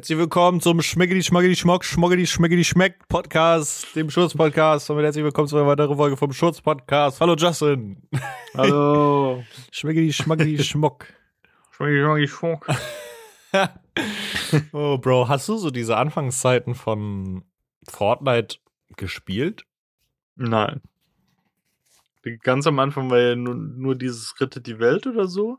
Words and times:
Herzlich 0.00 0.16
willkommen 0.16 0.62
zum 0.62 0.80
Schmeckeli 0.80 1.22
Schmackeli 1.22 1.54
Schmock 1.54 1.84
Schmockeli 1.84 2.26
Schmeckeli 2.26 2.64
Schmeck 2.64 3.06
Podcast, 3.06 3.94
dem 3.94 4.08
Schurz 4.08 4.32
Podcast. 4.32 4.88
Und 4.88 4.98
herzlich 5.02 5.22
willkommen 5.22 5.46
zu 5.46 5.58
einer 5.58 5.66
weiteren 5.66 5.94
Folge 5.94 6.16
vom 6.16 6.32
Schurz 6.32 6.58
Podcast. 6.62 7.20
Hallo 7.20 7.36
Justin. 7.36 8.00
Hallo. 8.56 9.44
Schmeckeli 9.70 10.10
Schmackeli 10.10 10.64
Schmock. 10.64 11.04
Schmeckeli 11.72 12.00
Schmackeli 12.00 12.28
Schmock. 12.28 12.66
oh, 14.72 14.96
Bro, 14.96 15.28
hast 15.28 15.46
du 15.50 15.58
so 15.58 15.70
diese 15.70 15.98
Anfangszeiten 15.98 16.74
von 16.74 17.44
Fortnite 17.86 18.56
gespielt? 18.96 19.66
Nein. 20.34 20.80
Ganz 22.42 22.66
am 22.66 22.78
Anfang 22.78 23.10
war 23.10 23.18
ja 23.18 23.36
nur, 23.36 23.54
nur 23.54 23.96
dieses 23.96 24.40
Ritte 24.40 24.62
die 24.62 24.78
Welt 24.78 25.06
oder 25.06 25.26
so. 25.26 25.58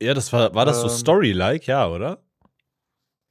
Ja, 0.00 0.14
das 0.14 0.32
war, 0.32 0.54
war 0.54 0.64
das 0.64 0.80
so 0.80 0.88
Ähm. 0.88 0.94
Story-like, 0.94 1.66
ja, 1.66 1.86
oder? 1.86 2.22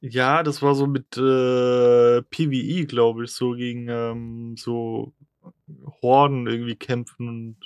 Ja, 0.00 0.42
das 0.42 0.62
war 0.62 0.74
so 0.74 0.86
mit 0.86 1.16
äh, 1.16 2.22
PvE, 2.22 2.86
glaube 2.86 3.24
ich, 3.24 3.32
so 3.32 3.52
gegen 3.52 3.88
ähm, 3.88 4.54
so 4.56 5.14
Horden 6.02 6.46
irgendwie 6.46 6.76
kämpfen 6.76 7.28
und 7.28 7.56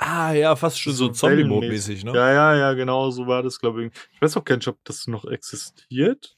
Ah, 0.00 0.32
ja, 0.32 0.54
fast 0.54 0.80
schon 0.80 0.92
so, 0.92 1.06
So 1.06 1.12
Zombie-Mode-mäßig, 1.12 2.04
ne? 2.04 2.12
ja, 2.12 2.32
ja, 2.32 2.56
ja, 2.56 2.72
genau, 2.74 3.10
so 3.10 3.26
war 3.26 3.42
das, 3.42 3.58
glaube 3.58 3.84
ich. 3.86 3.92
Ich 4.12 4.22
weiß 4.22 4.36
auch 4.36 4.44
gar 4.44 4.56
nicht, 4.56 4.68
ob 4.68 4.78
das 4.84 5.08
noch 5.08 5.24
existiert. 5.24 6.36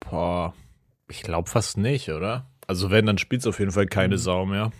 Boah, 0.00 0.54
ich 1.08 1.22
glaube 1.22 1.48
fast 1.48 1.76
nicht, 1.76 2.08
oder? 2.10 2.50
Also 2.66 2.90
wenn, 2.90 3.06
dann 3.06 3.18
spielt's 3.18 3.46
auf 3.46 3.58
jeden 3.60 3.70
Fall 3.70 3.86
keine 3.86 4.14
Mhm. 4.14 4.18
Sau 4.18 4.46
mehr. 4.46 4.72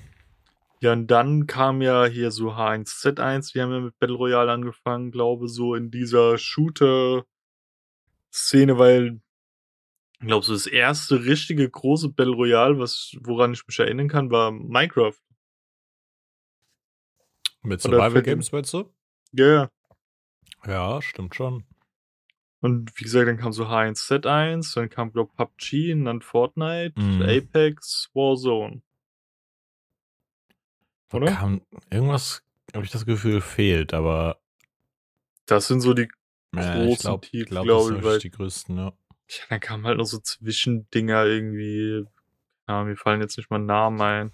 Ja, 0.81 0.93
und 0.93 1.09
dann 1.09 1.47
kam 1.47 1.81
ja 1.83 2.05
hier 2.07 2.31
so 2.31 2.53
H1Z1, 2.53 3.55
wir 3.55 3.63
haben 3.63 3.73
ja 3.73 3.81
mit 3.81 3.99
Battle 3.99 4.17
Royale 4.17 4.51
angefangen, 4.53 5.11
glaube 5.11 5.49
so 5.49 5.75
in 5.75 5.91
dieser 5.91 6.39
Shooter-Szene, 8.33 8.79
weil 8.79 9.21
ich 10.21 10.27
glaube, 10.27 10.45
so 10.45 10.53
das 10.53 10.67
erste 10.67 11.25
richtige 11.25 11.69
große 11.69 12.09
Battle 12.11 12.35
Royale, 12.35 12.79
was, 12.79 13.17
woran 13.21 13.53
ich 13.53 13.67
mich 13.67 13.79
erinnern 13.79 14.09
kann, 14.09 14.31
war 14.31 14.51
Minecraft. 14.51 15.15
Mit 17.63 17.81
Survival 17.81 18.23
Games, 18.23 18.51
meinst 18.51 18.73
du? 18.73 18.93
Ja, 19.33 19.47
ja. 19.47 19.71
Ja, 20.67 21.03
stimmt 21.03 21.35
schon. 21.35 21.65
Und 22.61 22.99
wie 22.99 23.05
gesagt, 23.05 23.29
dann 23.29 23.37
kam 23.37 23.53
so 23.53 23.67
H1Z1, 23.67 24.75
dann 24.75 24.91
kam, 24.91 25.13
glaube 25.13 25.33
PUBG 25.37 25.93
und 25.93 26.05
dann 26.07 26.21
Fortnite, 26.23 27.01
Mhm. 27.01 27.23
Apex, 27.23 28.11
Warzone. 28.15 28.83
Oder? 31.13 31.33
Kam, 31.33 31.63
irgendwas, 31.91 32.43
habe 32.75 32.85
ich 32.85 32.91
das 32.91 33.07
Gefühl, 33.07 33.41
fehlt, 33.41 33.95
aber 33.95 34.41
Das 35.47 35.69
sind 35.69 35.81
so 35.81 35.95
die, 35.95 36.09
ich 36.53 36.61
Großen 36.61 37.03
glaube, 37.03 37.27
Titel, 37.27 37.45
glaub, 37.51 37.65
glaub 37.65 37.89
das 37.89 37.99
ich, 37.99 38.05
weil- 38.05 38.19
die 38.19 38.31
größten, 38.31 38.77
ja. 38.77 38.85
ja, 38.85 39.43
dann 39.51 39.61
kamen 39.61 39.87
halt 39.87 39.99
noch 39.99 40.07
so 40.07 40.19
Zwischendinger 40.19 41.25
irgendwie. 41.27 42.05
Ja, 42.67 42.85
mir 42.85 42.97
fallen 42.97 43.21
jetzt 43.21 43.37
nicht 43.37 43.51
mal 43.51 43.59
Namen 43.59 44.01
ein. 44.01 44.33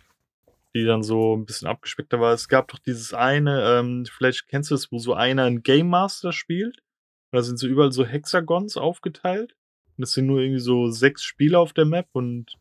Die 0.75 0.85
dann 0.85 1.05
so 1.05 1.37
ein 1.37 1.45
bisschen 1.47 1.69
abgespeckter 1.69 2.19
war. 2.19 2.33
Es 2.33 2.49
gab 2.49 2.67
doch 2.69 2.81
dieses 2.81 3.15
eine, 3.15 3.79
ähm, 3.79 4.07
vielleicht 4.07 4.49
kennst 4.49 4.73
du 4.73 4.75
es, 4.75 4.91
wo 4.91 4.99
so 4.99 5.15
einer 5.15 5.45
ein 5.45 5.63
Game 5.63 5.89
Master 5.89 6.33
spielt. 6.33 6.83
Da 7.31 7.43
sind 7.43 7.59
so 7.59 7.69
überall 7.69 7.93
so 7.93 8.05
Hexagons 8.05 8.77
aufgeteilt. 8.77 9.55
Und 9.97 10.03
es 10.03 10.13
sind 10.13 10.27
nur 10.27 10.41
irgendwie 10.41 10.61
so 10.61 10.91
sechs 10.91 11.23
Spieler 11.23 11.61
auf 11.61 11.73
der 11.73 11.85
Map 11.85 12.09
und 12.13 12.57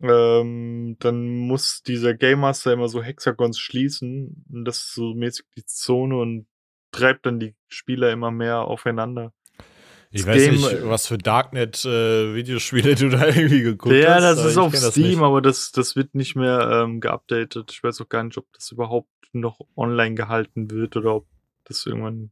ähm, 0.00 0.96
dann 1.00 1.26
muss 1.26 1.82
dieser 1.82 2.14
Game 2.14 2.38
Master 2.40 2.72
immer 2.72 2.88
so 2.88 3.02
Hexagons 3.02 3.58
schließen. 3.58 4.44
Und 4.52 4.64
das 4.64 4.78
ist 4.78 4.94
so 4.94 5.14
mäßig 5.14 5.44
die 5.56 5.64
Zone 5.64 6.16
und 6.16 6.46
treibt 6.90 7.26
dann 7.26 7.38
die 7.40 7.54
Spieler 7.68 8.10
immer 8.12 8.30
mehr 8.30 8.60
aufeinander. 8.60 9.32
Ich 10.10 10.22
Das 10.24 10.34
weiß 10.34 10.42
Game- 10.44 10.54
nicht, 10.54 10.84
was 10.88 11.06
für 11.06 11.18
Darknet-Videospiele 11.18 12.94
du 12.96 13.10
da 13.10 13.26
irgendwie 13.26 13.62
geguckt 13.62 13.94
ja, 13.94 14.14
hast. 14.14 14.22
das 14.22 14.38
aber 14.38 14.48
ist 14.48 14.56
auf 14.58 14.72
das 14.72 14.90
Steam, 14.92 15.06
nicht. 15.08 15.18
aber 15.20 15.42
das, 15.42 15.70
das 15.72 15.96
wird 15.96 16.14
nicht 16.14 16.34
mehr 16.34 16.82
ähm, 16.84 17.00
geupdatet. 17.00 17.70
Ich 17.72 17.82
weiß 17.82 18.00
auch 18.00 18.08
gar 18.08 18.24
nicht, 18.24 18.38
ob 18.38 18.46
das 18.54 18.70
überhaupt 18.72 19.10
noch 19.32 19.60
online 19.76 20.14
gehalten 20.14 20.70
wird 20.70 20.96
oder 20.96 21.14
ob 21.16 21.26
das 21.64 21.84
irgendwann 21.84 22.30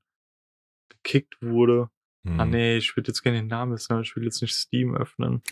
gekickt 0.89 1.37
wurde. 1.43 1.91
Hm. 2.27 2.41
Ah 2.41 2.47
nee, 2.47 2.79
ich 2.79 2.97
würde 2.97 3.09
jetzt 3.11 3.23
gerne 3.23 3.39
den 3.39 3.49
Namen 3.49 3.73
wissen, 3.73 3.93
aber 3.93 4.03
ich 4.03 4.17
will 4.17 4.25
jetzt 4.25 4.41
nicht 4.41 4.55
Steam 4.55 4.97
öffnen. 4.97 5.43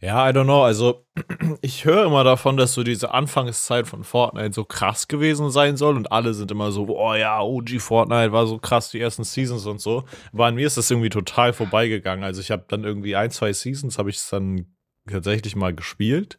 Ja, 0.00 0.28
I 0.28 0.32
don't 0.32 0.44
know. 0.44 0.62
Also, 0.62 1.06
ich 1.62 1.84
höre 1.84 2.04
immer 2.04 2.22
davon, 2.22 2.56
dass 2.56 2.74
so 2.74 2.82
diese 2.82 3.14
Anfangszeit 3.14 3.86
von 3.86 4.04
Fortnite 4.04 4.52
so 4.52 4.64
krass 4.64 5.08
gewesen 5.08 5.50
sein 5.50 5.76
soll 5.76 5.96
und 5.96 6.12
alle 6.12 6.34
sind 6.34 6.50
immer 6.50 6.70
so, 6.70 6.86
oh 6.88 7.14
ja, 7.14 7.40
OG 7.40 7.80
Fortnite 7.80 8.32
war 8.32 8.46
so 8.46 8.58
krass, 8.58 8.90
die 8.90 9.00
ersten 9.00 9.24
Seasons 9.24 9.64
und 9.66 9.80
so. 9.80 10.04
Aber 10.32 10.46
an 10.46 10.54
mir 10.54 10.66
ist 10.66 10.76
das 10.76 10.90
irgendwie 10.90 11.08
total 11.08 11.52
vorbeigegangen. 11.52 12.24
Also, 12.24 12.40
ich 12.40 12.50
habe 12.50 12.64
dann 12.68 12.84
irgendwie 12.84 13.16
ein, 13.16 13.30
zwei 13.30 13.52
Seasons 13.52 13.98
habe 13.98 14.10
ich 14.10 14.16
es 14.16 14.28
dann 14.28 14.66
tatsächlich 15.10 15.56
mal 15.56 15.74
gespielt. 15.74 16.38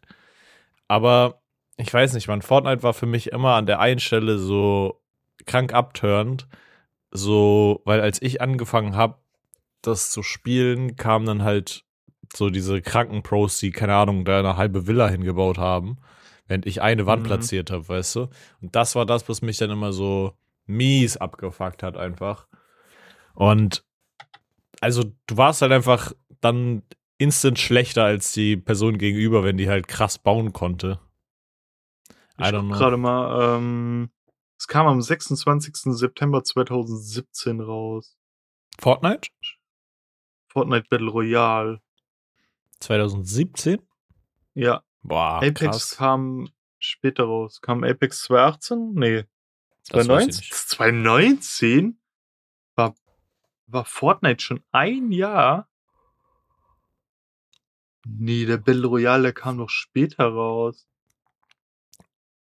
Aber 0.88 1.42
ich 1.78 1.94
weiß 1.94 2.14
nicht, 2.14 2.28
man, 2.28 2.42
Fortnite 2.42 2.84
war 2.84 2.94
für 2.94 3.06
mich 3.06 3.32
immer 3.32 3.56
an 3.56 3.66
der 3.66 3.80
einen 3.80 4.00
Stelle 4.00 4.38
so 4.38 5.02
krank 5.46 5.74
abturnt. 5.74 6.48
So, 7.12 7.82
weil 7.86 8.02
als 8.02 8.22
ich 8.22 8.42
angefangen 8.42 8.96
habe, 8.96 9.18
das 9.82 10.12
zu 10.12 10.22
spielen, 10.22 10.96
kam 10.96 11.26
dann 11.26 11.44
halt 11.44 11.87
so 12.38 12.50
diese 12.50 12.82
kranken 12.82 13.24
Pros, 13.24 13.58
die, 13.60 13.72
keine 13.72 13.96
Ahnung, 13.96 14.26
da 14.26 14.40
eine 14.40 14.58
halbe 14.58 14.88
Villa 14.88 15.08
hingebaut 15.10 15.58
haben, 15.58 15.98
während 16.48 16.66
ich 16.66 16.82
eine 16.82 17.06
Wand 17.06 17.24
Mhm. 17.24 17.28
platziert 17.28 17.72
habe, 17.72 17.88
weißt 17.88 18.16
du? 18.16 18.30
Und 18.62 18.76
das 18.76 18.96
war 18.96 19.06
das, 19.06 19.28
was 19.30 19.42
mich 19.42 19.58
dann 19.58 19.72
immer 19.72 19.92
so 19.94 20.34
mies 20.66 21.18
abgefuckt 21.18 21.84
hat, 21.84 21.98
einfach. 21.98 22.48
Und 23.34 23.84
also 24.82 25.04
du 25.28 25.38
warst 25.38 25.62
halt 25.62 25.72
einfach 25.72 26.14
dann 26.42 26.84
instant 27.18 27.58
schlechter 27.58 28.04
als 28.04 28.32
die 28.34 28.58
Person 28.58 28.98
gegenüber, 28.98 29.44
wenn 29.44 29.58
die 29.58 29.70
halt 29.70 29.88
krass 29.88 30.20
bauen 30.20 30.54
konnte. 30.54 31.00
I 32.40 32.44
Ich 32.44 32.50
know. 32.52 32.62
gerade 32.78 32.98
mal, 32.98 33.58
ähm, 33.58 34.12
es 34.60 34.68
kam 34.68 34.86
am 34.88 35.02
26. 35.02 35.94
September 35.96 36.44
2017 36.44 37.60
raus. 37.62 38.16
Fortnite? 38.80 39.30
Fortnite 40.52 40.88
Battle 40.90 41.10
Royale. 41.10 41.82
2017? 42.80 43.80
Ja, 44.54 44.84
Boah, 45.02 45.38
Apex 45.38 45.60
krass. 45.60 45.96
kam 45.98 46.50
später 46.80 47.24
raus. 47.24 47.62
Kam 47.62 47.84
Apex 47.84 48.24
2018? 48.24 48.94
Nee. 48.94 49.24
Das 49.90 50.08
weiß 50.08 50.28
ich 50.28 50.40
2019? 50.40 50.40
nicht. 50.40 50.54
2019? 50.54 52.00
War, 52.76 52.96
war 53.68 53.86
Fortnite 53.86 54.44
schon 54.44 54.64
ein 54.72 55.12
Jahr? 55.12 55.70
Nee, 58.06 58.46
der 58.46 58.58
Battle 58.58 58.88
Royale, 58.88 59.34
kam 59.34 59.58
noch 59.58 59.70
später 59.70 60.26
raus. 60.26 60.88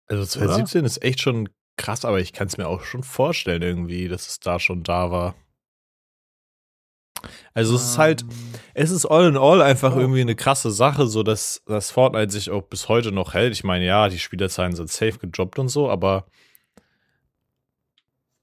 Also 0.06 0.24
2017 0.24 0.84
ist 0.84 1.02
echt 1.02 1.20
schon 1.20 1.48
krass, 1.76 2.04
aber 2.04 2.20
ich 2.20 2.32
kann 2.32 2.46
es 2.46 2.56
mir 2.56 2.68
auch 2.68 2.84
schon 2.84 3.02
vorstellen 3.02 3.62
irgendwie, 3.62 4.08
dass 4.08 4.28
es 4.28 4.40
da 4.40 4.60
schon 4.60 4.82
da 4.82 5.10
war. 5.10 5.34
Also 7.54 7.74
es 7.76 7.82
ist 7.90 7.98
halt, 7.98 8.22
Ähm, 8.22 8.28
es 8.74 8.90
ist 8.90 9.06
all 9.06 9.26
in 9.28 9.36
all 9.36 9.62
einfach 9.62 9.94
Oh. 9.96 9.98
irgendwie 10.00 10.20
eine 10.20 10.34
krasse 10.36 10.70
Sache, 10.70 11.06
so 11.06 11.22
dass, 11.22 11.62
dass 11.66 11.90
Fortnite 11.90 12.30
sich 12.32 12.50
auch 12.50 12.62
bis 12.62 12.88
heute 12.88 13.12
noch 13.12 13.34
hält. 13.34 13.52
Ich 13.52 13.64
meine, 13.64 13.84
ja, 13.86 14.08
die 14.08 14.18
Spielerzahlen 14.18 14.74
sind 14.74 14.90
safe 14.90 15.18
gedroppt 15.18 15.58
und 15.58 15.68
so, 15.68 15.90
aber 15.90 16.26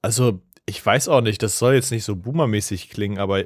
also 0.02 0.42
ich 0.66 0.84
weiß 0.84 1.08
auch 1.08 1.20
nicht, 1.20 1.42
das 1.42 1.58
soll 1.58 1.74
jetzt 1.74 1.90
nicht 1.90 2.04
so 2.04 2.16
boomermäßig 2.16 2.90
klingen, 2.90 3.18
aber 3.18 3.40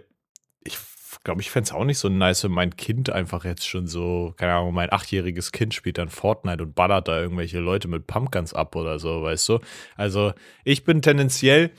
ich 0.65 0.79
glaube, 1.25 1.41
ich 1.41 1.51
fände 1.51 1.67
es 1.69 1.73
auch 1.73 1.85
nicht 1.85 1.99
so 1.99 2.09
nice, 2.09 2.45
wenn 2.45 2.53
mein 2.53 2.77
Kind 2.77 3.11
einfach 3.11 3.45
jetzt 3.45 3.67
schon 3.67 3.87
so, 3.87 4.35
keine 4.37 4.55
Ahnung, 4.55 4.75
mein 4.75 4.93
achtjähriges 4.93 5.53
Kind 5.53 5.75
spielt 5.75 5.99
dann 5.99 6.09
Fortnite 6.11 6.63
und 6.63 6.75
ballert 6.75 7.09
da 7.09 7.21
irgendwelche 7.21 7.59
Leute 7.59 7.89
mit 7.89 8.07
Pumpguns 8.07 8.55
ab 8.55 8.77
oder 8.77 8.99
so, 8.99 9.23
weißt 9.23 9.49
du? 9.49 9.59
Also 9.97 10.33
ich 10.65 10.85
bin 10.85 11.03
tendenziell 11.03 11.71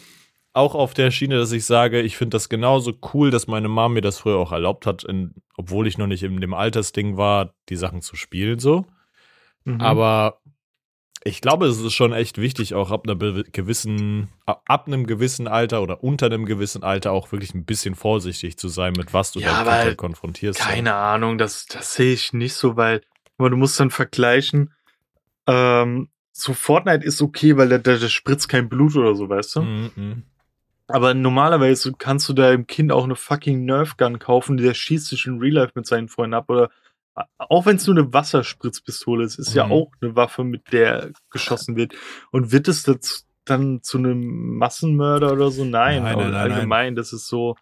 auch 0.54 0.76
auf 0.76 0.94
der 0.94 1.12
Schiene, 1.12 1.38
dass 1.38 1.52
ich 1.52 1.66
sage, 1.66 2.02
ich 2.02 2.18
finde 2.18 2.36
das 2.36 2.50
genauso 2.50 2.94
cool, 3.14 3.32
dass 3.32 3.48
meine 3.48 3.68
Mom 3.68 3.94
mir 3.94 4.02
das 4.02 4.18
früher 4.18 4.38
auch 4.38 4.52
erlaubt 4.52 4.86
hat, 4.86 5.04
in, 5.04 5.36
obwohl 5.56 5.88
ich 5.88 5.98
noch 5.98 6.08
nicht 6.08 6.24
in 6.24 6.42
dem 6.42 6.54
Altersding 6.54 7.18
war, 7.18 7.54
die 7.70 7.76
Sachen 7.76 8.02
zu 8.02 8.16
spielen 8.16 8.60
so. 8.60 8.86
mhm. 9.64 9.80
Aber 9.80 10.42
ich 11.24 11.42
glaube, 11.42 11.68
es 11.68 11.80
ist 11.80 11.94
schon 11.94 12.14
echt 12.14 12.38
wichtig, 12.38 12.74
auch 12.74 12.92
ab 12.92 13.06
einer 13.06 13.16
gewissen, 13.16 14.30
ab 14.46 14.88
einem 14.88 15.06
gewissen 15.06 15.48
Alter 15.48 15.82
oder 15.82 16.04
unter 16.04 16.28
einem 16.28 16.46
gewissen 16.46 16.82
Alter 16.82 17.12
auch 17.12 17.32
wirklich 17.32 17.54
ein 17.54 17.66
bisschen 17.66 17.96
vorsichtig 17.96 18.58
zu 18.58 18.70
sein, 18.70 18.94
mit 18.94 19.14
was 19.14 19.32
du 19.32 19.40
Ja, 19.40 19.66
halt 19.66 19.98
konfrontierst. 19.98 20.60
Keine 20.60 20.94
Ahnung, 20.96 21.38
das, 21.38 21.66
das 21.66 21.94
sehe 21.94 22.14
ich 22.14 22.34
nicht 22.34 22.54
so, 22.54 22.78
weil 22.78 23.02
aber 23.38 23.50
du 23.50 23.58
musst 23.58 23.80
dann 23.80 23.90
vergleichen. 23.90 24.74
Ähm, 25.48 26.10
so 26.32 26.54
Fortnite 26.54 27.06
ist 27.06 27.22
okay, 27.22 27.58
weil 27.58 27.70
da, 27.70 27.78
da, 27.78 27.98
da 27.98 28.10
spritzt 28.10 28.50
kein 28.50 28.70
Blut 28.70 28.96
oder 28.96 29.16
so, 29.16 29.30
weißt 29.30 29.58
du? 29.58 29.62
Mhm, 29.62 29.92
mhm. 29.96 30.24
Aber 30.90 31.14
normalerweise 31.14 31.94
kannst 31.98 32.28
du 32.30 32.34
deinem 32.34 32.66
Kind 32.68 32.92
auch 32.92 33.04
eine 33.04 33.16
fucking 33.16 33.64
Nerf 33.66 33.96
Gun 33.98 34.20
kaufen, 34.20 34.58
der 34.58 34.74
schießt 34.74 35.08
sich 35.08 35.26
in 35.28 35.40
Real 35.40 35.54
Life 35.54 35.72
mit 35.76 35.86
seinen 35.86 36.10
Freunden 36.10 36.34
ab 36.34 36.50
oder 36.50 36.70
auch 37.38 37.66
wenn 37.66 37.76
es 37.76 37.86
nur 37.86 37.98
eine 37.98 38.14
Wasserspritzpistole 38.14 39.26
ist, 39.26 39.40
ist 39.40 39.54
ja 39.54 39.66
Mhm. 39.66 39.72
auch 39.74 39.92
eine 40.02 40.16
Waffe, 40.16 40.44
mit 40.44 40.72
der 40.72 41.12
geschossen 41.30 41.76
wird. 41.76 41.94
Und 42.32 42.52
wird 42.52 42.68
es 42.68 42.84
das 42.84 43.28
dann 43.46 43.84
zu 43.84 43.98
einem 43.98 44.58
Massenmörder 44.58 45.34
oder 45.34 45.52
so? 45.52 45.66
Nein, 45.66 46.04
Nein, 46.04 46.18
nein, 46.18 46.32
nein, 46.32 46.34
allgemein, 46.36 46.96
das 46.96 47.12
ist 47.14 47.28
so. 47.28 47.56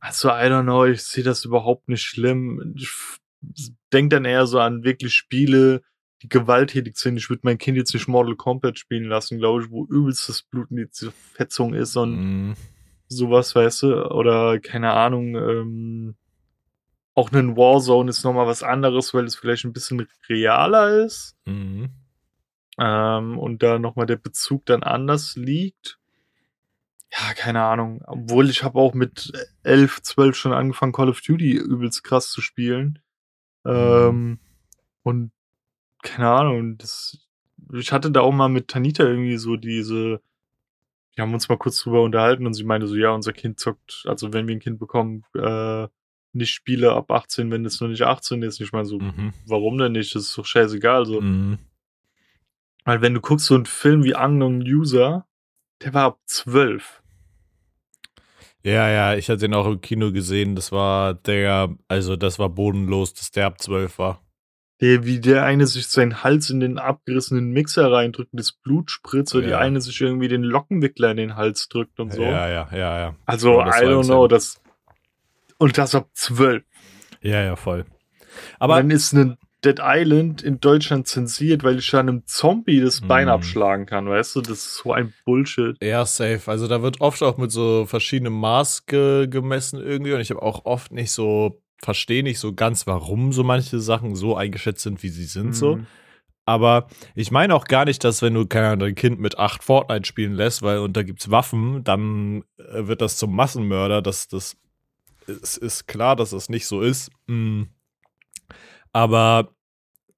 Also, 0.00 0.28
I 0.28 0.42
don't 0.50 0.62
know, 0.64 0.84
ich 0.84 1.02
sehe 1.02 1.24
das 1.24 1.44
überhaupt 1.44 1.88
nicht 1.88 2.02
schlimm. 2.02 2.74
Ich 2.76 3.72
denke 3.92 4.16
dann 4.16 4.24
eher 4.26 4.46
so 4.46 4.60
an 4.60 4.84
wirklich 4.84 5.14
Spiele, 5.14 5.82
die 6.22 6.28
gewalttätig 6.28 6.96
sind. 6.96 7.16
Ich 7.16 7.30
würde 7.30 7.42
mein 7.44 7.58
Kind 7.58 7.76
jetzt 7.76 7.94
nicht 7.94 8.08
Mortal 8.08 8.36
Kombat 8.36 8.78
spielen 8.78 9.04
lassen, 9.04 9.38
glaube 9.38 9.62
ich, 9.62 9.70
wo 9.70 9.84
übelst 9.86 10.28
das 10.28 10.42
Blut 10.42 10.70
in 10.70 10.76
die 10.76 11.10
Fetzung 11.34 11.74
ist 11.74 11.96
und 11.96 12.50
Mm, 12.50 12.54
sowas, 13.08 13.54
weißt 13.54 13.82
du? 13.82 14.10
Oder 14.10 14.58
keine 14.60 14.92
Ahnung, 14.92 15.36
ähm, 15.36 16.16
auch 17.14 17.32
ein 17.32 17.56
Warzone 17.56 18.10
ist 18.10 18.24
nochmal 18.24 18.46
was 18.46 18.62
anderes, 18.62 19.14
weil 19.14 19.24
es 19.24 19.36
vielleicht 19.36 19.64
ein 19.64 19.72
bisschen 19.72 20.06
realer 20.28 21.04
ist 21.04 21.36
mm. 21.46 21.86
ähm, 22.78 23.38
und 23.38 23.62
da 23.62 23.78
nochmal 23.78 24.06
der 24.06 24.16
Bezug 24.16 24.66
dann 24.66 24.82
anders 24.82 25.36
liegt. 25.36 25.98
Ja, 27.12 27.32
keine 27.34 27.62
Ahnung. 27.62 28.02
Obwohl 28.06 28.50
ich 28.50 28.62
habe 28.62 28.78
auch 28.78 28.92
mit 28.92 29.32
11, 29.62 30.02
12 30.02 30.36
schon 30.36 30.52
angefangen, 30.52 30.92
Call 30.92 31.08
of 31.08 31.20
Duty 31.20 31.52
übelst 31.52 32.04
krass 32.04 32.30
zu 32.30 32.40
spielen. 32.40 32.98
Ähm, 33.64 34.38
und 35.02 35.32
keine 36.02 36.28
Ahnung, 36.30 36.78
das, 36.78 37.18
ich 37.74 37.92
hatte 37.92 38.10
da 38.10 38.20
auch 38.20 38.32
mal 38.32 38.48
mit 38.48 38.68
Tanita 38.68 39.04
irgendwie 39.04 39.36
so 39.36 39.56
diese, 39.56 40.20
wir 41.14 41.22
haben 41.22 41.34
uns 41.34 41.48
mal 41.48 41.58
kurz 41.58 41.80
drüber 41.82 42.02
unterhalten 42.02 42.46
und 42.46 42.54
sie 42.54 42.64
meinte 42.64 42.86
so, 42.86 42.94
ja, 42.96 43.10
unser 43.10 43.32
Kind 43.32 43.58
zockt, 43.58 44.04
also 44.06 44.32
wenn 44.32 44.46
wir 44.48 44.54
ein 44.56 44.60
Kind 44.60 44.78
bekommen, 44.78 45.24
äh, 45.34 45.88
nicht 46.32 46.50
Spiele 46.50 46.92
ab 46.92 47.10
18, 47.10 47.50
wenn 47.50 47.64
es 47.64 47.80
noch 47.80 47.88
nicht 47.88 48.02
18 48.02 48.42
ist. 48.42 48.60
Ich 48.60 48.72
meine 48.72 48.84
so, 48.84 48.98
Mhm. 49.00 49.32
warum 49.46 49.78
denn 49.78 49.92
nicht? 49.92 50.14
Das 50.14 50.24
ist 50.24 50.36
doch 50.38 50.44
scheißegal. 50.44 51.06
So. 51.06 51.20
Mhm. 51.22 51.58
Weil 52.84 53.00
wenn 53.00 53.14
du 53.14 53.20
guckst, 53.20 53.46
so 53.46 53.54
einen 53.54 53.66
Film 53.66 54.04
wie 54.04 54.14
Unknown 54.14 54.60
User, 54.62 55.26
der 55.82 55.94
war 55.94 56.04
ab 56.04 56.20
12. 56.26 57.02
Ja, 58.62 58.88
ja, 58.90 59.14
ich 59.14 59.30
hatte 59.30 59.46
ihn 59.46 59.54
auch 59.54 59.66
im 59.66 59.80
Kino 59.80 60.12
gesehen. 60.12 60.54
Das 60.54 60.70
war 60.70 61.14
der, 61.14 61.74
also 61.88 62.16
das 62.16 62.38
war 62.38 62.48
bodenlos, 62.50 63.14
dass 63.14 63.30
der 63.30 63.46
ab 63.46 63.60
12 63.60 63.98
war. 63.98 64.22
Der, 64.80 65.04
wie 65.04 65.18
der 65.20 65.44
eine 65.44 65.66
sich 65.66 65.88
seinen 65.88 66.22
Hals 66.22 66.50
in 66.50 66.60
den 66.60 66.78
abgerissenen 66.78 67.50
Mixer 67.50 67.90
reindrückt 67.90 68.32
und 68.32 68.38
das 68.38 68.52
Blut 68.52 68.90
spritzt, 68.92 69.34
oder 69.34 69.44
die 69.44 69.50
Ja. 69.50 69.58
eine 69.58 69.80
sich 69.80 70.00
irgendwie 70.00 70.28
den 70.28 70.42
Lockenwickler 70.44 71.10
in 71.10 71.16
den 71.16 71.36
Hals 71.36 71.68
drückt 71.68 71.98
und 71.98 72.12
so. 72.12 72.22
Ja, 72.22 72.48
ja, 72.48 72.68
ja, 72.72 72.98
ja. 73.00 73.16
Also, 73.26 73.60
I 73.60 73.64
don't 73.64 74.04
know, 74.06 74.28
das. 74.28 74.60
Und 75.58 75.76
das 75.78 75.94
ab 75.96 76.08
12. 76.14 76.62
Ja, 77.22 77.42
ja, 77.42 77.56
voll. 77.56 77.86
Aber 78.60 78.74
Aber 78.74 78.82
dann 78.82 78.90
ist 78.92 79.12
ein 79.14 79.36
Dead 79.64 79.80
Island 79.82 80.40
in 80.42 80.60
Deutschland 80.60 81.08
zensiert, 81.08 81.64
weil 81.64 81.78
ich 81.80 81.90
da 81.90 81.98
einem 81.98 82.22
Zombie 82.26 82.80
das 82.80 83.00
Bein 83.00 83.24
Mhm. 83.24 83.32
abschlagen 83.32 83.86
kann, 83.86 84.08
weißt 84.08 84.36
du? 84.36 84.40
Das 84.42 84.50
ist 84.52 84.76
so 84.76 84.92
ein 84.92 85.12
Bullshit. 85.24 85.76
Ja, 85.82 86.06
safe. 86.06 86.42
Also 86.48 86.68
da 86.68 86.80
wird 86.82 87.00
oft 87.00 87.20
auch 87.24 87.38
mit 87.38 87.50
so 87.50 87.84
verschiedenem 87.86 88.34
Maß 88.38 88.86
ge 88.86 89.26
gemessen 89.26 89.80
irgendwie 89.82 90.12
und 90.12 90.20
ich 90.20 90.30
habe 90.30 90.42
auch 90.42 90.64
oft 90.64 90.92
nicht 90.92 91.10
so, 91.10 91.60
verstehe 91.82 92.22
nicht 92.22 92.38
so 92.38 92.52
ganz, 92.52 92.86
warum 92.86 93.32
so 93.32 93.44
manche 93.44 93.80
Sachen 93.80 94.14
so 94.14 94.36
eingeschätzt 94.36 94.82
sind, 94.82 95.02
wie 95.02 95.08
sie 95.08 95.24
sind 95.24 95.54
so. 95.54 95.76
Mhm. 95.76 95.86
Aber 96.44 96.88
ich 97.14 97.30
meine 97.30 97.54
auch 97.54 97.66
gar 97.66 97.84
nicht, 97.84 98.02
dass 98.04 98.22
wenn 98.22 98.32
du 98.32 98.46
keine 98.46 98.68
Ahnung, 98.68 98.80
dein 98.80 98.94
Kind 98.94 99.20
mit 99.20 99.38
acht 99.38 99.62
Fortnite 99.62 100.06
spielen 100.06 100.32
lässt, 100.32 100.62
weil 100.62 100.78
und 100.78 100.96
da 100.96 101.02
gibt's 101.02 101.30
Waffen, 101.30 101.84
dann 101.84 102.42
äh, 102.56 102.86
wird 102.86 103.02
das 103.02 103.18
zum 103.18 103.36
Massenmörder. 103.36 104.00
Das, 104.00 104.28
das 104.28 104.56
es 105.28 105.56
ist 105.56 105.86
klar, 105.86 106.16
dass 106.16 106.30
das 106.30 106.48
nicht 106.48 106.66
so 106.66 106.80
ist. 106.80 107.10
Mm. 107.26 107.64
Aber 108.92 109.50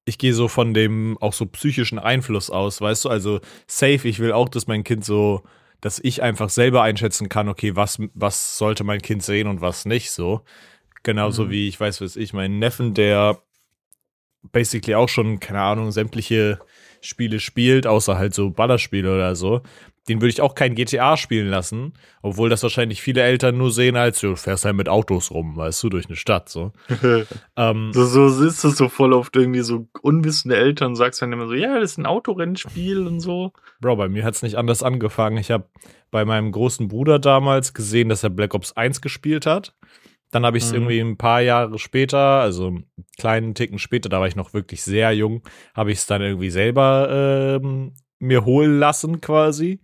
ich 0.04 0.18
gehe 0.18 0.34
so 0.34 0.48
von 0.48 0.72
dem 0.72 1.18
auch 1.20 1.32
so 1.32 1.46
psychischen 1.46 1.98
Einfluss 1.98 2.50
aus, 2.50 2.80
weißt 2.80 3.06
du? 3.06 3.08
Also 3.08 3.40
safe, 3.66 4.08
ich 4.08 4.18
will 4.18 4.32
auch, 4.32 4.48
dass 4.48 4.66
mein 4.66 4.84
Kind 4.84 5.04
so, 5.04 5.42
dass 5.80 5.98
ich 5.98 6.22
einfach 6.22 6.48
selber 6.48 6.82
einschätzen 6.82 7.28
kann, 7.28 7.48
okay, 7.48 7.76
was, 7.76 7.98
was 8.14 8.56
sollte 8.56 8.84
mein 8.84 9.02
Kind 9.02 9.22
sehen 9.22 9.46
und 9.46 9.60
was 9.60 9.84
nicht 9.84 10.10
so. 10.10 10.42
Genauso 11.02 11.47
Mhm. 11.47 11.50
wie 11.50 11.69
ich 11.69 11.81
weiß, 11.81 12.00
was 12.00 12.17
ich, 12.17 12.32
meinen 12.32 12.58
Neffen, 12.58 12.94
der 12.94 13.38
basically 14.52 14.94
auch 14.94 15.08
schon, 15.08 15.41
keine 15.41 15.61
Ahnung, 15.61 15.91
sämtliche 15.93 16.58
Spiele 17.00 17.41
spielt, 17.41 17.87
außer 17.87 18.19
halt 18.19 18.35
so 18.35 18.50
Ballerspiele 18.50 19.12
oder 19.14 19.35
so. 19.35 19.62
Den 20.08 20.20
würde 20.20 20.31
ich 20.31 20.41
auch 20.41 20.55
kein 20.55 20.75
GTA 20.75 21.17
spielen 21.17 21.49
lassen, 21.49 21.93
obwohl 22.23 22.49
das 22.49 22.62
wahrscheinlich 22.62 23.00
viele 23.00 23.23
Eltern 23.23 23.58
nur 23.58 23.70
sehen 23.70 23.97
als, 23.97 24.20
du 24.20 24.35
fährst 24.35 24.64
halt 24.64 24.75
mit 24.75 24.88
Autos 24.88 25.31
rum, 25.31 25.56
weißt 25.56 25.82
du, 25.82 25.88
durch 25.91 26.06
eine 26.06 26.17
Stadt, 26.17 26.49
so. 26.49 26.73
Ähm, 27.56 27.91
so, 27.93 28.06
so 28.06 28.44
ist 28.44 28.64
es 28.64 28.76
so 28.76 28.88
voll 28.88 29.12
oft 29.12 29.37
irgendwie 29.37 29.61
so 29.61 29.87
unwissende 30.02 30.56
Eltern 30.56 30.97
sagst 30.97 31.20
dann 31.20 31.32
immer 31.32 31.47
so, 31.47 31.55
ja, 31.55 31.79
das 31.79 31.93
ist 31.93 31.99
ein 31.99 32.06
Autorennspiel 32.06 33.06
und 33.06 33.20
so. 33.20 33.52
Bro, 33.81 33.97
bei 33.97 34.08
mir 34.08 34.25
hat 34.25 34.35
es 34.35 34.43
nicht 34.43 34.56
anders 34.56 34.82
angefangen. 34.82 35.37
Ich 35.37 35.50
habe 35.50 35.67
bei 36.11 36.25
meinem 36.25 36.50
großen 36.50 36.88
Bruder 36.88 37.19
damals 37.19 37.75
gesehen, 37.75 38.08
dass 38.08 38.23
er 38.23 38.31
Black 38.31 38.55
Ops 38.55 38.73
1 38.73 39.02
gespielt 39.02 39.44
hat. 39.47 39.75
Dann 40.32 40.46
habe 40.46 40.58
ich 40.58 40.64
es 40.64 40.70
Mhm. 40.70 40.76
irgendwie 40.76 41.00
ein 41.00 41.16
paar 41.16 41.40
Jahre 41.40 41.78
später, 41.78 42.18
also 42.18 42.68
einen 42.68 42.84
kleinen 43.18 43.54
Ticken 43.54 43.78
später, 43.78 44.08
da 44.08 44.20
war 44.20 44.28
ich 44.28 44.36
noch 44.36 44.52
wirklich 44.54 44.82
sehr 44.82 45.12
jung, 45.12 45.42
habe 45.74 45.90
ich 45.92 45.98
es 45.98 46.06
dann 46.06 46.22
irgendwie 46.22 46.50
selber 46.50 47.58
ähm, 47.62 47.94
mir 48.20 48.44
holen 48.44 48.78
lassen 48.78 49.20
quasi. 49.20 49.80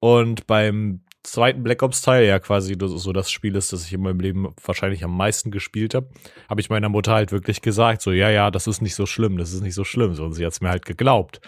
Und 0.00 0.46
beim 0.46 1.00
zweiten 1.24 1.62
Black 1.64 1.82
Ops 1.82 2.00
Teil, 2.02 2.24
ja 2.26 2.38
quasi 2.38 2.78
das 2.78 2.92
ist 2.92 3.02
so 3.02 3.12
das 3.12 3.30
Spiel 3.30 3.56
ist, 3.56 3.72
das 3.72 3.84
ich 3.84 3.92
in 3.92 4.00
meinem 4.02 4.20
Leben 4.20 4.54
wahrscheinlich 4.64 5.02
am 5.04 5.16
meisten 5.16 5.50
gespielt 5.50 5.94
habe, 5.94 6.08
habe 6.48 6.60
ich 6.60 6.70
meiner 6.70 6.88
Mutter 6.88 7.12
halt 7.12 7.32
wirklich 7.32 7.60
gesagt, 7.60 8.00
so 8.00 8.12
ja, 8.12 8.30
ja, 8.30 8.50
das 8.52 8.66
ist 8.68 8.80
nicht 8.80 8.94
so 8.94 9.04
schlimm, 9.04 9.36
das 9.36 9.52
ist 9.52 9.62
nicht 9.62 9.74
so 9.74 9.84
schlimm. 9.84 10.14
So, 10.14 10.24
und 10.24 10.32
sie 10.32 10.46
hat 10.46 10.52
es 10.52 10.60
mir 10.60 10.68
halt 10.70 10.86
geglaubt. 10.86 11.40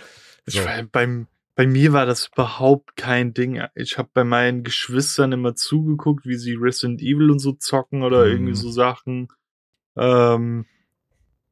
Ich, 0.45 0.55
So. 0.55 0.65
war- 0.65 0.83
beim, 0.91 1.29
bei 1.55 1.67
mir 1.67 1.93
war 1.93 2.07
das 2.07 2.29
überhaupt 2.33 2.97
kein 2.97 3.35
Ding. 3.35 3.63
Ich 3.75 3.99
habe 3.99 4.09
bei 4.15 4.25
meinen 4.25 4.63
Geschwistern 4.63 5.33
immer 5.33 5.55
zugeguckt, 5.55 6.25
wie 6.27 6.37
sie 6.37 6.55
Resident 6.55 7.03
Evil 7.03 7.31
und 7.31 7.39
so 7.41 7.53
zocken 7.53 8.03
oder 8.03 8.25
Mhm. 8.25 8.31
irgendwie 8.33 8.55
so 8.55 8.71
Sachen. 8.71 9.29
Ähm, 9.97 10.67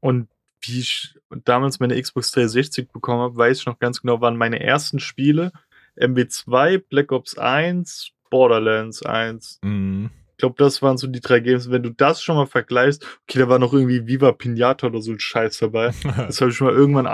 und 0.01 0.29
wie 0.63 0.81
ich 0.81 1.15
damals 1.45 1.81
meine 1.81 2.01
Xbox 2.01 2.31
360 2.33 2.91
bekommen 2.93 3.21
habe, 3.21 3.37
weiß 3.37 3.61
ich 3.61 3.67
noch 3.67 3.79
ganz 3.79 4.01
genau, 4.01 4.21
waren 4.21 4.37
meine 4.37 4.61
ersten 4.61 4.99
Spiele 4.99 5.53
MW2, 6.01 6.79
Black 6.89 7.13
Ops 7.13 7.37
1, 7.39 8.11
Borderlands 8.31 9.03
1. 9.03 9.59
Mhm. 9.63 10.11
Ich 10.33 10.37
glaube, 10.39 10.55
das 10.59 10.81
waren 10.83 10.97
so 10.97 11.09
die 11.09 11.21
drei 11.21 11.41
Games. 11.41 11.71
Wenn 11.71 11.83
du 11.83 11.91
das 11.91 12.23
schon 12.23 12.37
mal 12.37 12.47
vergleichst, 12.47 13.05
okay, 13.29 13.41
da 13.41 13.49
war 13.49 13.59
noch 13.59 13.73
irgendwie 13.73 14.07
Viva 14.07 14.31
Pinata 14.33 14.87
oder 14.87 15.01
so 15.03 15.11
ein 15.11 15.19
Scheiß 15.19 15.59
dabei. 15.59 15.91
Das 16.29 16.41
habe 16.41 16.51
ich 16.53 16.61
mal 16.61 16.73
irgendwann 16.73 17.09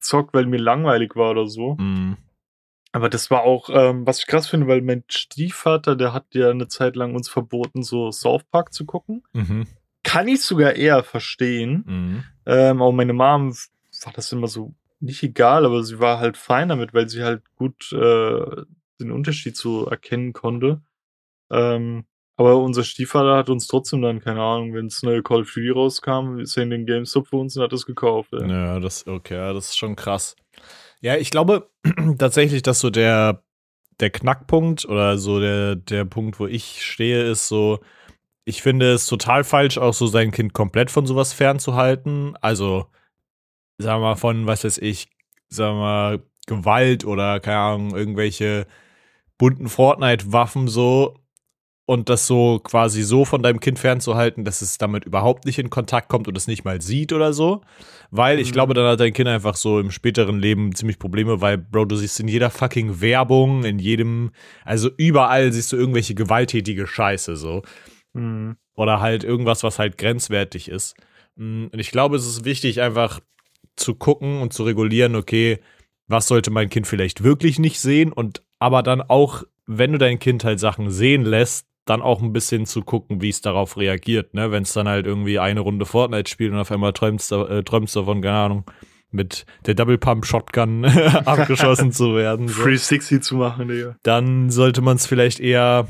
angezockt, 0.00 0.34
weil 0.34 0.46
mir 0.46 0.58
langweilig 0.58 1.16
war 1.16 1.30
oder 1.30 1.46
so. 1.46 1.76
Mhm. 1.78 2.16
Aber 2.92 3.08
das 3.08 3.30
war 3.30 3.42
auch, 3.42 3.70
ähm, 3.72 4.06
was 4.06 4.20
ich 4.20 4.26
krass 4.26 4.48
finde, 4.48 4.66
weil 4.66 4.82
mein 4.82 5.04
Stiefvater, 5.08 5.94
der 5.94 6.12
hat 6.12 6.34
ja 6.34 6.50
eine 6.50 6.66
Zeit 6.66 6.96
lang 6.96 7.14
uns 7.14 7.28
verboten, 7.28 7.82
so 7.82 8.10
South 8.10 8.42
Park 8.50 8.72
zu 8.72 8.84
gucken. 8.84 9.22
Mhm. 9.32 9.68
Kann 10.02 10.26
ich 10.26 10.42
sogar 10.42 10.74
eher 10.74 11.04
verstehen. 11.04 11.84
Mhm. 11.86 12.24
Ähm, 12.46 12.82
auch 12.82 12.92
meine 12.92 13.12
Mom 13.12 13.52
war 13.52 14.12
das 14.12 14.32
immer 14.32 14.48
so 14.48 14.74
nicht 14.98 15.22
egal, 15.22 15.64
aber 15.64 15.84
sie 15.84 16.00
war 16.00 16.18
halt 16.18 16.36
fein 16.36 16.68
damit, 16.68 16.92
weil 16.92 17.08
sie 17.08 17.22
halt 17.22 17.42
gut 17.54 17.92
äh, 17.92 18.64
den 19.00 19.12
Unterschied 19.12 19.56
so 19.56 19.86
erkennen 19.86 20.32
konnte. 20.32 20.82
Ähm, 21.50 22.04
aber 22.40 22.56
unser 22.56 22.84
Stiefvater 22.84 23.36
hat 23.36 23.50
uns 23.50 23.66
trotzdem 23.66 24.00
dann, 24.00 24.18
keine 24.18 24.40
Ahnung, 24.40 24.72
wenn 24.72 24.86
es 24.86 25.02
neue 25.02 25.22
Call 25.22 25.42
of 25.42 25.52
Duty 25.52 25.68
rauskam, 25.68 26.38
ist 26.38 26.56
er 26.56 26.62
in 26.62 26.70
den 26.70 26.86
GameStop 26.86 27.26
für 27.28 27.36
uns 27.36 27.54
und 27.54 27.62
hat 27.62 27.74
es 27.74 27.84
gekauft. 27.84 28.32
Ey. 28.32 28.48
Ja, 28.48 28.80
das, 28.80 29.06
okay, 29.06 29.52
das 29.52 29.66
ist 29.66 29.76
schon 29.76 29.94
krass. 29.94 30.36
Ja, 31.02 31.16
ich 31.16 31.30
glaube 31.30 31.68
tatsächlich, 32.18 32.62
dass 32.62 32.80
so 32.80 32.88
der, 32.88 33.42
der 34.00 34.08
Knackpunkt 34.08 34.86
oder 34.86 35.18
so 35.18 35.38
der, 35.38 35.76
der 35.76 36.06
Punkt, 36.06 36.40
wo 36.40 36.46
ich 36.46 36.82
stehe, 36.82 37.30
ist 37.30 37.46
so, 37.46 37.80
ich 38.46 38.62
finde 38.62 38.94
es 38.94 39.04
total 39.04 39.44
falsch, 39.44 39.76
auch 39.76 39.92
so 39.92 40.06
sein 40.06 40.30
Kind 40.30 40.54
komplett 40.54 40.90
von 40.90 41.04
sowas 41.04 41.34
fernzuhalten. 41.34 42.38
Also, 42.40 42.86
sagen 43.76 44.00
wir 44.00 44.08
mal, 44.08 44.16
von, 44.16 44.46
was 44.46 44.64
weiß 44.64 44.78
ich, 44.78 45.10
sagen 45.50 45.76
wir 45.76 45.82
mal, 45.82 46.22
Gewalt 46.46 47.04
oder, 47.04 47.38
keine 47.38 47.58
Ahnung, 47.58 47.94
irgendwelche 47.94 48.66
bunten 49.36 49.68
Fortnite-Waffen 49.68 50.68
so 50.68 51.20
und 51.90 52.08
das 52.08 52.28
so 52.28 52.60
quasi 52.62 53.02
so 53.02 53.24
von 53.24 53.42
deinem 53.42 53.58
Kind 53.58 53.76
fernzuhalten, 53.80 54.44
dass 54.44 54.62
es 54.62 54.78
damit 54.78 55.04
überhaupt 55.06 55.44
nicht 55.44 55.58
in 55.58 55.70
Kontakt 55.70 56.08
kommt 56.08 56.28
und 56.28 56.36
es 56.36 56.46
nicht 56.46 56.64
mal 56.64 56.80
sieht 56.80 57.12
oder 57.12 57.32
so. 57.32 57.62
Weil 58.12 58.38
ich 58.38 58.50
Mhm. 58.50 58.52
glaube, 58.52 58.74
dann 58.74 58.86
hat 58.86 59.00
dein 59.00 59.12
Kind 59.12 59.28
einfach 59.28 59.56
so 59.56 59.80
im 59.80 59.90
späteren 59.90 60.38
Leben 60.38 60.72
ziemlich 60.72 61.00
Probleme, 61.00 61.40
weil, 61.40 61.58
Bro, 61.58 61.86
du 61.86 61.96
siehst 61.96 62.20
in 62.20 62.28
jeder 62.28 62.50
fucking 62.50 63.00
Werbung, 63.00 63.64
in 63.64 63.80
jedem, 63.80 64.30
also 64.64 64.88
überall 64.98 65.52
siehst 65.52 65.72
du 65.72 65.76
irgendwelche 65.76 66.14
gewalttätige 66.14 66.86
Scheiße 66.86 67.34
so. 67.34 67.62
Mhm. 68.12 68.56
Oder 68.76 69.00
halt 69.00 69.24
irgendwas, 69.24 69.64
was 69.64 69.80
halt 69.80 69.98
grenzwertig 69.98 70.68
ist. 70.68 70.94
Mm, 71.34 71.66
Und 71.72 71.78
ich 71.80 71.90
glaube, 71.90 72.14
es 72.16 72.24
ist 72.24 72.44
wichtig, 72.44 72.80
einfach 72.80 73.18
zu 73.74 73.96
gucken 73.96 74.40
und 74.42 74.52
zu 74.52 74.62
regulieren, 74.62 75.16
okay, 75.16 75.58
was 76.06 76.28
sollte 76.28 76.52
mein 76.52 76.70
Kind 76.70 76.86
vielleicht 76.86 77.24
wirklich 77.24 77.58
nicht 77.58 77.80
sehen 77.80 78.12
und 78.12 78.42
aber 78.60 78.84
dann 78.84 79.00
auch, 79.02 79.42
wenn 79.66 79.90
du 79.90 79.98
dein 79.98 80.20
Kind 80.20 80.44
halt 80.44 80.60
Sachen 80.60 80.90
sehen 80.92 81.24
lässt, 81.24 81.66
dann 81.86 82.02
auch 82.02 82.22
ein 82.22 82.32
bisschen 82.32 82.66
zu 82.66 82.82
gucken, 82.82 83.20
wie 83.22 83.30
es 83.30 83.40
darauf 83.40 83.76
reagiert, 83.76 84.34
ne? 84.34 84.50
Wenn 84.52 84.62
es 84.64 84.72
dann 84.72 84.86
halt 84.88 85.06
irgendwie 85.06 85.38
eine 85.38 85.60
Runde 85.60 85.86
Fortnite 85.86 86.30
spielt 86.30 86.52
und 86.52 86.58
auf 86.58 86.70
einmal 86.70 86.92
träumst, 86.92 87.30
du- 87.32 87.44
äh, 87.46 87.62
träumst 87.64 87.96
davon, 87.96 88.20
keine 88.22 88.36
Ahnung, 88.38 88.64
mit 89.10 89.44
der 89.66 89.74
Double 89.74 89.98
Pump 89.98 90.24
Shotgun 90.26 90.84
abgeschossen 91.24 91.90
zu 91.92 92.14
werden. 92.14 92.48
So 92.48 92.62
Free 92.62 92.76
60 92.76 93.22
zu 93.22 93.36
machen, 93.36 93.68
Digga. 93.68 93.96
dann 94.02 94.50
sollte 94.50 94.82
man 94.82 94.96
es 94.96 95.06
vielleicht 95.06 95.40
eher 95.40 95.88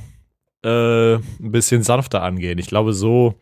äh, 0.64 1.14
ein 1.14 1.22
bisschen 1.52 1.82
sanfter 1.82 2.22
angehen. 2.22 2.58
Ich 2.58 2.66
glaube, 2.68 2.92
so, 2.92 3.34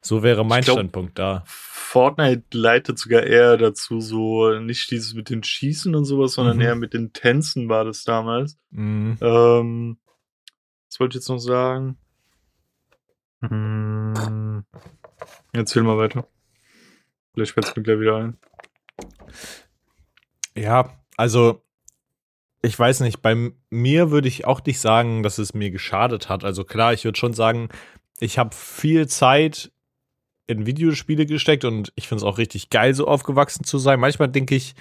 so 0.00 0.22
wäre 0.22 0.44
mein 0.44 0.62
glaub, 0.62 0.76
Standpunkt 0.76 1.18
da. 1.18 1.42
Fortnite 1.46 2.42
leitet 2.52 2.98
sogar 3.00 3.22
eher 3.24 3.56
dazu, 3.56 4.00
so 4.00 4.58
nicht 4.60 4.90
dieses 4.92 5.14
mit 5.14 5.28
den 5.30 5.42
Schießen 5.42 5.94
und 5.96 6.04
sowas, 6.04 6.34
sondern 6.34 6.56
Mhm. 6.58 6.62
eher 6.62 6.74
mit 6.76 6.94
den 6.94 7.12
Tänzen 7.12 7.68
war 7.68 7.84
das 7.84 8.04
damals. 8.04 8.58
Mhm. 8.70 9.16
Ähm, 9.20 9.96
was 10.90 10.98
wollte 10.98 11.16
ich 11.16 11.22
jetzt 11.22 11.28
noch 11.28 11.38
sagen? 11.38 11.96
Hm, 13.42 14.64
erzähl 15.52 15.82
mal 15.82 15.96
weiter. 15.96 16.26
Vielleicht 17.32 17.52
fällt 17.52 17.68
es 17.68 17.76
mir 17.76 17.82
gleich 17.82 18.00
wieder 18.00 18.16
ein. 18.16 18.38
Ja, 20.56 21.00
also 21.16 21.62
ich 22.62 22.76
weiß 22.76 23.00
nicht, 23.00 23.22
bei 23.22 23.52
mir 23.70 24.10
würde 24.10 24.28
ich 24.28 24.46
auch 24.46 24.62
nicht 24.64 24.80
sagen, 24.80 25.22
dass 25.22 25.38
es 25.38 25.54
mir 25.54 25.70
geschadet 25.70 26.28
hat. 26.28 26.44
Also 26.44 26.64
klar, 26.64 26.92
ich 26.92 27.04
würde 27.04 27.18
schon 27.18 27.34
sagen, 27.34 27.68
ich 28.18 28.38
habe 28.38 28.54
viel 28.54 29.06
Zeit 29.06 29.70
in 30.48 30.66
Videospiele 30.66 31.24
gesteckt 31.24 31.64
und 31.64 31.92
ich 31.94 32.08
finde 32.08 32.24
es 32.24 32.24
auch 32.24 32.36
richtig 32.36 32.68
geil, 32.68 32.94
so 32.94 33.06
aufgewachsen 33.06 33.64
zu 33.64 33.78
sein. 33.78 34.00
Manchmal 34.00 34.28
denke 34.28 34.56
ich, 34.56 34.74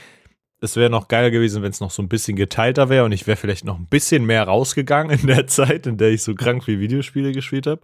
es 0.61 0.75
wäre 0.75 0.89
noch 0.89 1.07
geiler 1.07 1.31
gewesen, 1.31 1.61
wenn 1.63 1.71
es 1.71 1.79
noch 1.79 1.91
so 1.91 2.01
ein 2.01 2.09
bisschen 2.09 2.35
geteilter 2.35 2.89
wäre 2.89 3.05
und 3.05 3.11
ich 3.11 3.27
wäre 3.27 3.37
vielleicht 3.37 3.65
noch 3.65 3.77
ein 3.77 3.87
bisschen 3.87 4.25
mehr 4.25 4.43
rausgegangen 4.43 5.17
in 5.19 5.27
der 5.27 5.47
Zeit, 5.47 5.87
in 5.87 5.97
der 5.97 6.09
ich 6.09 6.23
so 6.23 6.35
krank 6.35 6.63
viel 6.63 6.79
Videospiele 6.79 7.31
gespielt 7.31 7.67
habe. 7.67 7.81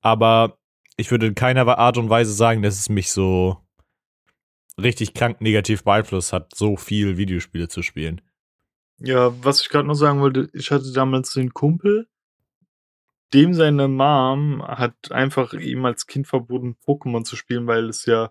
Aber 0.00 0.58
ich 0.96 1.10
würde 1.10 1.26
in 1.26 1.34
keiner 1.34 1.66
Art 1.78 1.98
und 1.98 2.10
Weise 2.10 2.32
sagen, 2.32 2.62
dass 2.62 2.78
es 2.78 2.88
mich 2.88 3.12
so 3.12 3.58
richtig 4.80 5.14
krank 5.14 5.40
negativ 5.40 5.84
beeinflusst 5.84 6.32
hat, 6.32 6.54
so 6.54 6.76
viel 6.76 7.16
Videospiele 7.16 7.68
zu 7.68 7.82
spielen. 7.82 8.20
Ja, 8.98 9.32
was 9.44 9.62
ich 9.62 9.68
gerade 9.68 9.86
noch 9.86 9.94
sagen 9.94 10.20
wollte, 10.20 10.48
ich 10.52 10.70
hatte 10.70 10.92
damals 10.92 11.32
den 11.32 11.52
Kumpel, 11.52 12.08
dem 13.32 13.54
seine 13.54 13.88
Mom 13.88 14.62
hat 14.62 15.10
einfach 15.10 15.54
ihm 15.54 15.84
als 15.84 16.06
Kind 16.06 16.26
verboten, 16.26 16.76
Pokémon 16.84 17.24
zu 17.24 17.36
spielen, 17.36 17.66
weil 17.66 17.88
es 17.88 18.06
ja 18.06 18.30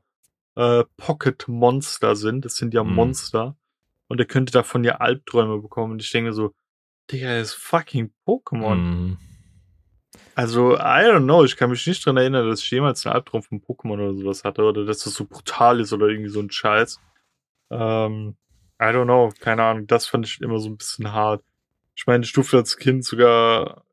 äh, 0.55 0.83
Pocket 0.97 1.47
Monster 1.47 2.15
sind. 2.15 2.45
Das 2.45 2.55
sind 2.55 2.73
ja 2.73 2.83
Mhm. 2.83 2.93
Monster. 2.93 3.57
Und 4.11 4.19
er 4.19 4.25
könnte 4.25 4.51
davon 4.51 4.83
ja 4.83 4.95
Albträume 4.97 5.59
bekommen. 5.59 5.93
Und 5.93 6.01
ich 6.01 6.11
denke 6.11 6.33
so, 6.33 6.53
Digga, 7.11 7.37
das 7.39 7.49
ist 7.49 7.53
fucking 7.55 8.11
Pokémon. 8.25 8.75
Mhm. 8.75 9.17
Also, 10.35 10.75
I 10.75 11.05
don't 11.05 11.23
know, 11.23 11.43
ich 11.43 11.55
kann 11.55 11.69
mich 11.69 11.85
nicht 11.87 12.05
dran 12.05 12.17
erinnern, 12.17 12.47
dass 12.47 12.61
ich 12.61 12.71
jemals 12.71 13.05
einen 13.05 13.15
Albtraum 13.15 13.43
von 13.43 13.61
Pokémon 13.61 13.93
oder 13.93 14.13
sowas 14.13 14.43
hatte 14.43 14.63
oder 14.63 14.85
dass 14.85 15.03
das 15.03 15.13
so 15.13 15.25
brutal 15.25 15.79
ist 15.79 15.93
oder 15.93 16.07
irgendwie 16.07 16.29
so 16.29 16.39
ein 16.39 16.51
Scheiß. 16.51 16.99
Ähm, 17.69 18.35
I 18.81 18.85
don't 18.85 19.05
know, 19.05 19.31
keine 19.39 19.63
Ahnung, 19.63 19.87
das 19.87 20.07
fand 20.07 20.25
ich 20.25 20.41
immer 20.41 20.59
so 20.59 20.69
ein 20.69 20.77
bisschen 20.77 21.11
hart. 21.11 21.43
Ich 21.95 22.07
meine, 22.07 22.23
ich 22.23 22.33
durfte 22.33 22.57
als 22.57 22.77
Kind 22.77 23.05
sogar 23.05 23.83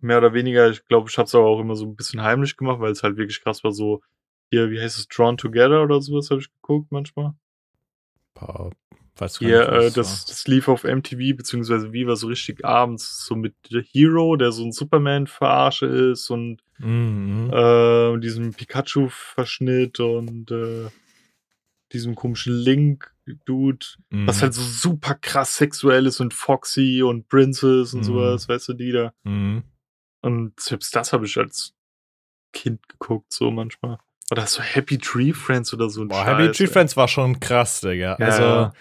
mehr 0.00 0.18
oder 0.18 0.32
weniger, 0.34 0.70
ich 0.70 0.84
glaube, 0.86 1.10
ich 1.10 1.18
habe 1.18 1.26
es 1.26 1.34
aber 1.34 1.46
auch 1.46 1.60
immer 1.60 1.76
so 1.76 1.86
ein 1.86 1.96
bisschen 1.96 2.22
heimlich 2.22 2.56
gemacht, 2.56 2.80
weil 2.80 2.92
es 2.92 3.02
halt 3.02 3.16
wirklich 3.16 3.42
krass 3.42 3.64
war, 3.64 3.72
so 3.72 4.02
hier, 4.50 4.70
wie 4.70 4.80
heißt 4.80 4.98
es, 4.98 5.08
Drawn 5.08 5.36
Together 5.36 5.82
oder 5.82 6.00
sowas 6.00 6.30
habe 6.30 6.40
ich 6.40 6.52
geguckt 6.54 6.92
manchmal. 6.92 7.34
Paar, 8.34 8.70
weiß 9.20 9.38
Hier, 9.38 9.70
nicht, 9.70 9.72
äh, 9.72 9.90
das, 9.92 10.24
das 10.26 10.46
lief 10.46 10.68
auf 10.68 10.84
MTV, 10.84 11.36
beziehungsweise 11.36 11.92
Viva 11.92 12.16
so 12.16 12.26
richtig 12.26 12.64
abends, 12.64 13.24
so 13.26 13.34
mit 13.36 13.54
The 13.70 13.82
Hero, 13.82 14.36
der 14.36 14.52
so 14.52 14.64
ein 14.64 14.72
Superman-Verarsche 14.72 15.86
ist 15.86 16.30
und. 16.30 16.60
Mhm. 16.78 17.50
äh, 17.50 18.18
diesem 18.20 18.52
Pikachu-Verschnitt 18.52 19.98
und 20.00 20.50
äh, 20.50 20.90
diesem 21.92 22.14
komischen 22.14 22.52
Link-Dude, 22.54 23.86
Mhm. 24.10 24.26
was 24.26 24.42
halt 24.42 24.52
so 24.52 24.60
super 24.62 25.14
krass 25.14 25.56
sexuell 25.56 26.06
ist 26.06 26.20
und 26.20 26.34
Foxy 26.34 27.02
und 27.02 27.28
Princess 27.28 27.94
und 27.94 28.00
Mhm. 28.00 28.04
sowas, 28.04 28.48
weißt 28.48 28.68
du, 28.68 28.72
die 28.74 28.92
da. 28.92 29.12
Mhm. 29.24 29.62
Und 30.22 30.58
selbst 30.60 30.94
das 30.94 31.12
habe 31.14 31.24
ich 31.26 31.38
als 31.38 31.72
Kind 32.52 32.86
geguckt, 32.88 33.32
so 33.32 33.50
manchmal. 33.50 33.98
Oder 34.30 34.46
so 34.46 34.60
Happy 34.60 34.98
Tree 34.98 35.32
Friends 35.32 35.72
oder 35.72 35.88
so 35.88 36.02
ein 36.02 36.08
Boah, 36.08 36.24
Scheiß, 36.24 36.26
Happy 36.38 36.52
Tree 36.52 36.64
ey. 36.64 36.70
Friends 36.70 36.96
war 36.96 37.06
schon 37.08 37.38
krass, 37.40 37.80
Digga. 37.80 38.16
Ja, 38.18 38.26
also, 38.26 38.42
ja. 38.42 38.72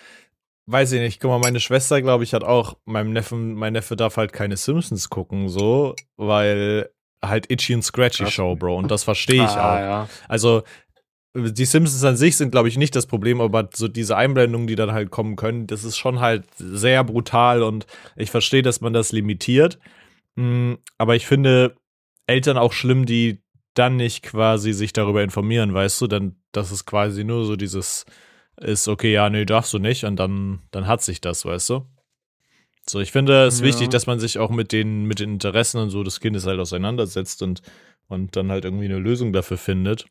Weiß 0.68 0.94
ich 0.94 1.02
nicht, 1.02 1.20
guck 1.20 1.32
mal, 1.32 1.40
meine 1.40 1.60
Schwester, 1.60 2.02
glaube 2.02 2.24
ich, 2.24 2.34
hat 2.34 2.44
auch, 2.44 2.78
meinem 2.86 3.14
Neffen, 3.14 3.54
mein 3.54 3.74
Neffe 3.74 3.96
darf 3.96 4.18
halt 4.18 4.34
keine 4.34 4.58
Simpsons 4.58 5.10
gucken, 5.10 5.50
so, 5.50 5.96
weil 6.18 6.90
halt 7.24 7.52
Itchy 7.52 7.76
und 7.76 7.84
Scratchy 7.84 8.24
Krass. 8.24 8.34
Show, 8.34 8.56
Bro. 8.56 8.78
Und 8.78 8.92
das 8.92 9.04
verstehe 9.04 9.44
ich 9.44 9.50
ah, 9.50 9.74
auch. 9.74 9.80
Ja. 9.80 10.10
Also, 10.28 10.64
die 11.36 11.66
Simpsons 11.66 12.04
an 12.04 12.16
sich 12.16 12.38
sind, 12.38 12.52
glaube 12.52 12.70
ich, 12.70 12.78
nicht 12.78 12.96
das 12.96 13.08
Problem, 13.08 13.42
aber 13.42 13.70
so 13.74 13.88
diese 13.88 14.16
Einblendungen, 14.16 14.68
die 14.68 14.76
dann 14.76 14.94
halt 14.94 15.12
kommen 15.12 15.36
können, 15.36 15.68
das 15.68 15.84
ist 15.84 15.98
schon 15.98 16.22
halt 16.22 16.46
sehr 16.58 17.04
brutal 17.04 17.62
und 17.62 17.86
ich 18.16 18.32
verstehe, 18.32 18.62
dass 18.62 18.80
man 18.80 18.94
das 18.94 19.12
limitiert. 19.12 19.78
Mm, 20.36 20.74
Aber 20.98 21.16
ich 21.16 21.28
finde 21.28 21.76
Eltern 22.26 22.58
auch 22.58 22.72
schlimm, 22.72 23.06
die 23.06 23.42
dann 23.74 23.98
nicht 23.98 24.24
quasi 24.24 24.72
sich 24.72 24.94
darüber 24.94 25.24
informieren, 25.24 25.74
weißt 25.74 26.02
du, 26.02 26.08
dann, 26.08 26.38
dass 26.54 26.72
es 26.72 26.86
quasi 26.86 27.26
nur 27.26 27.44
so 27.44 27.58
dieses 27.58 28.06
ist, 28.58 28.88
okay, 28.88 29.12
ja, 29.12 29.30
nee, 29.30 29.46
darfst 29.46 29.74
du 29.74 29.80
nicht 29.80 30.06
und 30.06 30.16
dann, 30.18 30.62
dann 30.72 30.88
hat 30.88 31.02
sich 31.02 31.22
das, 31.22 31.46
weißt 31.46 31.70
du. 31.72 31.86
So, 32.88 33.00
ich 33.00 33.12
finde 33.12 33.46
es 33.46 33.60
Ja. 33.60 33.66
wichtig, 33.66 33.90
dass 33.90 34.06
man 34.08 34.20
sich 34.20 34.38
auch 34.40 34.52
mit 34.52 34.72
den, 34.72 35.06
mit 35.06 35.20
den 35.20 35.34
Interessen 35.34 35.80
und 35.82 35.90
so 35.90 36.04
des 36.04 36.20
Kindes 36.20 36.46
halt 36.46 36.60
auseinandersetzt 36.60 37.42
und, 37.42 37.62
und 38.08 38.36
dann 38.36 38.52
halt 38.52 38.64
irgendwie 38.64 38.86
eine 38.86 39.00
Lösung 39.00 39.34
dafür 39.34 39.58
findet. 39.58 40.06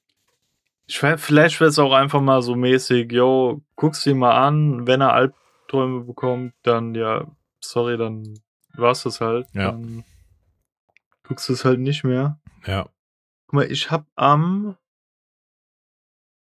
Ich 0.86 0.98
vielleicht 0.98 1.60
wäre 1.60 1.70
es 1.70 1.78
auch 1.78 1.92
einfach 1.92 2.20
mal 2.20 2.42
so 2.42 2.54
mäßig, 2.56 3.10
yo, 3.12 3.62
guck's 3.76 4.02
dir 4.02 4.14
mal 4.14 4.36
an, 4.46 4.86
wenn 4.86 5.00
er 5.00 5.14
Albträume 5.14 6.04
bekommt, 6.04 6.52
dann 6.62 6.94
ja, 6.94 7.26
sorry, 7.60 7.96
dann 7.96 8.38
war's 8.74 9.04
das 9.04 9.20
halt. 9.20 9.46
Ja. 9.54 9.70
Dann 9.72 10.04
guckst 11.22 11.48
du 11.48 11.54
es 11.54 11.64
halt 11.64 11.80
nicht 11.80 12.04
mehr. 12.04 12.38
Ja. 12.66 12.88
Guck 13.46 13.52
mal, 13.54 13.70
ich 13.70 13.90
hab 13.90 14.06
am 14.16 14.76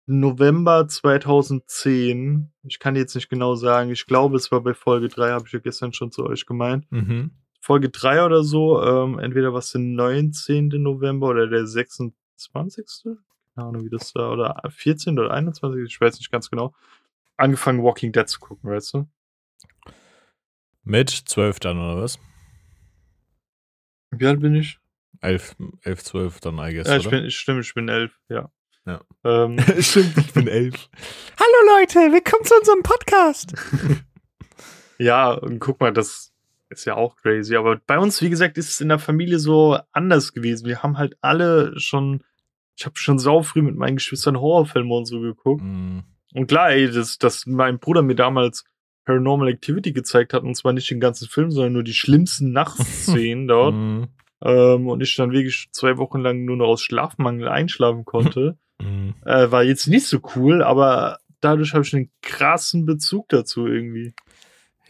November 0.06 0.88
2010, 0.88 2.52
ich 2.64 2.80
kann 2.80 2.96
jetzt 2.96 3.16
nicht 3.16 3.30
genau 3.30 3.56
sagen, 3.56 3.90
ich 3.92 4.06
glaube, 4.06 4.36
es 4.36 4.52
war 4.52 4.62
bei 4.62 4.74
Folge 4.74 5.08
3, 5.08 5.32
habe 5.32 5.46
ich 5.48 5.54
ja 5.54 5.60
gestern 5.60 5.94
schon 5.94 6.12
zu 6.12 6.26
euch 6.26 6.46
gemeint. 6.46 6.86
Mhm. 6.92 7.32
Folge 7.62 7.90
3 7.90 8.26
oder 8.26 8.44
so, 8.44 8.84
ähm, 8.84 9.20
entweder 9.20 9.54
was 9.54 9.72
der 9.72 9.80
19. 9.80 10.68
November 10.68 11.28
oder 11.28 11.48
der 11.48 11.66
26. 11.66 12.16
Keine 13.56 13.68
Ahnung, 13.68 13.86
wie 13.86 13.90
das 13.90 14.14
war, 14.16 14.34
oder 14.34 14.62
14. 14.70 15.18
oder 15.18 15.32
21. 15.32 15.84
Ich 15.86 16.02
weiß 16.02 16.18
nicht 16.18 16.32
ganz 16.32 16.50
genau. 16.50 16.74
Angefangen 17.38 17.82
Walking 17.82 18.12
Dead 18.12 18.28
zu 18.28 18.40
gucken, 18.40 18.70
weißt 18.70 18.96
du? 18.96 19.08
Mit 20.84 21.10
zwölf 21.10 21.62
dann, 21.62 21.78
oder 21.78 22.02
was? 22.02 22.20
Wie 24.12 24.28
alt 24.28 24.42
bin 24.42 24.56
ich? 24.56 24.78
Elf, 25.22 25.56
elf, 25.84 26.04
zwölf 26.04 26.42
dann, 26.42 26.58
I 26.58 26.74
guess, 26.74 26.88
ja, 26.88 26.98
ich 26.98 27.08
oder? 27.08 27.18
bin, 27.18 27.26
ich 27.26 27.38
stimme, 27.38 27.62
ich 27.62 27.74
bin 27.74 27.88
elf, 27.88 28.20
ja. 28.28 28.52
Ja. 28.86 29.02
Ähm, 29.24 29.58
Stimmt, 29.80 30.18
ich 30.18 30.34
bin 30.34 30.48
elf. 30.48 30.90
Hallo 31.40 31.80
Leute, 31.80 32.00
willkommen 32.12 32.44
zu 32.44 32.54
unserem 32.56 32.84
Podcast. 32.84 33.54
ja, 34.98 35.32
und 35.32 35.60
guck 35.60 35.80
mal, 35.80 35.94
das 35.94 36.34
ist 36.70 36.84
ja 36.84 36.96
auch 36.96 37.16
crazy. 37.16 37.56
Aber 37.56 37.80
bei 37.88 37.98
uns, 37.98 38.22
wie 38.22 38.30
gesagt, 38.30 38.58
ist 38.58 38.70
es 38.70 38.82
in 38.82 38.90
der 38.90 39.00
Familie 39.00 39.40
so 39.40 39.78
anders 39.94 40.34
gewesen. 40.34 40.68
Wir 40.68 40.84
haben 40.84 40.98
halt 40.98 41.16
alle 41.22 41.80
schon, 41.80 42.24
ich 42.76 42.86
habe 42.86 42.98
schon 42.98 43.20
sau 43.20 43.42
früh 43.42 43.62
mit 43.62 43.78
meinen 43.78 43.96
Geschwistern 43.96 44.40
Horrorfilme 44.40 44.94
und 44.94 45.06
so 45.06 45.22
geguckt. 45.22 45.64
Mhm. 45.64 46.04
Und 46.34 46.48
klar, 46.48 46.72
ey, 46.72 46.92
dass, 46.92 47.18
dass 47.18 47.46
mein 47.46 47.80
Bruder 47.80 48.02
mir 48.02 48.16
damals 48.16 48.66
Paranormal 49.06 49.48
Activity 49.48 49.94
gezeigt 49.94 50.34
hat, 50.34 50.44
und 50.44 50.56
zwar 50.56 50.74
nicht 50.74 50.90
den 50.90 51.00
ganzen 51.00 51.30
Film, 51.30 51.52
sondern 51.52 51.74
nur 51.74 51.84
die 51.84 51.94
schlimmsten 51.94 52.52
Nachtszenen 52.52 53.48
dort. 53.48 53.76
Mhm. 53.76 54.08
Ähm, 54.44 54.88
und 54.90 55.02
ich 55.02 55.16
dann 55.16 55.32
wirklich 55.32 55.70
zwei 55.72 55.98
Wochen 55.98 56.20
lang 56.20 56.44
nur 56.44 56.58
noch 56.58 56.68
aus 56.68 56.82
Schlafmangel 56.82 57.48
einschlafen 57.48 58.04
konnte, 58.04 58.58
Mhm. 58.84 59.14
äh, 59.26 59.52
war 59.52 59.64
jetzt 59.64 59.88
nicht 59.88 60.08
so 60.08 60.20
cool, 60.36 60.62
aber 60.64 61.20
dadurch 61.42 61.74
habe 61.74 61.84
ich 61.84 61.94
einen 61.96 62.10
krassen 62.22 62.86
Bezug 62.86 63.30
dazu 63.30 63.68
irgendwie. 63.68 64.14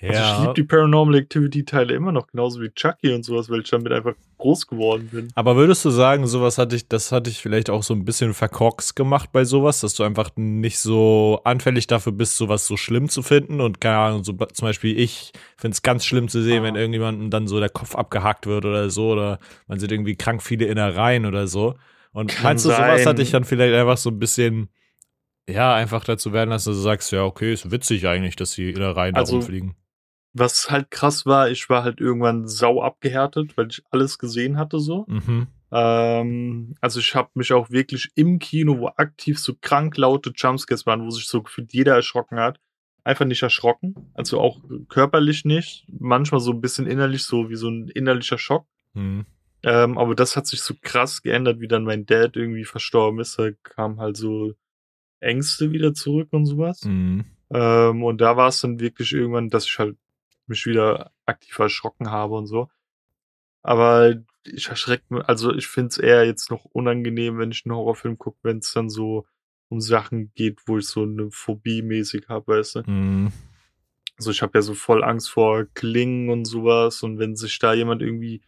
Also 0.02 0.20
ich 0.22 0.28
Ja. 0.28 0.42
liebe 0.42 0.54
die 0.56 0.64
Paranormal 0.64 1.16
Activity 1.16 1.64
Teile 1.64 1.94
immer 1.94 2.12
noch, 2.12 2.28
genauso 2.28 2.60
wie 2.62 2.70
Chucky 2.72 3.14
und 3.14 3.24
sowas, 3.24 3.50
weil 3.50 3.62
ich 3.62 3.70
damit 3.70 3.94
einfach 3.94 4.16
groß 4.38 4.68
geworden 4.68 5.08
bin. 5.10 5.30
Aber 5.34 5.56
würdest 5.56 5.86
du 5.86 5.92
sagen, 5.92 6.28
sowas 6.28 6.58
hatte 6.58 6.76
ich, 6.76 6.90
das 6.90 7.14
hatte 7.14 7.30
ich 7.30 7.38
vielleicht 7.38 7.70
auch 7.70 7.84
so 7.84 7.94
ein 7.94 8.04
bisschen 8.04 8.34
verkorks 8.34 8.96
gemacht 8.96 9.30
bei 9.32 9.46
sowas, 9.46 9.80
dass 9.80 9.94
du 9.96 10.04
einfach 10.04 10.32
nicht 10.36 10.80
so 10.80 11.40
anfällig 11.46 11.88
dafür 11.88 12.12
bist, 12.12 12.36
sowas 12.36 12.68
so 12.68 12.76
schlimm 12.76 13.08
zu 13.08 13.22
finden 13.22 13.62
und 13.62 13.80
keine 13.80 13.98
Ahnung, 13.98 14.26
so 14.26 14.34
zum 14.34 14.66
Beispiel 14.68 15.00
ich 15.00 15.32
finde 15.56 15.76
es 15.76 15.84
ganz 15.84 16.04
schlimm 16.06 16.28
zu 16.28 16.42
sehen, 16.44 16.64
Ah. 16.64 16.66
wenn 16.66 16.76
irgendjemandem 16.76 17.30
dann 17.30 17.48
so 17.48 17.62
der 17.62 17.70
Kopf 17.70 17.96
abgehackt 17.96 18.46
wird 18.46 18.66
oder 18.66 18.90
so 18.90 19.12
oder 19.14 19.40
man 19.68 19.80
sieht 19.80 19.94
irgendwie 19.94 20.18
krank 20.18 20.44
viele 20.44 20.66
Innereien 20.66 21.26
oder 21.26 21.48
so. 21.48 21.76
Und 22.14 22.32
Kann 22.32 22.44
meinst 22.44 22.66
du, 22.66 22.70
sowas 22.70 23.00
sein. 23.00 23.08
hat 23.08 23.20
dich 23.20 23.32
dann 23.32 23.44
vielleicht 23.44 23.74
einfach 23.74 23.98
so 23.98 24.10
ein 24.10 24.20
bisschen, 24.20 24.70
ja, 25.50 25.74
einfach 25.74 26.04
dazu 26.04 26.32
werden 26.32 26.52
lassen, 26.52 26.70
dass 26.70 26.78
du 26.78 26.84
sagst, 26.84 27.12
ja, 27.12 27.24
okay, 27.24 27.52
ist 27.54 27.72
witzig 27.72 28.08
eigentlich, 28.08 28.36
dass 28.36 28.52
die 28.52 28.70
Innereien 28.70 29.16
Also, 29.16 29.34
da 29.34 29.38
rumfliegen. 29.40 29.76
Was 30.34 30.70
halt 30.72 30.90
krass 30.90 31.26
war, 31.26 31.50
ich 31.50 31.70
war 31.70 31.84
halt 31.84 32.00
irgendwann 32.00 32.48
sau 32.48 32.82
abgehärtet, 32.82 33.58
weil 33.58 33.68
ich 33.68 33.84
alles 33.92 34.18
gesehen 34.18 34.58
hatte 34.58 34.80
so. 34.80 35.06
Mhm. 35.08 35.48
Ähm, 35.72 36.76
also 36.82 37.00
ich 37.00 37.16
habe 37.16 37.30
mich 37.34 37.52
auch 37.52 37.72
wirklich 37.72 38.10
im 38.16 38.38
Kino, 38.40 38.78
wo 38.80 38.88
aktiv 38.96 39.40
so 39.40 39.54
krank 39.60 39.98
laute 39.98 40.32
Jumpscares 40.36 40.86
waren, 40.86 41.04
wo 41.04 41.10
sich 41.10 41.28
so 41.28 41.42
gefühlt 41.42 41.74
jeder 41.74 41.96
erschrocken 41.96 42.40
hat, 42.40 42.60
einfach 43.04 43.26
nicht 43.26 43.42
erschrocken. 43.42 43.96
Also 44.14 44.40
auch 44.40 44.60
körperlich 44.88 45.46
nicht. 45.46 45.86
Manchmal 46.00 46.42
so 46.42 46.52
ein 46.52 46.62
bisschen 46.62 46.86
innerlich, 46.86 47.24
so 47.24 47.50
wie 47.50 47.56
so 47.56 47.70
ein 47.70 47.90
innerlicher 47.90 48.38
Schock. 48.38 48.68
Mhm. 48.94 49.26
Ähm, 49.64 49.98
aber 49.98 50.14
das 50.14 50.36
hat 50.36 50.46
sich 50.46 50.62
so 50.62 50.76
krass 50.82 51.22
geändert, 51.22 51.60
wie 51.62 51.68
dann 51.68 51.86
mein 51.86 52.06
Dad 52.06 52.36
irgendwie 52.36 52.66
verstorben 52.66 53.20
ist. 53.20 53.40
Da 53.40 53.52
kamen 53.64 54.00
halt 54.00 54.18
so 54.18 54.54
Ängste 55.22 55.72
wieder 55.72 55.94
zurück 55.94 56.28
und 56.32 56.46
sowas. 56.46 56.84
Mhm. 56.84 57.26
Ähm, 57.50 58.04
und 58.04 58.20
da 58.20 58.36
war 58.36 58.50
es 58.50 58.60
dann 58.60 58.80
wirklich 58.80 59.14
irgendwann, 59.14 59.50
dass 59.50 59.66
ich 59.66 59.80
halt 59.80 59.98
mich 60.48 60.66
wieder 60.66 61.12
aktiv 61.26 61.58
erschrocken 61.58 62.12
habe 62.12 62.36
und 62.36 62.48
so. 62.48 62.70
Aber 63.62 64.16
ich 64.44 64.68
erschrecke 64.68 65.06
mich, 65.10 65.24
also 65.26 65.54
ich 65.54 65.68
finde 65.68 65.88
es 65.90 65.98
eher 65.98 66.26
jetzt 66.26 66.52
noch 66.52 66.66
unangenehm, 66.66 67.38
wenn 67.38 67.52
ich 67.52 67.64
einen 67.66 67.76
Horrorfilm 67.76 68.18
gucke, 68.18 68.40
wenn 68.44 68.58
es 68.58 68.74
dann 68.74 68.90
so 68.90 69.26
um 69.70 69.80
Sachen 69.80 70.34
geht, 70.36 70.60
wo 70.68 70.78
ich 70.78 70.88
so 70.88 71.04
eine 71.04 71.32
Phobie 71.32 71.82
mäßig 71.82 72.28
habe, 72.28 72.58
weißt 72.58 72.76
du? 72.76 72.84
Mhm. 72.86 73.32
Also 74.18 74.32
ich 74.32 74.42
habe 74.42 74.58
ja 74.58 74.62
so 74.62 74.74
voll 74.74 75.04
Angst 75.04 75.30
vor 75.30 75.66
Klingen 75.74 76.30
und 76.30 76.46
sowas 76.46 77.02
und 77.04 77.18
wenn 77.18 77.36
sich 77.36 77.58
da 77.60 77.74
jemand 77.74 78.02
irgendwie 78.02 78.42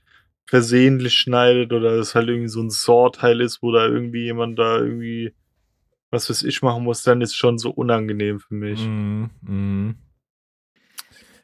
versehentlich 0.48 1.14
schneidet 1.14 1.74
oder 1.74 1.92
es 1.94 2.16
halt 2.16 2.30
irgendwie 2.30 2.50
so 2.50 2.62
ein 2.62 2.70
Sorteil 2.70 3.42
ist, 3.42 3.62
wo 3.62 3.72
da 3.72 3.88
irgendwie 3.88 4.24
jemand 4.24 4.60
da 4.60 4.78
irgendwie 4.78 5.34
was 6.16 6.30
weiß 6.30 6.44
ich 6.44 6.62
machen 6.62 6.84
muss, 6.84 7.04
dann 7.04 7.22
ist 7.22 7.36
schon 7.36 7.58
so 7.58 7.70
unangenehm 7.70 8.40
für 8.40 8.54
mich. 8.54 8.80
Mhm. 8.80 9.30
Mhm. 9.42 9.96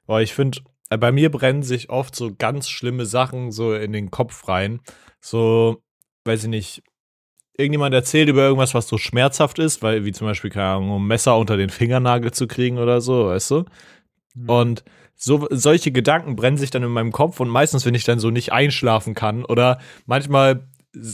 Boah, 0.07 0.21
ich 0.21 0.33
finde, 0.33 0.59
äh, 0.89 0.97
bei 0.97 1.11
mir 1.11 1.29
brennen 1.29 1.63
sich 1.63 1.89
oft 1.89 2.15
so 2.15 2.33
ganz 2.35 2.69
schlimme 2.69 3.05
Sachen 3.05 3.51
so 3.51 3.73
in 3.73 3.93
den 3.93 4.11
Kopf 4.11 4.47
rein. 4.47 4.79
So, 5.19 5.83
weiß 6.25 6.43
ich 6.43 6.49
nicht, 6.49 6.83
irgendjemand 7.57 7.93
erzählt 7.93 8.29
über 8.29 8.43
irgendwas, 8.43 8.73
was 8.73 8.87
so 8.87 8.97
schmerzhaft 8.97 9.59
ist, 9.59 9.83
weil, 9.83 10.05
wie 10.05 10.11
zum 10.11 10.27
Beispiel, 10.27 10.49
keine 10.49 10.67
Ahnung, 10.67 10.91
um 10.91 11.03
ein 11.03 11.07
Messer 11.07 11.37
unter 11.37 11.57
den 11.57 11.69
Fingernagel 11.69 12.31
zu 12.31 12.47
kriegen 12.47 12.77
oder 12.77 13.01
so, 13.01 13.27
weißt 13.27 13.51
du? 13.51 13.65
Mhm. 14.35 14.49
Und 14.49 14.83
so, 15.23 15.47
solche 15.51 15.91
Gedanken 15.91 16.35
brennen 16.35 16.57
sich 16.57 16.71
dann 16.71 16.81
in 16.81 16.89
meinem 16.89 17.11
Kopf 17.11 17.39
und 17.39 17.49
meistens, 17.49 17.85
wenn 17.85 17.93
ich 17.93 18.03
dann 18.03 18.19
so 18.19 18.31
nicht 18.31 18.51
einschlafen 18.51 19.13
kann 19.13 19.45
oder 19.45 19.79
manchmal 20.07 20.67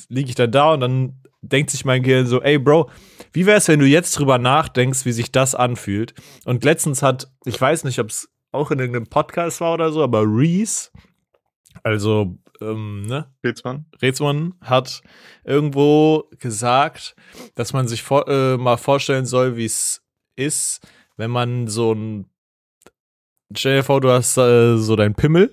liege 0.08 0.30
ich 0.30 0.36
dann 0.36 0.52
da 0.52 0.74
und 0.74 0.80
dann 0.80 1.22
denkt 1.42 1.70
sich 1.70 1.84
mein 1.84 2.04
Gehirn 2.04 2.26
so, 2.26 2.42
ey 2.42 2.58
Bro, 2.58 2.90
wie 3.34 3.46
wär's, 3.46 3.68
wenn 3.68 3.80
du 3.80 3.86
jetzt 3.86 4.18
drüber 4.18 4.38
nachdenkst, 4.38 5.06
wie 5.06 5.12
sich 5.12 5.32
das 5.32 5.56
anfühlt? 5.56 6.14
Und 6.46 6.64
letztens 6.64 7.04
hat, 7.04 7.30
ich 7.46 7.60
weiß 7.60 7.84
nicht, 7.84 8.00
ob 8.00 8.08
es 8.08 8.30
auch 8.52 8.72
in 8.72 8.80
irgendeinem 8.80 9.08
Podcast 9.08 9.60
war 9.60 9.74
oder 9.74 9.92
so, 9.92 10.02
aber 10.02 10.24
Reese, 10.24 10.90
also, 11.84 12.38
ähm, 12.62 13.04
ne, 13.04 13.30
Rätsmann? 13.44 13.86
Rätsmann 14.02 14.54
hat 14.62 15.02
irgendwo 15.44 16.30
gesagt, 16.40 17.16
dass 17.56 17.74
man 17.74 17.88
sich 17.90 18.04
vor, 18.04 18.28
äh, 18.30 18.58
mal 18.58 18.78
vorstellen 18.78 19.26
soll, 19.26 19.58
wie 19.58 19.66
es 19.66 20.02
ist, 20.38 20.80
wenn 21.18 21.30
man 21.30 21.68
so 21.68 21.94
ein 21.94 22.30
Stell 23.56 23.78
dir 23.78 23.84
vor, 23.84 24.02
du 24.02 24.10
hast 24.10 24.38
äh, 24.38 24.78
so 24.78 24.96
dein 24.96 25.16
Pimmel 25.16 25.52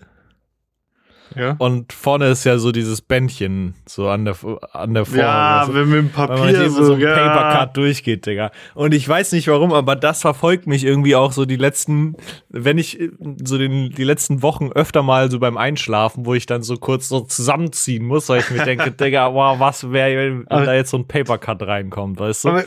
Ja. 1.37 1.55
und 1.59 1.93
vorne 1.93 2.27
ist 2.29 2.45
ja 2.45 2.59
so 2.59 2.73
dieses 2.73 3.03
Bändchen 3.03 3.75
so 3.87 4.09
an 4.09 4.25
der 4.25 4.37
an 4.73 4.95
der 4.95 5.05
Form. 5.05 5.19
Ja, 5.19 5.61
weißt 5.61 5.69
du? 5.71 5.75
wenn 5.75 5.89
mit 5.91 5.99
dem 5.99 6.11
Papier 6.11 6.49
hier 6.59 6.71
so, 6.71 6.85
so 6.85 6.95
ein 6.95 7.01
ja. 7.01 7.15
Papercut 7.15 7.77
durchgeht, 7.77 8.27
Digga. 8.27 8.51
Und 8.75 8.95
ich 8.95 9.09
weiß 9.09 9.33
nicht 9.33 9.47
warum, 9.49 9.73
aber 9.73 9.95
das 9.97 10.21
verfolgt 10.23 10.67
mich 10.67 10.85
irgendwie 10.85 11.15
auch 11.17 11.33
so 11.33 11.45
die 11.45 11.57
letzten, 11.57 12.17
wenn 12.49 12.79
ich 12.79 13.01
äh, 13.01 13.11
so 13.45 13.59
den, 13.59 13.91
die 13.91 14.05
letzten 14.05 14.43
Wochen 14.43 14.71
öfter 14.73 15.03
mal 15.05 15.31
so 15.31 15.39
beim 15.39 15.57
Einschlafen, 15.57 16.27
wo 16.27 16.35
ich 16.35 16.47
dann 16.47 16.63
so 16.63 16.77
kurz 16.77 17.09
so 17.09 17.21
zusammenziehen 17.21 18.05
muss, 18.05 18.29
weil 18.29 18.41
ich 18.41 18.51
mir 18.51 18.65
denke, 18.65 18.91
Digga, 19.01 19.33
wow, 19.35 19.59
was 19.61 19.91
wäre, 19.93 20.41
wenn 20.41 20.49
Aber- 20.49 20.67
da 20.67 20.75
jetzt 20.75 20.91
so 20.91 20.99
ein 20.99 21.07
Papercut 21.07 21.63
reinkommt, 21.63 22.19
weißt 22.19 22.45
du? 22.45 22.49
Aber 22.51 22.65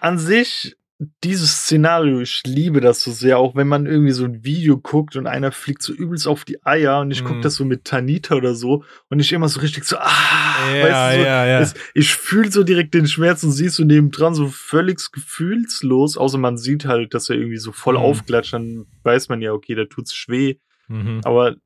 an 0.00 0.18
sich, 0.18 0.76
dieses 1.24 1.62
Szenario, 1.62 2.20
ich 2.20 2.42
liebe 2.46 2.80
das 2.80 3.02
so 3.02 3.10
sehr, 3.10 3.38
auch 3.38 3.54
wenn 3.54 3.66
man 3.68 3.86
irgendwie 3.86 4.12
so 4.12 4.24
ein 4.24 4.44
Video 4.44 4.78
guckt 4.78 5.16
und 5.16 5.26
einer 5.26 5.50
fliegt 5.52 5.82
so 5.82 5.92
übelst 5.92 6.26
auf 6.28 6.44
die 6.44 6.64
Eier 6.64 7.00
und 7.00 7.10
ich 7.10 7.22
gucke 7.24 7.38
Mhm. 7.38 7.42
das 7.42 7.54
so 7.56 7.64
mit 7.64 7.84
Tanita 7.84 8.34
oder 8.34 8.54
so 8.54 8.84
und 9.08 9.20
ich 9.20 9.32
immer 9.32 9.48
so 9.48 9.60
richtig 9.60 9.84
so, 9.84 9.96
ah, 9.98 10.74
Ja, 10.74 10.82
weißt 10.82 11.14
du, 11.16 11.20
so, 11.20 11.24
ja, 11.26 11.46
ja. 11.46 11.60
Es, 11.60 11.74
ich 11.94 12.14
fühle 12.14 12.50
so 12.50 12.62
direkt 12.64 12.94
den 12.94 13.06
Schmerz 13.06 13.42
und 13.44 13.52
siehst 13.52 13.78
du 13.78 13.84
nebendran 13.84 14.34
so 14.34 14.48
völlig 14.48 15.00
gefühlslos, 15.12 16.16
außer 16.16 16.38
man 16.38 16.56
sieht 16.56 16.84
halt, 16.84 17.14
dass 17.14 17.28
er 17.28 17.36
irgendwie 17.36 17.58
so 17.58 17.72
voll 17.72 17.94
Mhm. 17.94 18.00
aufklatscht, 18.00 18.52
dann 18.54 18.86
weiß 19.02 19.28
man 19.28 19.42
ja, 19.42 19.52
okay, 19.52 19.74
da 19.74 19.84
tut's 19.84 20.14
schweh, 20.14 20.56
Mhm. 20.88 21.20
aber 21.24 21.56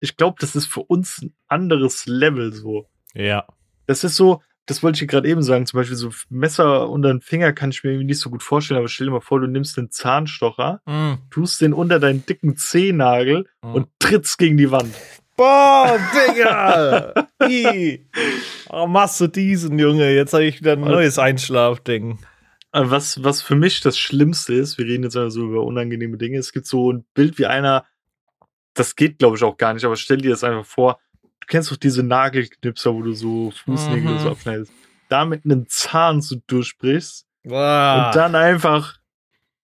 ich 0.00 0.16
glaube, 0.16 0.36
das 0.40 0.54
ist 0.54 0.66
für 0.66 0.82
uns 0.82 1.22
ein 1.22 1.34
anderes 1.48 2.06
Level 2.06 2.52
so. 2.52 2.86
Ja. 3.14 3.46
Das 3.86 4.04
ist 4.04 4.14
so, 4.16 4.42
das 4.68 4.82
wollte 4.82 4.96
ich 4.96 5.00
dir 5.00 5.06
gerade 5.08 5.28
eben 5.28 5.42
sagen, 5.42 5.66
zum 5.66 5.78
Beispiel 5.80 5.96
so 5.96 6.10
Messer 6.28 6.88
unter 6.88 7.08
den 7.08 7.20
Finger 7.20 7.52
kann 7.52 7.70
ich 7.70 7.82
mir 7.82 7.90
irgendwie 7.90 8.06
nicht 8.06 8.20
so 8.20 8.30
gut 8.30 8.42
vorstellen, 8.42 8.78
aber 8.78 8.88
stell 8.88 9.06
dir 9.08 9.12
mal 9.14 9.20
vor, 9.20 9.40
du 9.40 9.46
nimmst 9.48 9.76
einen 9.78 9.90
Zahnstocher, 9.90 10.80
Mhm. 10.86 11.18
tust 11.30 11.60
den 11.60 11.72
unter 11.72 11.98
deinen 11.98 12.24
dicken 12.26 12.56
Zehennagel 12.56 13.46
Mhm. 13.64 13.74
und 13.74 13.88
trittst 13.98 14.38
gegen 14.38 14.56
die 14.56 14.70
Wand. 14.70 14.94
Boah, 15.36 15.98
Digga! 16.12 17.14
Warum 18.68 18.92
machst 18.92 19.20
du 19.20 19.26
diesen, 19.28 19.78
Junge? 19.78 20.12
Jetzt 20.14 20.32
habe 20.32 20.44
ich 20.44 20.60
wieder 20.60 20.72
ein 20.72 20.80
neues 20.80 21.18
Einschlafding. 21.18 22.18
Aber 22.70 22.90
Was, 22.90 23.22
was 23.24 23.40
für 23.40 23.54
mich 23.56 23.80
das 23.80 23.98
Schlimmste 23.98 24.52
ist, 24.54 24.76
wir 24.78 24.84
reden 24.84 25.04
jetzt 25.04 25.16
also 25.16 25.42
über 25.46 25.62
unangenehme 25.64 26.18
Dinge, 26.18 26.38
es 26.38 26.52
gibt 26.52 26.66
so 26.66 26.92
ein 26.92 27.04
Bild 27.14 27.38
wie 27.38 27.46
einer, 27.46 27.86
das 28.74 28.94
geht 28.96 29.18
glaube 29.18 29.36
ich 29.36 29.42
auch 29.42 29.56
gar 29.56 29.72
nicht, 29.74 29.84
aber 29.84 29.96
stell 29.96 30.18
dir 30.18 30.30
das 30.30 30.44
einfach 30.44 30.66
vor, 30.66 30.98
kennst 31.48 31.70
doch 31.72 31.76
diese 31.76 32.02
Nagelknipser, 32.02 32.94
wo 32.94 33.02
du 33.02 33.12
so 33.14 33.50
Fußnägel 33.50 34.12
Mhm. 34.14 34.18
so 34.20 34.30
abschneidest, 34.30 34.72
da 35.08 35.24
mit 35.24 35.44
einem 35.44 35.66
Zahn 35.68 36.20
so 36.20 36.36
durchbrichst 36.46 37.26
Boah. 37.44 38.06
und 38.06 38.16
dann 38.16 38.34
einfach 38.34 38.98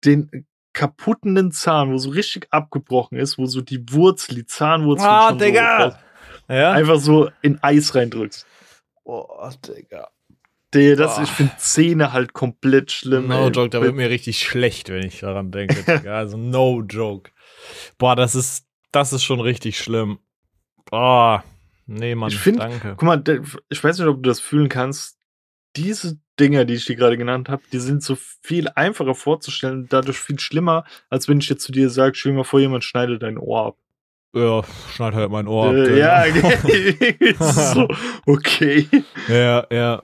den 0.05 0.45
kaputten 0.73 1.51
Zahn, 1.51 1.91
wo 1.91 1.97
so 1.97 2.09
richtig 2.09 2.47
abgebrochen 2.51 3.17
ist, 3.17 3.37
wo 3.37 3.45
so 3.45 3.61
die 3.61 3.83
Wurzel, 3.91 4.35
die 4.35 4.45
Zahnwurzel 4.45 5.07
Ah, 5.07 5.29
schon 5.29 5.39
so 5.39 5.45
Digga! 5.45 5.77
raus- 5.85 5.95
ja? 6.49 6.71
einfach 6.71 6.99
so 6.99 7.29
in 7.41 7.61
Eis 7.63 7.93
reindrückst. 7.95 8.45
Boah, 9.03 9.53
Digga. 9.67 10.09
Der, 10.73 10.95
das, 10.95 11.15
Boah. 11.17 11.23
ich 11.23 11.29
finde 11.29 11.53
Zähne 11.57 12.11
halt 12.13 12.33
komplett 12.33 12.91
schlimm. 12.91 13.27
No 13.27 13.45
ey. 13.47 13.51
joke, 13.51 13.69
da 13.69 13.81
wird 13.81 13.93
mir 13.95 14.09
richtig 14.09 14.39
schlecht, 14.39 14.89
wenn 14.89 15.05
ich 15.05 15.19
daran 15.19 15.51
denke. 15.51 15.75
Digga. 15.99 16.17
Also 16.17 16.37
no 16.37 16.81
joke. 16.81 17.29
Boah, 17.99 18.15
das 18.15 18.33
ist, 18.33 18.65
das 18.91 19.13
ist 19.13 19.23
schon 19.23 19.39
richtig 19.39 19.77
schlimm. 19.77 20.17
Boah. 20.89 21.43
Nee, 21.85 22.15
Mann, 22.15 22.29
Ich 22.29 22.37
find- 22.37 22.59
danke. 22.59 22.95
Guck 22.97 23.03
mal, 23.03 23.23
ich 23.69 23.83
weiß 23.83 23.97
nicht, 23.99 24.07
ob 24.07 24.21
du 24.23 24.29
das 24.29 24.39
fühlen 24.39 24.69
kannst. 24.69 25.17
Diese 25.75 26.17
Dinger, 26.39 26.65
die 26.65 26.75
ich 26.75 26.85
dir 26.85 26.95
gerade 26.95 27.17
genannt 27.17 27.49
habe, 27.49 27.61
die 27.71 27.79
sind 27.79 28.03
so 28.03 28.15
viel 28.41 28.67
einfacher 28.75 29.15
vorzustellen 29.15 29.79
und 29.81 29.93
dadurch 29.93 30.17
viel 30.17 30.39
schlimmer, 30.39 30.83
als 31.09 31.27
wenn 31.27 31.39
ich 31.39 31.49
jetzt 31.49 31.63
zu 31.63 31.71
dir 31.71 31.89
sage, 31.89 32.15
stell 32.15 32.31
dir 32.31 32.37
mal 32.39 32.43
vor, 32.43 32.59
jemand 32.59 32.83
schneidet 32.83 33.21
dein 33.23 33.37
Ohr 33.37 33.67
ab. 33.67 33.77
Ja, 34.35 34.63
schneid 34.95 35.13
halt 35.13 35.29
mein 35.31 35.47
Ohr 35.47 35.69
ab. 35.69 35.75
äh, 35.75 35.83
Digga. 35.85 36.25
ja, 36.25 37.35
so, 37.73 37.87
okay. 38.25 38.87
Ja, 39.27 39.67
ja. 39.71 40.01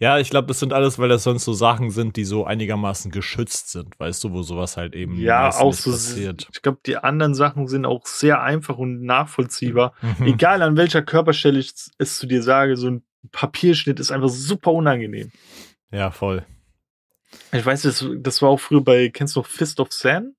Ja, 0.00 0.18
ich 0.18 0.30
glaube, 0.30 0.48
das 0.48 0.58
sind 0.58 0.72
alles, 0.72 0.98
weil 0.98 1.10
das 1.10 1.24
sonst 1.24 1.44
so 1.44 1.52
Sachen 1.52 1.90
sind, 1.90 2.16
die 2.16 2.24
so 2.24 2.44
einigermaßen 2.46 3.10
geschützt 3.10 3.70
sind, 3.70 4.00
weißt 4.00 4.24
du, 4.24 4.32
wo 4.32 4.42
sowas 4.42 4.78
halt 4.78 4.94
eben 4.94 5.18
Ja, 5.20 5.50
auch 5.50 5.74
so. 5.74 5.90
passiert. 5.90 6.48
Ich 6.52 6.62
glaube, 6.62 6.78
die 6.86 6.96
anderen 6.96 7.34
Sachen 7.34 7.68
sind 7.68 7.84
auch 7.84 8.06
sehr 8.06 8.40
einfach 8.42 8.78
und 8.78 9.02
nachvollziehbar. 9.02 9.92
Mhm. 10.18 10.26
Egal 10.26 10.62
an 10.62 10.78
welcher 10.78 11.02
Körperstelle 11.02 11.58
ich 11.58 11.74
es 11.98 12.16
zu 12.18 12.26
dir 12.26 12.42
sage, 12.42 12.76
so 12.78 12.88
ein 12.88 13.02
Papierschnitt 13.30 14.00
ist 14.00 14.10
einfach 14.10 14.30
super 14.30 14.72
unangenehm. 14.72 15.30
Ja, 15.92 16.10
voll. 16.10 16.46
Ich 17.52 17.64
weiß, 17.66 17.82
das, 17.82 18.04
das 18.16 18.40
war 18.40 18.48
auch 18.48 18.58
früher 18.60 18.80
bei, 18.82 19.10
kennst 19.10 19.36
du 19.36 19.40
noch 19.40 19.46
Fist 19.46 19.80
of 19.80 19.92
Sand? 19.92 20.34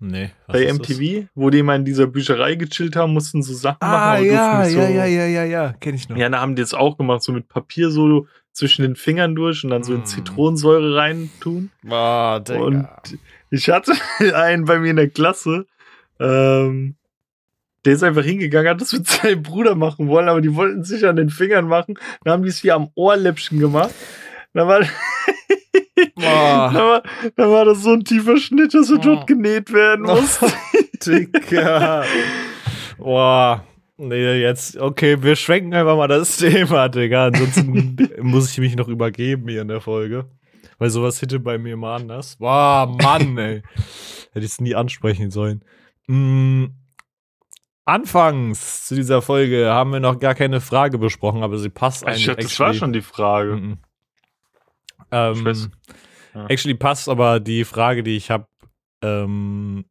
Nee. 0.00 0.32
bei 0.48 0.64
ist 0.64 0.80
das? 0.80 0.88
MTV, 0.98 1.28
wo 1.34 1.50
die 1.50 1.62
mal 1.62 1.76
in 1.76 1.84
dieser 1.84 2.06
Bücherei 2.08 2.56
gechillt 2.56 2.96
haben, 2.96 3.12
mussten 3.14 3.42
so 3.42 3.54
Sachen 3.54 3.78
Ah, 3.80 3.86
machen. 4.14 4.18
durften 4.18 4.34
ja, 4.34 4.62
nicht 4.64 4.72
so, 4.72 4.78
ja, 4.80 4.88
ja, 4.88 5.04
ja, 5.06 5.26
ja, 5.26 5.44
ja, 5.44 5.72
kenn 5.74 5.94
ich 5.94 6.08
noch. 6.08 6.16
Ja, 6.16 6.28
da 6.28 6.40
haben 6.40 6.56
die 6.56 6.62
das 6.62 6.74
auch 6.74 6.98
gemacht, 6.98 7.22
so 7.22 7.32
mit 7.32 7.48
Papier 7.48 7.90
so 7.90 8.26
zwischen 8.54 8.82
den 8.82 8.96
Fingern 8.96 9.34
durch 9.34 9.62
und 9.64 9.70
dann 9.70 9.82
so 9.84 9.92
in 9.94 10.00
Mm. 10.00 10.06
Zitronensäure 10.06 10.96
reintun. 10.96 11.70
Boah, 11.82 12.40
Digga. 12.40 12.60
Und 12.60 12.88
ich 13.50 13.68
hatte 13.68 13.92
einen 14.34 14.64
bei 14.64 14.78
mir 14.78 14.90
in 14.90 14.96
der 14.96 15.10
Klasse, 15.10 15.66
ähm, 16.18 16.94
der 17.84 17.92
ist 17.92 18.02
einfach 18.02 18.24
hingegangen, 18.24 18.70
hat 18.70 18.80
das 18.80 18.92
mit 18.94 19.06
seinem 19.08 19.42
Bruder 19.42 19.74
machen 19.74 20.08
wollen, 20.08 20.28
aber 20.28 20.40
die 20.40 20.54
wollten 20.54 20.80
es 20.80 20.88
sich 20.88 21.04
an 21.06 21.16
den 21.16 21.28
Fingern 21.28 21.68
machen. 21.68 21.98
Dann 22.24 22.32
haben 22.32 22.42
die 22.44 22.48
es 22.48 22.58
hier 22.60 22.74
am 22.76 22.88
Ohrläppchen 22.94 23.58
gemacht. 23.60 23.92
Dann 24.54 24.68
war, 24.68 24.80
dann, 26.16 26.74
war, 26.74 27.02
dann 27.36 27.50
war 27.50 27.64
das 27.64 27.82
so 27.82 27.92
ein 27.92 28.04
tiefer 28.04 28.36
Schnitt, 28.38 28.72
dass 28.72 28.88
er 28.88 28.96
Oh. 28.98 29.02
dort 29.02 29.26
genäht 29.26 29.72
werden 29.72 30.06
musste. 30.06 30.46
Digga. 31.04 32.04
Boah. 32.98 33.64
Nee, 33.96 34.40
jetzt, 34.40 34.76
okay, 34.76 35.22
wir 35.22 35.36
schwenken 35.36 35.72
einfach 35.72 35.96
mal 35.96 36.08
das 36.08 36.36
Thema, 36.38 36.88
Digga. 36.88 37.26
Ansonsten 37.26 37.96
muss 38.22 38.50
ich 38.50 38.58
mich 38.58 38.76
noch 38.76 38.88
übergeben 38.88 39.48
hier 39.48 39.62
in 39.62 39.68
der 39.68 39.80
Folge. 39.80 40.28
Weil 40.78 40.90
sowas 40.90 41.22
hätte 41.22 41.38
bei 41.38 41.58
mir 41.58 41.76
mal 41.76 41.96
anders. 41.96 42.36
Boah, 42.36 42.92
Mann, 43.00 43.38
ey. 43.38 43.62
Hätte 44.32 44.44
ich 44.44 44.52
es 44.52 44.60
nie 44.60 44.74
ansprechen 44.74 45.30
sollen. 45.30 45.64
Mm, 46.08 46.64
anfangs 47.84 48.86
zu 48.86 48.96
dieser 48.96 49.22
Folge 49.22 49.70
haben 49.70 49.92
wir 49.92 50.00
noch 50.00 50.18
gar 50.18 50.34
keine 50.34 50.60
Frage 50.60 50.98
besprochen, 50.98 51.44
aber 51.44 51.58
sie 51.58 51.68
passt 51.68 52.02
Ich 52.02 52.08
eigentlich. 52.08 52.26
dachte, 52.26 52.42
das 52.42 52.58
war 52.58 52.74
schon 52.74 52.92
die 52.92 53.02
Frage. 53.02 53.54
Mhm. 53.54 53.78
Ähm, 55.12 55.44
weiß. 55.44 55.68
Ja. 56.34 56.46
Actually 56.46 56.74
passt 56.74 57.08
aber 57.08 57.38
die 57.38 57.64
Frage, 57.64 58.02
die 58.02 58.16
ich 58.16 58.32
habe, 58.32 58.48
ähm, 59.02 59.84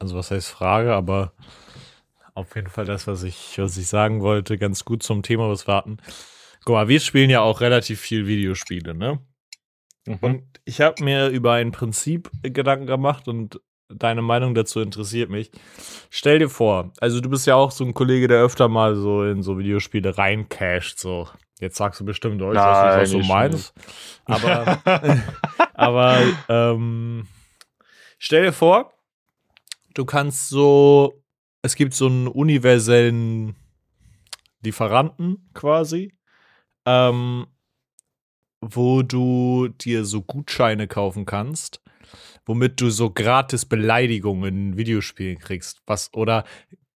also 0.00 0.16
was 0.16 0.32
heißt 0.32 0.48
Frage, 0.48 0.92
aber 0.92 1.32
auf 2.34 2.54
jeden 2.54 2.68
Fall 2.68 2.84
das, 2.84 3.06
was 3.06 3.22
ich, 3.22 3.58
was 3.58 3.76
ich 3.76 3.88
sagen 3.88 4.20
wollte, 4.22 4.58
ganz 4.58 4.84
gut 4.84 5.02
zum 5.02 5.22
Thema 5.22 5.48
was 5.48 5.66
warten. 5.66 5.98
Guck 6.64 6.74
mal, 6.74 6.88
wir 6.88 7.00
spielen 7.00 7.30
ja 7.30 7.40
auch 7.40 7.60
relativ 7.60 8.00
viel 8.00 8.26
Videospiele, 8.26 8.94
ne? 8.94 9.18
Mhm. 10.06 10.18
Und 10.20 10.42
ich 10.64 10.80
habe 10.80 11.02
mir 11.02 11.28
über 11.28 11.54
ein 11.54 11.72
Prinzip 11.72 12.30
Gedanken 12.42 12.86
gemacht 12.86 13.28
und 13.28 13.60
deine 13.88 14.22
Meinung 14.22 14.54
dazu 14.54 14.80
interessiert 14.80 15.30
mich. 15.30 15.50
Stell 16.10 16.38
dir 16.38 16.48
vor, 16.48 16.92
also 17.00 17.20
du 17.20 17.28
bist 17.28 17.46
ja 17.46 17.56
auch 17.56 17.70
so 17.70 17.84
ein 17.84 17.94
Kollege, 17.94 18.28
der 18.28 18.42
öfter 18.42 18.68
mal 18.68 18.96
so 18.96 19.24
in 19.24 19.42
so 19.42 19.58
Videospiele 19.58 20.16
reincasht, 20.16 20.98
so. 20.98 21.28
Jetzt 21.60 21.76
sagst 21.76 22.00
du 22.00 22.04
bestimmt, 22.04 22.40
ich 22.42 22.48
weiß 22.48 23.06
nicht, 23.06 23.16
was 23.16 23.22
du 23.22 23.32
meinst. 23.32 23.74
Aber, 24.24 24.82
aber 25.74 26.18
ähm, 26.48 27.28
stell 28.18 28.42
dir 28.46 28.52
vor, 28.52 28.92
du 29.94 30.04
kannst 30.04 30.48
so, 30.48 31.21
es 31.62 31.76
gibt 31.76 31.94
so 31.94 32.06
einen 32.06 32.26
universellen 32.26 33.54
Lieferanten 34.64 35.48
quasi, 35.54 36.12
ähm, 36.84 37.46
wo 38.60 39.02
du 39.02 39.68
dir 39.68 40.04
so 40.04 40.22
Gutscheine 40.22 40.86
kaufen 40.88 41.24
kannst, 41.24 41.80
womit 42.44 42.80
du 42.80 42.90
so 42.90 43.10
gratis 43.10 43.64
Beleidigungen 43.64 44.72
in 44.72 44.76
Videospielen 44.76 45.38
kriegst. 45.38 45.82
Was, 45.86 46.12
oder 46.14 46.44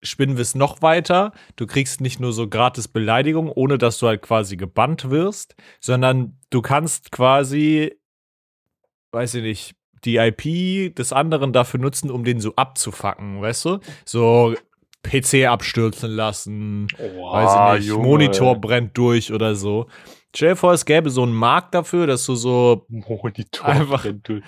spinnen 0.02 0.36
wir 0.36 0.42
es 0.42 0.54
noch 0.54 0.82
weiter. 0.82 1.32
Du 1.56 1.66
kriegst 1.66 2.00
nicht 2.00 2.20
nur 2.20 2.32
so 2.32 2.48
gratis 2.48 2.88
Beleidigungen, 2.88 3.50
ohne 3.50 3.78
dass 3.78 3.98
du 3.98 4.06
halt 4.06 4.22
quasi 4.22 4.56
gebannt 4.56 5.10
wirst, 5.10 5.56
sondern 5.80 6.38
du 6.50 6.62
kannst 6.62 7.10
quasi, 7.12 7.94
weiß 9.12 9.34
ich 9.34 9.42
nicht, 9.42 9.76
die 10.06 10.16
IP 10.16 10.94
des 10.94 11.12
anderen 11.12 11.52
dafür 11.52 11.80
nutzen, 11.80 12.10
um 12.10 12.24
den 12.24 12.40
so 12.40 12.54
abzufacken, 12.56 13.42
weißt 13.42 13.64
du? 13.64 13.78
So 14.04 14.54
PC 15.02 15.46
abstürzen 15.46 16.10
lassen, 16.10 16.88
oh, 16.98 17.32
weiß 17.32 17.74
ich 17.74 17.80
nicht, 17.80 17.88
Junge, 17.88 18.06
Monitor 18.06 18.60
brennt 18.60 18.96
durch 18.96 19.32
oder 19.32 19.54
so. 19.54 19.86
Stell 20.34 20.50
dir 20.50 20.56
vor, 20.56 20.72
es 20.72 20.84
gäbe 20.84 21.10
so 21.10 21.22
einen 21.22 21.34
Markt 21.34 21.74
dafür, 21.74 22.06
dass 22.06 22.26
du 22.26 22.34
so 22.34 22.86
Monitor 22.88 23.66
einfach 23.66 24.02
brennt 24.02 24.28
durch. 24.28 24.42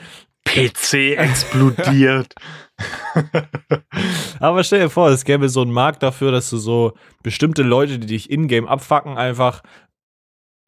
PC 0.45 1.17
explodiert. 1.19 2.35
Aber 4.41 4.65
stell 4.65 4.81
dir 4.81 4.91
vor, 4.91 5.11
es 5.11 5.25
gäbe 5.25 5.49
so 5.49 5.61
einen 5.61 5.73
Markt 5.73 6.03
dafür, 6.03 6.33
dass 6.33 6.49
du 6.49 6.57
so 6.57 6.95
bestimmte 7.23 7.63
Leute, 7.63 7.99
die 7.99 8.07
dich 8.07 8.31
in-game 8.31 8.67
abfacken, 8.67 9.19
einfach 9.19 9.63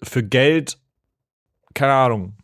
für 0.03 0.23
Geld, 0.23 0.79
keine 1.75 1.95
Ahnung, 1.95 2.37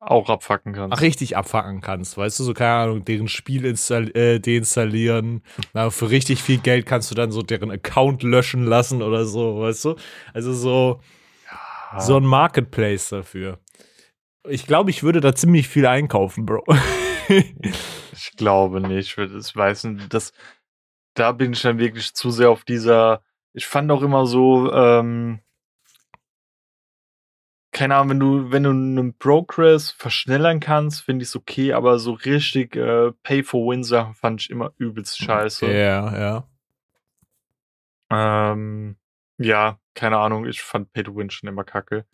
auch 0.00 0.30
abfacken 0.30 0.72
kannst. 0.72 0.96
Ach, 0.96 1.02
richtig 1.02 1.36
abfacken 1.36 1.82
kannst, 1.82 2.16
weißt 2.16 2.38
du, 2.40 2.44
so 2.44 2.54
keine 2.54 2.84
Ahnung, 2.84 3.04
deren 3.04 3.28
Spiel 3.28 3.64
äh, 3.66 4.40
deinstallieren. 4.40 5.42
Na, 5.74 5.90
für 5.90 6.10
richtig 6.10 6.42
viel 6.42 6.58
Geld 6.58 6.86
kannst 6.86 7.10
du 7.10 7.14
dann 7.14 7.30
so 7.30 7.42
deren 7.42 7.70
Account 7.70 8.22
löschen 8.22 8.64
lassen 8.64 9.02
oder 9.02 9.26
so, 9.26 9.60
weißt 9.60 9.84
du? 9.84 9.96
Also 10.32 10.54
so, 10.54 11.00
ja. 11.92 12.00
so 12.00 12.16
ein 12.16 12.24
Marketplace 12.24 13.10
dafür. 13.10 13.58
Ich 14.48 14.66
glaube, 14.66 14.90
ich 14.90 15.02
würde 15.02 15.20
da 15.20 15.34
ziemlich 15.34 15.68
viel 15.68 15.86
einkaufen, 15.86 16.46
Bro. 16.46 16.64
ich 17.28 18.32
glaube 18.36 18.80
nicht. 18.80 19.18
Ich 19.18 19.56
weiß 19.56 19.84
nicht, 19.84 20.12
das, 20.14 20.32
da 21.14 21.32
bin 21.32 21.52
ich 21.52 21.60
dann 21.60 21.78
wirklich 21.78 22.14
zu 22.14 22.30
sehr 22.30 22.50
auf 22.50 22.64
dieser. 22.64 23.22
Ich 23.52 23.66
fand 23.66 23.90
auch 23.90 24.02
immer 24.02 24.24
so, 24.24 24.72
ähm, 24.72 25.40
keine 27.80 27.94
Ahnung, 27.96 28.10
wenn 28.10 28.20
du, 28.20 28.52
wenn 28.52 28.62
du 28.64 28.70
einen 28.70 29.14
Progress 29.14 29.90
verschnellern 29.90 30.60
kannst, 30.60 31.00
finde 31.00 31.22
ich 31.22 31.30
es 31.30 31.36
okay, 31.36 31.72
aber 31.72 31.98
so 31.98 32.12
richtig 32.12 32.76
äh, 32.76 33.10
Pay-for-Win-Sachen 33.22 34.12
fand 34.16 34.42
ich 34.42 34.50
immer 34.50 34.74
übelst 34.76 35.16
scheiße. 35.16 35.64
Ja, 35.72 36.44
ja. 38.10 38.52
Ähm, 38.52 38.96
ja, 39.38 39.78
keine 39.94 40.18
Ahnung, 40.18 40.46
ich 40.46 40.60
fand 40.60 40.92
Pay-to-Win 40.92 41.30
schon 41.30 41.48
immer 41.48 41.64
kacke. 41.64 42.04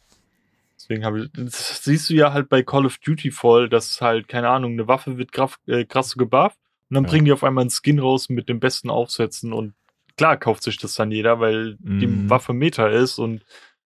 Deswegen 0.77 1.05
habe 1.05 1.25
ich, 1.25 1.33
das 1.33 1.83
siehst 1.83 2.11
du 2.11 2.15
ja 2.15 2.33
halt 2.33 2.49
bei 2.49 2.63
Call 2.63 2.87
of 2.87 2.99
Duty 2.99 3.33
voll, 3.33 3.69
dass 3.69 4.01
halt, 4.01 4.29
keine 4.29 4.51
Ahnung, 4.51 4.75
eine 4.75 4.87
Waffe 4.87 5.19
wird 5.19 5.33
krass, 5.33 5.57
äh, 5.67 5.85
krass 5.85 6.15
gebufft 6.15 6.61
und 6.91 6.95
dann 6.95 7.05
ja. 7.07 7.11
bringen 7.11 7.25
die 7.25 7.33
auf 7.33 7.43
einmal 7.43 7.63
einen 7.63 7.71
Skin 7.71 7.99
raus 7.99 8.29
mit 8.29 8.49
den 8.49 8.61
besten 8.61 8.89
Aufsätzen 8.89 9.53
und 9.53 9.75
klar 10.17 10.37
kauft 10.37 10.63
sich 10.63 10.79
das 10.79 10.95
dann 10.95 11.11
jeder, 11.11 11.41
weil 11.41 11.77
mhm. 11.81 11.99
die 11.99 12.31
Waffe 12.31 12.53
Meta 12.53 12.87
ist 12.87 13.19
und 13.19 13.45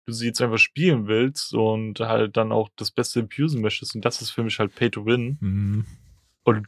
du 0.08 0.14
sie 0.14 0.28
jetzt 0.28 0.42
einfach 0.42 0.58
spielen 0.58 1.08
willst 1.08 1.54
und 1.54 2.00
halt 2.00 2.38
dann 2.38 2.52
auch 2.52 2.70
das 2.76 2.92
Beste 2.92 3.20
im 3.20 3.30
Fusen 3.30 3.62
möchtest. 3.62 3.96
Und 3.96 4.06
das 4.06 4.22
ist 4.22 4.32
für 4.32 4.44
mich 4.44 4.58
halt 4.58 4.74
Pay 4.74 4.90
to 4.90 5.06
Win. 5.06 5.38
Mhm. 5.40 5.86
Und 6.44 6.68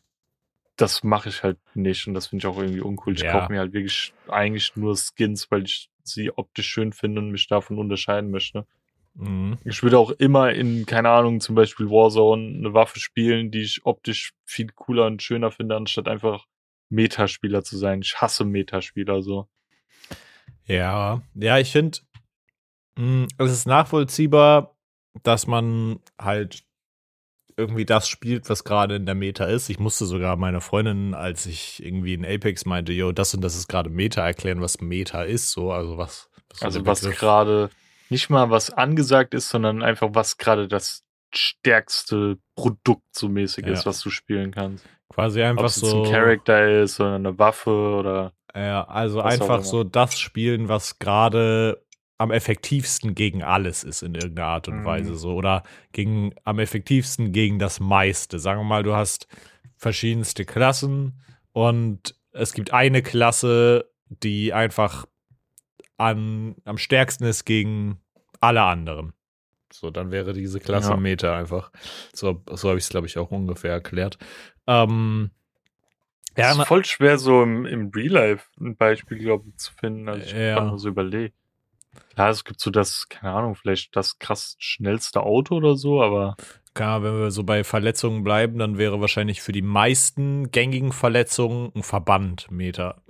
das 0.75 1.03
mache 1.03 1.29
ich 1.29 1.43
halt 1.43 1.57
nicht 1.73 2.07
und 2.07 2.13
das 2.13 2.27
finde 2.27 2.43
ich 2.43 2.47
auch 2.47 2.59
irgendwie 2.59 2.81
uncool. 2.81 3.13
Ich 3.13 3.21
ja. 3.21 3.31
kaufe 3.31 3.51
mir 3.51 3.59
halt 3.59 3.73
wirklich 3.73 4.13
eigentlich 4.27 4.75
nur 4.75 4.95
Skins, 4.95 5.49
weil 5.51 5.63
ich 5.63 5.89
sie 6.03 6.31
optisch 6.31 6.67
schön 6.67 6.93
finde 6.93 7.21
und 7.21 7.31
mich 7.31 7.47
davon 7.47 7.77
unterscheiden 7.77 8.31
möchte. 8.31 8.65
Mhm. 9.15 9.57
Ich 9.63 9.83
würde 9.83 9.97
auch 9.97 10.11
immer 10.11 10.51
in, 10.53 10.85
keine 10.85 11.09
Ahnung, 11.09 11.39
zum 11.39 11.55
Beispiel 11.55 11.89
Warzone 11.89 12.57
eine 12.57 12.73
Waffe 12.73 12.99
spielen, 12.99 13.51
die 13.51 13.61
ich 13.61 13.85
optisch 13.85 14.33
viel 14.45 14.67
cooler 14.73 15.05
und 15.05 15.21
schöner 15.21 15.51
finde, 15.51 15.75
anstatt 15.75 16.07
einfach 16.07 16.45
Metaspieler 16.89 17.63
zu 17.63 17.77
sein. 17.77 18.01
Ich 18.01 18.21
hasse 18.21 18.45
Metaspieler 18.45 19.21
so. 19.21 19.47
Ja, 20.65 21.21
ja, 21.35 21.57
ich 21.57 21.71
finde, 21.71 21.99
es 23.37 23.51
ist 23.51 23.67
nachvollziehbar, 23.67 24.75
dass 25.23 25.47
man 25.47 25.99
halt 26.19 26.63
irgendwie 27.55 27.85
das 27.85 28.07
spielt, 28.07 28.49
was 28.49 28.63
gerade 28.63 28.95
in 28.95 29.05
der 29.05 29.15
Meta 29.15 29.45
ist. 29.45 29.69
Ich 29.69 29.79
musste 29.79 30.05
sogar 30.05 30.37
meiner 30.37 30.61
Freundin, 30.61 31.13
als 31.13 31.45
ich 31.45 31.83
irgendwie 31.83 32.13
in 32.13 32.25
Apex 32.25 32.65
meinte, 32.65 32.93
yo, 32.93 33.11
das 33.11 33.33
und 33.33 33.41
das 33.41 33.55
ist 33.55 33.67
gerade 33.67 33.89
Meta, 33.89 34.25
erklären, 34.25 34.61
was 34.61 34.79
Meta 34.79 35.23
ist, 35.23 35.51
so, 35.51 35.71
also 35.71 35.97
was. 35.97 36.29
was 36.49 36.61
also 36.61 36.85
was 36.85 37.01
gerade 37.01 37.69
nicht 38.09 38.29
mal 38.29 38.49
was 38.49 38.71
angesagt 38.71 39.33
ist, 39.33 39.49
sondern 39.49 39.83
einfach 39.83 40.09
was 40.13 40.37
gerade 40.37 40.67
das 40.67 41.03
stärkste 41.33 42.37
Produkt 42.55 43.03
so 43.15 43.29
mäßig 43.29 43.65
ja. 43.65 43.73
ist, 43.73 43.85
was 43.85 43.99
du 43.99 44.09
spielen 44.09 44.51
kannst. 44.51 44.85
Quasi 45.09 45.43
einfach 45.43 45.63
Ob 45.63 45.67
es 45.67 45.75
so 45.75 46.03
ein 46.03 46.11
Charakter 46.11 46.81
ist 46.81 46.99
oder 46.99 47.15
eine 47.15 47.37
Waffe 47.37 47.71
oder 47.71 48.33
ja, 48.55 48.83
also 48.87 49.21
einfach 49.21 49.63
so 49.63 49.83
das 49.83 50.17
spielen, 50.17 50.69
was 50.69 50.97
gerade 50.97 51.83
am 52.19 52.31
effektivsten 52.31 53.15
gegen 53.15 53.43
alles 53.43 53.83
ist 53.83 54.03
in 54.03 54.13
irgendeiner 54.13 54.49
Art 54.49 54.67
und 54.67 54.81
mhm. 54.81 54.85
Weise 54.85 55.15
so 55.15 55.33
oder 55.33 55.63
gegen 55.93 56.35
am 56.43 56.59
effektivsten 56.59 57.31
gegen 57.31 57.59
das 57.59 57.79
meiste. 57.79 58.39
Sagen 58.39 58.59
wir 58.59 58.65
mal, 58.65 58.83
du 58.83 58.93
hast 58.93 59.27
verschiedenste 59.77 60.43
Klassen 60.43 61.21
und 61.53 62.15
es 62.33 62.53
gibt 62.53 62.73
eine 62.73 63.01
Klasse, 63.01 63.89
die 64.09 64.53
einfach 64.53 65.05
an, 65.97 66.55
am 66.65 66.77
stärksten 66.77 67.23
ist 67.23 67.45
gegen 67.45 68.01
alle 68.41 68.63
anderen. 68.63 69.13
So, 69.71 69.89
dann 69.89 70.11
wäre 70.11 70.33
diese 70.33 70.59
Klasse 70.59 70.91
ja. 70.91 70.97
Meter 70.97 71.35
einfach. 71.35 71.71
So, 72.13 72.43
so 72.51 72.69
habe 72.69 72.79
ich 72.79 72.83
es, 72.83 72.89
glaube 72.89 73.07
ich, 73.07 73.17
auch 73.17 73.31
ungefähr 73.31 73.71
erklärt. 73.71 74.17
Ähm, 74.67 75.31
ja, 76.37 76.51
es 76.51 76.57
ist 76.57 76.67
voll 76.67 76.83
schwer, 76.83 77.17
so 77.17 77.43
im, 77.43 77.65
im 77.65 77.91
Real 77.95 78.11
Life 78.11 78.49
ein 78.59 78.75
Beispiel, 78.75 79.19
glaube 79.19 79.47
ich, 79.47 79.55
zu 79.55 79.71
finden. 79.73 80.09
Also 80.09 80.25
ich 80.25 80.33
ja. 80.33 80.55
habe 80.55 80.77
so 80.77 80.89
überlegt. 80.89 81.38
Klar, 82.13 82.29
es 82.29 82.43
gibt 82.43 82.59
so 82.59 82.69
das, 82.69 83.07
keine 83.09 83.33
Ahnung, 83.33 83.55
vielleicht 83.55 83.95
das 83.95 84.19
krass 84.19 84.55
schnellste 84.59 85.21
Auto 85.21 85.55
oder 85.55 85.75
so, 85.75 86.01
aber. 86.01 86.35
Klar, 86.73 87.03
wenn 87.03 87.19
wir 87.19 87.31
so 87.31 87.43
bei 87.43 87.63
Verletzungen 87.63 88.23
bleiben, 88.23 88.59
dann 88.59 88.77
wäre 88.77 89.01
wahrscheinlich 89.01 89.41
für 89.41 89.51
die 89.51 89.61
meisten 89.61 90.51
gängigen 90.51 90.91
Verletzungen 90.91 91.71
ein 91.75 91.83
Verbandmeter. 91.83 93.01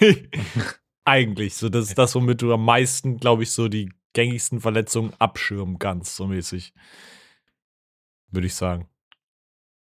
Eigentlich. 1.04 1.56
So, 1.56 1.68
das 1.68 1.88
ist 1.88 1.98
das, 1.98 2.14
womit 2.14 2.42
du 2.42 2.52
am 2.52 2.64
meisten, 2.64 3.16
glaube 3.16 3.42
ich, 3.42 3.52
so 3.52 3.68
die 3.68 3.90
gängigsten 4.12 4.60
Verletzungen 4.60 5.12
abschirmen 5.18 5.78
kannst, 5.78 6.16
so 6.16 6.26
mäßig. 6.26 6.74
Würde 8.30 8.46
ich 8.46 8.54
sagen. 8.54 8.88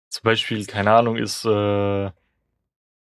Zum 0.10 0.24
Beispiel, 0.24 0.66
keine 0.66 0.92
Ahnung, 0.92 1.16
ist 1.16 1.46
äh, 1.46 2.12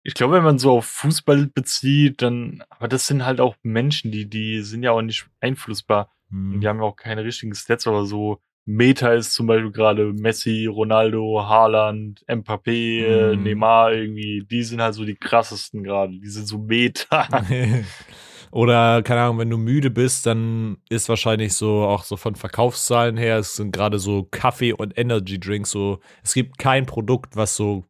ich 0.04 0.14
glaube, 0.14 0.34
wenn 0.34 0.44
man 0.44 0.60
so 0.60 0.72
auf 0.72 0.86
Fußball 0.86 1.48
bezieht, 1.48 2.22
dann, 2.22 2.64
aber 2.70 2.88
das 2.88 3.06
sind 3.08 3.26
halt 3.26 3.40
auch 3.40 3.56
Menschen, 3.62 4.12
die, 4.12 4.30
die 4.30 4.62
sind 4.62 4.84
ja 4.84 4.92
auch 4.92 5.02
nicht 5.02 5.28
einflussbar. 5.40 6.12
Hm. 6.30 6.54
Und 6.54 6.62
die 6.62 6.68
haben 6.68 6.80
ja 6.80 6.86
auch 6.86 6.96
keine 6.96 7.24
richtigen 7.24 7.54
Stats, 7.54 7.88
aber 7.88 8.06
so 8.06 8.40
Meta 8.66 9.14
ist 9.14 9.34
zum 9.34 9.48
Beispiel 9.48 9.72
gerade 9.72 10.14
Messi, 10.14 10.66
Ronaldo, 10.66 11.44
Haaland, 11.48 12.24
Mbappé, 12.28 13.34
hm. 13.34 13.44
Neymar 13.44 13.94
irgendwie, 13.94 14.46
die 14.50 14.64
sind 14.64 14.82
halt 14.82 14.96
so 14.96 15.06
die 15.06 15.16
krassesten 15.16 15.84
gerade. 15.84 16.14
Die 16.20 16.30
sind 16.30 16.48
so 16.48 16.58
Meta. 16.58 17.28
Oder, 18.52 19.02
keine 19.02 19.22
Ahnung, 19.22 19.40
wenn 19.40 19.50
du 19.50 19.58
müde 19.58 19.90
bist, 19.90 20.26
dann 20.26 20.78
ist 20.90 21.08
wahrscheinlich 21.08 21.54
so 21.54 21.84
auch 21.86 22.04
so 22.04 22.18
von 22.18 22.36
Verkaufszahlen 22.36 23.16
her, 23.16 23.38
es 23.38 23.56
sind 23.56 23.72
gerade 23.72 23.98
so 23.98 24.28
Kaffee 24.30 24.74
und 24.74 24.98
Energy 24.98 25.40
Drinks 25.40 25.72
so, 25.72 26.02
es 26.22 26.34
gibt 26.34 26.58
kein 26.58 26.86
Produkt, 26.86 27.38
was 27.38 27.56
so 27.56 27.86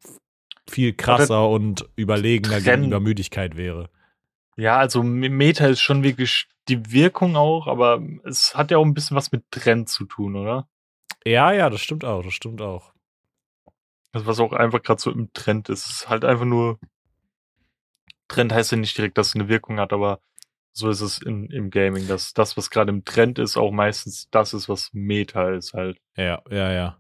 viel 0.69 0.93
krasser 0.93 1.49
und 1.49 1.89
überlegener 1.95 2.59
Trend. 2.59 2.65
gegenüber 2.65 2.99
Müdigkeit 2.99 3.57
wäre. 3.57 3.89
Ja, 4.57 4.77
also 4.77 5.01
Meta 5.01 5.67
ist 5.67 5.81
schon 5.81 6.03
wirklich 6.03 6.47
die 6.67 6.91
Wirkung 6.91 7.35
auch, 7.35 7.67
aber 7.67 8.01
es 8.23 8.55
hat 8.55 8.71
ja 8.71 8.77
auch 8.77 8.85
ein 8.85 8.93
bisschen 8.93 9.17
was 9.17 9.31
mit 9.31 9.43
Trend 9.51 9.89
zu 9.89 10.05
tun, 10.05 10.35
oder? 10.35 10.67
Ja, 11.25 11.51
ja, 11.51 11.69
das 11.69 11.81
stimmt 11.81 12.05
auch, 12.05 12.23
das 12.23 12.33
stimmt 12.33 12.61
auch. 12.61 12.93
Also 14.11 14.27
was 14.27 14.39
auch 14.39 14.53
einfach 14.53 14.83
gerade 14.83 15.01
so 15.01 15.11
im 15.11 15.31
Trend 15.33 15.69
ist, 15.69 15.89
ist 15.89 16.09
halt 16.09 16.25
einfach 16.25 16.45
nur 16.45 16.79
Trend 18.27 18.53
heißt 18.53 18.71
ja 18.71 18.77
nicht 18.77 18.97
direkt, 18.97 19.17
dass 19.17 19.29
es 19.29 19.35
eine 19.35 19.49
Wirkung 19.49 19.79
hat, 19.79 19.93
aber 19.93 20.21
so 20.73 20.89
ist 20.89 21.01
es 21.01 21.21
in, 21.21 21.47
im 21.47 21.69
Gaming, 21.69 22.07
dass 22.07 22.33
das, 22.33 22.55
was 22.55 22.69
gerade 22.69 22.91
im 22.91 23.03
Trend 23.03 23.39
ist, 23.39 23.57
auch 23.57 23.71
meistens 23.71 24.29
das 24.31 24.53
ist, 24.53 24.69
was 24.69 24.89
Meta 24.93 25.51
ist 25.51 25.73
halt. 25.73 25.97
Ja, 26.15 26.41
ja, 26.49 26.71
ja. 26.71 26.97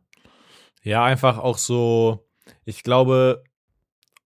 Ja, 0.83 1.05
einfach 1.05 1.37
auch 1.37 1.57
so, 1.57 2.27
ich 2.65 2.83
glaube, 2.83 3.43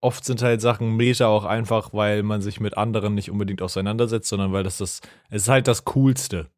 oft 0.05 0.23
sind 0.23 0.41
halt 0.41 0.61
Sachen 0.61 0.95
Meta 0.95 1.27
auch 1.27 1.45
einfach, 1.45 1.91
weil 1.91 2.23
man 2.23 2.41
sich 2.41 2.59
mit 2.59 2.77
anderen 2.77 3.15
nicht 3.15 3.31
unbedingt 3.31 3.61
auseinandersetzt, 3.61 4.29
sondern 4.29 4.53
weil 4.53 4.63
das 4.63 4.77
das, 4.77 5.01
es 5.29 5.43
ist 5.43 5.49
halt 5.49 5.67
das 5.67 5.83
Coolste. 5.83 6.49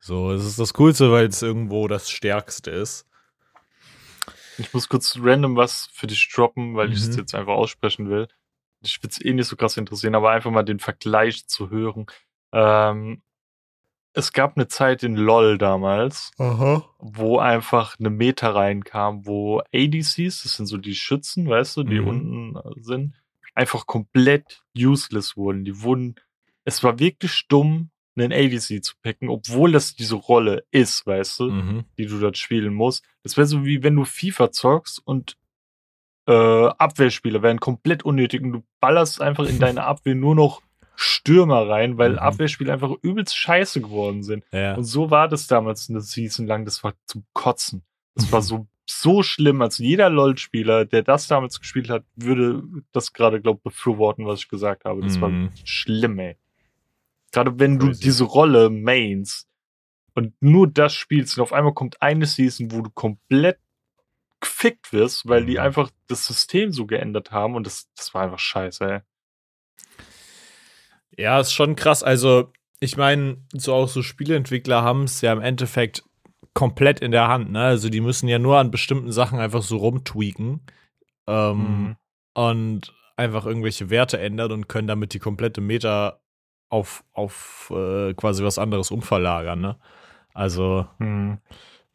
So, 0.00 0.32
es 0.32 0.44
ist 0.44 0.58
das 0.58 0.74
Coolste, 0.74 1.12
weil 1.12 1.26
es 1.26 1.42
irgendwo 1.42 1.86
das 1.86 2.10
Stärkste 2.10 2.70
ist. 2.70 3.06
Ich 4.58 4.72
muss 4.72 4.88
kurz 4.88 5.16
random 5.20 5.56
was 5.56 5.88
für 5.92 6.06
dich 6.06 6.30
droppen, 6.32 6.76
weil 6.76 6.92
ich 6.92 7.00
es 7.00 7.10
Mhm. 7.10 7.16
jetzt 7.16 7.34
einfach 7.34 7.54
aussprechen 7.54 8.08
will. 8.08 8.28
Ich 8.80 9.02
würde 9.02 9.12
es 9.12 9.24
eh 9.24 9.32
nicht 9.32 9.48
so 9.48 9.56
krass 9.56 9.76
interessieren, 9.76 10.14
aber 10.14 10.30
einfach 10.30 10.50
mal 10.50 10.62
den 10.62 10.78
Vergleich 10.78 11.46
zu 11.46 11.70
hören. 11.70 12.06
Ähm, 12.52 13.22
es 14.14 14.32
gab 14.32 14.56
eine 14.56 14.68
Zeit 14.68 15.02
in 15.02 15.16
LOL 15.16 15.58
damals, 15.58 16.30
Aha. 16.38 16.84
wo 16.98 17.38
einfach 17.38 17.98
eine 17.98 18.10
Meta 18.10 18.50
reinkam, 18.50 19.26
wo 19.26 19.60
ADCs, 19.74 20.42
das 20.44 20.54
sind 20.54 20.66
so 20.66 20.76
die 20.78 20.94
Schützen, 20.94 21.48
weißt 21.48 21.76
du, 21.78 21.82
die 21.82 22.00
Mhm. 22.00 22.06
unten 22.08 22.82
sind, 22.82 23.14
einfach 23.54 23.86
komplett 23.86 24.62
useless 24.76 25.36
wurden. 25.36 25.64
Die 25.64 25.82
wurden, 25.82 26.14
es 26.64 26.82
war 26.82 26.98
wirklich 26.98 27.46
dumm, 27.48 27.90
einen 28.16 28.32
ADC 28.32 28.80
zu 28.84 28.94
picken, 29.02 29.28
obwohl 29.28 29.72
das 29.72 29.96
diese 29.96 30.14
Rolle 30.14 30.64
ist, 30.70 31.04
weißt 31.06 31.40
du 31.40 31.50
Mhm. 31.50 31.84
die 31.98 32.06
du 32.06 32.20
dort 32.20 32.38
spielen 32.38 32.72
musst. 32.72 33.04
Das 33.24 33.36
wäre 33.36 33.46
so 33.48 33.64
wie 33.64 33.82
wenn 33.82 33.96
du 33.96 34.04
FIFA 34.04 34.52
zockst 34.52 35.02
und 35.04 35.36
äh, 36.26 36.32
Abwehrspieler 36.68 37.42
wären 37.42 37.60
komplett 37.60 38.04
unnötig 38.04 38.42
und 38.42 38.52
du 38.52 38.62
ballerst 38.80 39.20
einfach 39.20 39.44
in 39.46 39.58
deine 39.76 39.84
Abwehr 39.84 40.14
nur 40.14 40.34
noch 40.34 40.62
Stürmer 40.96 41.68
rein, 41.68 41.98
weil 41.98 42.12
Mhm. 42.12 42.18
Abwehrspieler 42.18 42.72
einfach 42.74 42.92
übelst 43.02 43.36
scheiße 43.36 43.80
geworden 43.80 44.22
sind. 44.22 44.44
Ja. 44.52 44.74
Und 44.74 44.84
so 44.84 45.10
war 45.10 45.28
das 45.28 45.46
damals 45.46 45.90
eine 45.90 46.00
Season 46.00 46.46
lang, 46.46 46.64
das 46.64 46.84
war 46.84 46.94
zum 47.06 47.24
Kotzen. 47.32 47.82
Das 48.14 48.30
war 48.32 48.42
so, 48.42 48.66
so 48.86 49.22
schlimm, 49.22 49.60
als 49.62 49.78
jeder 49.78 50.10
LOL-Spieler, 50.10 50.84
der 50.84 51.02
das 51.02 51.26
damals 51.26 51.58
gespielt 51.58 51.88
hat, 51.90 52.04
würde 52.16 52.62
das 52.92 53.12
gerade, 53.12 53.40
glaub 53.40 53.62
befürworten, 53.62 54.26
was 54.26 54.40
ich 54.40 54.48
gesagt 54.48 54.84
habe. 54.84 55.02
Das 55.02 55.20
war 55.20 55.30
Mhm. 55.30 55.50
schlimm, 55.64 56.18
ey. 56.18 56.36
Gerade 57.32 57.58
wenn 57.58 57.78
du 57.78 57.90
diese 57.90 58.24
Rolle 58.24 58.70
mains 58.70 59.48
und 60.14 60.34
nur 60.40 60.68
das 60.68 60.94
spielst 60.94 61.36
und 61.36 61.42
auf 61.42 61.52
einmal 61.52 61.74
kommt 61.74 62.00
eine 62.00 62.26
Season, 62.26 62.70
wo 62.70 62.82
du 62.82 62.90
komplett 62.90 63.58
gefickt 64.40 64.92
wirst, 64.92 65.26
weil 65.26 65.44
die 65.46 65.54
Mhm. 65.54 65.60
einfach 65.60 65.90
das 66.06 66.26
System 66.26 66.70
so 66.70 66.86
geändert 66.86 67.32
haben 67.32 67.56
und 67.56 67.66
das, 67.66 67.88
das 67.96 68.12
war 68.14 68.22
einfach 68.22 68.38
scheiße, 68.38 68.84
ey. 68.84 69.00
Ja, 71.16 71.40
ist 71.40 71.52
schon 71.52 71.76
krass. 71.76 72.02
Also, 72.02 72.52
ich 72.80 72.96
meine, 72.96 73.38
so 73.52 73.74
auch 73.74 73.88
so 73.88 74.02
Spieleentwickler 74.02 74.82
haben 74.82 75.04
es 75.04 75.20
ja 75.20 75.32
im 75.32 75.40
Endeffekt 75.40 76.02
komplett 76.54 77.00
in 77.00 77.10
der 77.10 77.28
Hand, 77.28 77.50
ne? 77.52 77.60
Also, 77.64 77.88
die 77.88 78.00
müssen 78.00 78.28
ja 78.28 78.38
nur 78.38 78.58
an 78.58 78.70
bestimmten 78.70 79.12
Sachen 79.12 79.38
einfach 79.38 79.62
so 79.62 79.76
rumtweaken 79.78 80.60
ähm, 81.26 81.58
Mhm. 81.58 81.96
und 82.34 82.94
einfach 83.16 83.46
irgendwelche 83.46 83.90
Werte 83.90 84.18
ändern 84.18 84.52
und 84.52 84.68
können 84.68 84.88
damit 84.88 85.14
die 85.14 85.18
komplette 85.20 85.60
Meta 85.60 86.20
auf, 86.68 87.04
auf 87.12 87.72
äh, 87.74 88.12
quasi 88.14 88.42
was 88.44 88.58
anderes 88.58 88.90
umverlagern, 88.90 89.60
ne? 89.60 89.76
Also, 90.32 90.86
Mhm. 90.98 91.38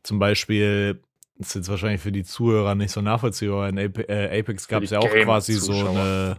zum 0.04 0.18
Beispiel, 0.20 1.02
das 1.38 1.50
ist 1.50 1.56
jetzt 1.56 1.70
wahrscheinlich 1.70 2.02
für 2.02 2.12
die 2.14 2.24
Zuhörer 2.24 2.76
nicht 2.76 2.92
so 2.92 3.02
nachvollziehbar, 3.02 3.68
in 3.70 3.78
äh, 3.78 4.40
Apex 4.40 4.68
gab 4.68 4.84
es 4.84 4.92
ja 4.92 5.00
auch 5.00 5.10
quasi 5.26 5.54
so 5.54 5.74
eine, 5.74 6.38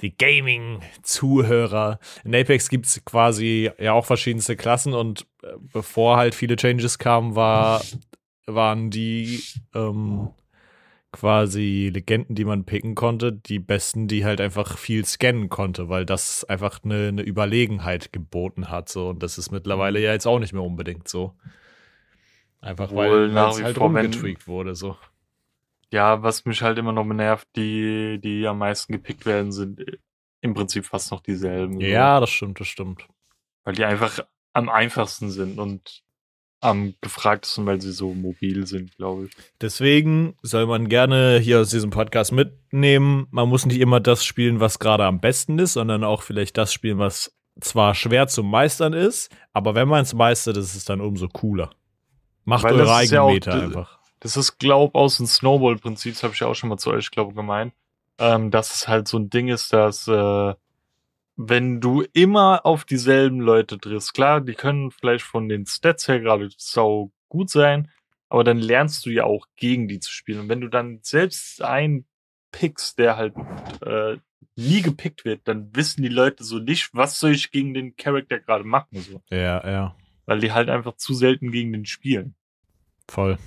die 0.00 0.16
Gaming-Zuhörer. 0.16 1.98
In 2.24 2.34
Apex 2.34 2.68
gibt 2.68 2.86
es 2.86 3.04
quasi 3.04 3.70
ja 3.78 3.92
auch 3.92 4.06
verschiedenste 4.06 4.56
Klassen 4.56 4.94
und 4.94 5.26
äh, 5.42 5.48
bevor 5.72 6.16
halt 6.16 6.34
viele 6.34 6.56
Changes 6.56 6.98
kamen, 6.98 7.34
war, 7.34 7.82
waren 8.46 8.90
die 8.90 9.42
ähm, 9.74 10.30
quasi 11.12 11.90
Legenden, 11.92 12.34
die 12.34 12.44
man 12.44 12.64
picken 12.64 12.94
konnte, 12.94 13.32
die 13.32 13.58
besten, 13.58 14.06
die 14.06 14.24
halt 14.24 14.40
einfach 14.40 14.78
viel 14.78 15.04
scannen 15.04 15.48
konnte, 15.48 15.88
weil 15.88 16.06
das 16.06 16.44
einfach 16.44 16.80
eine, 16.84 17.08
eine 17.08 17.22
Überlegenheit 17.22 18.12
geboten 18.12 18.70
hat. 18.70 18.88
So. 18.88 19.08
Und 19.08 19.22
das 19.22 19.38
ist 19.38 19.50
mittlerweile 19.50 20.00
ja 20.00 20.12
jetzt 20.12 20.26
auch 20.26 20.38
nicht 20.38 20.52
mehr 20.52 20.62
unbedingt 20.62 21.08
so. 21.08 21.34
Einfach 22.60 22.90
Obwohl 22.90 23.34
weil 23.34 23.48
es 23.48 23.62
halt 23.62 23.80
rumgetweakt 23.80 24.46
wurde. 24.46 24.74
So. 24.74 24.96
Ja, 25.92 26.22
was 26.22 26.44
mich 26.44 26.62
halt 26.62 26.78
immer 26.78 26.92
noch 26.92 27.04
nervt, 27.04 27.48
die, 27.56 28.20
die 28.22 28.46
am 28.46 28.58
meisten 28.58 28.92
gepickt 28.92 29.26
werden, 29.26 29.50
sind 29.52 29.80
im 30.40 30.54
Prinzip 30.54 30.86
fast 30.86 31.10
noch 31.10 31.20
dieselben. 31.20 31.74
so. 31.74 31.80
Ja, 31.80 32.20
das 32.20 32.30
stimmt, 32.30 32.60
das 32.60 32.68
stimmt. 32.68 33.06
Weil 33.64 33.74
die 33.74 33.84
einfach 33.84 34.20
am 34.52 34.68
einfachsten 34.68 35.30
sind 35.30 35.58
und 35.58 36.02
am 36.62 36.94
gefragtesten, 37.00 37.64
weil 37.66 37.80
sie 37.80 37.92
so 37.92 38.12
mobil 38.12 38.66
sind, 38.66 38.94
glaube 38.96 39.26
ich. 39.26 39.32
Deswegen 39.60 40.36
soll 40.42 40.66
man 40.66 40.88
gerne 40.88 41.38
hier 41.38 41.60
aus 41.60 41.70
diesem 41.70 41.90
Podcast 41.90 42.32
mitnehmen, 42.32 43.26
man 43.30 43.48
muss 43.48 43.64
nicht 43.64 43.80
immer 43.80 43.98
das 43.98 44.24
spielen, 44.24 44.60
was 44.60 44.78
gerade 44.78 45.06
am 45.06 45.20
besten 45.20 45.58
ist, 45.58 45.72
sondern 45.72 46.04
auch 46.04 46.22
vielleicht 46.22 46.58
das 46.58 46.72
spielen, 46.72 46.98
was 46.98 47.34
zwar 47.60 47.94
schwer 47.94 48.28
zu 48.28 48.42
meistern 48.42 48.92
ist, 48.92 49.34
aber 49.52 49.74
wenn 49.74 49.88
man 49.88 50.02
es 50.02 50.12
meistert, 50.14 50.56
ist 50.58 50.74
es 50.74 50.84
dann 50.84 51.00
umso 51.00 51.28
cooler. 51.28 51.70
Macht 52.44 52.64
Weil 52.64 52.74
eure 52.74 52.84
das 52.84 53.04
ist 53.04 53.12
eigene 53.14 53.32
ja 53.34 53.40
d- 53.40 53.50
einfach. 53.50 53.99
Das 54.20 54.36
ist, 54.36 54.58
glaub, 54.58 54.94
aus 54.94 55.16
dem 55.16 55.26
Snowball-Prinzip, 55.26 56.14
das 56.14 56.22
habe 56.22 56.34
ich 56.34 56.40
ja 56.40 56.46
auch 56.46 56.54
schon 56.54 56.68
mal 56.68 56.76
zu 56.76 56.90
euch, 56.90 57.10
glaube 57.10 57.34
gemeint, 57.34 57.72
ähm, 58.18 58.50
dass 58.50 58.74
es 58.74 58.86
halt 58.86 59.08
so 59.08 59.18
ein 59.18 59.30
Ding 59.30 59.48
ist, 59.48 59.72
dass 59.72 60.06
äh, 60.08 60.54
wenn 61.36 61.80
du 61.80 62.04
immer 62.12 62.66
auf 62.66 62.84
dieselben 62.84 63.40
Leute 63.40 63.78
triffst, 63.78 64.12
klar, 64.12 64.42
die 64.42 64.54
können 64.54 64.90
vielleicht 64.90 65.24
von 65.24 65.48
den 65.48 65.64
Stats 65.64 66.06
her 66.06 66.20
gerade 66.20 66.50
sau 66.58 67.10
gut 67.30 67.48
sein, 67.48 67.90
aber 68.28 68.44
dann 68.44 68.58
lernst 68.58 69.06
du 69.06 69.10
ja 69.10 69.24
auch 69.24 69.46
gegen 69.56 69.88
die 69.88 70.00
zu 70.00 70.12
spielen. 70.12 70.40
Und 70.40 70.48
wenn 70.50 70.60
du 70.60 70.68
dann 70.68 71.00
selbst 71.02 71.62
einen 71.62 72.04
pickst, 72.52 72.98
der 72.98 73.16
halt 73.16 73.34
äh, 73.80 74.18
nie 74.56 74.82
gepickt 74.82 75.24
wird, 75.24 75.40
dann 75.44 75.74
wissen 75.74 76.02
die 76.02 76.08
Leute 76.08 76.44
so 76.44 76.58
nicht, 76.58 76.90
was 76.92 77.18
soll 77.18 77.32
ich 77.32 77.50
gegen 77.50 77.72
den 77.72 77.96
Charakter 77.96 78.38
gerade 78.38 78.64
machen, 78.64 79.00
so. 79.00 79.22
Ja, 79.30 79.66
ja, 79.66 79.96
Weil 80.26 80.40
die 80.40 80.52
halt 80.52 80.68
einfach 80.68 80.96
zu 80.96 81.14
selten 81.14 81.50
gegen 81.50 81.72
den 81.72 81.86
spielen. 81.86 82.34
voll. 83.08 83.38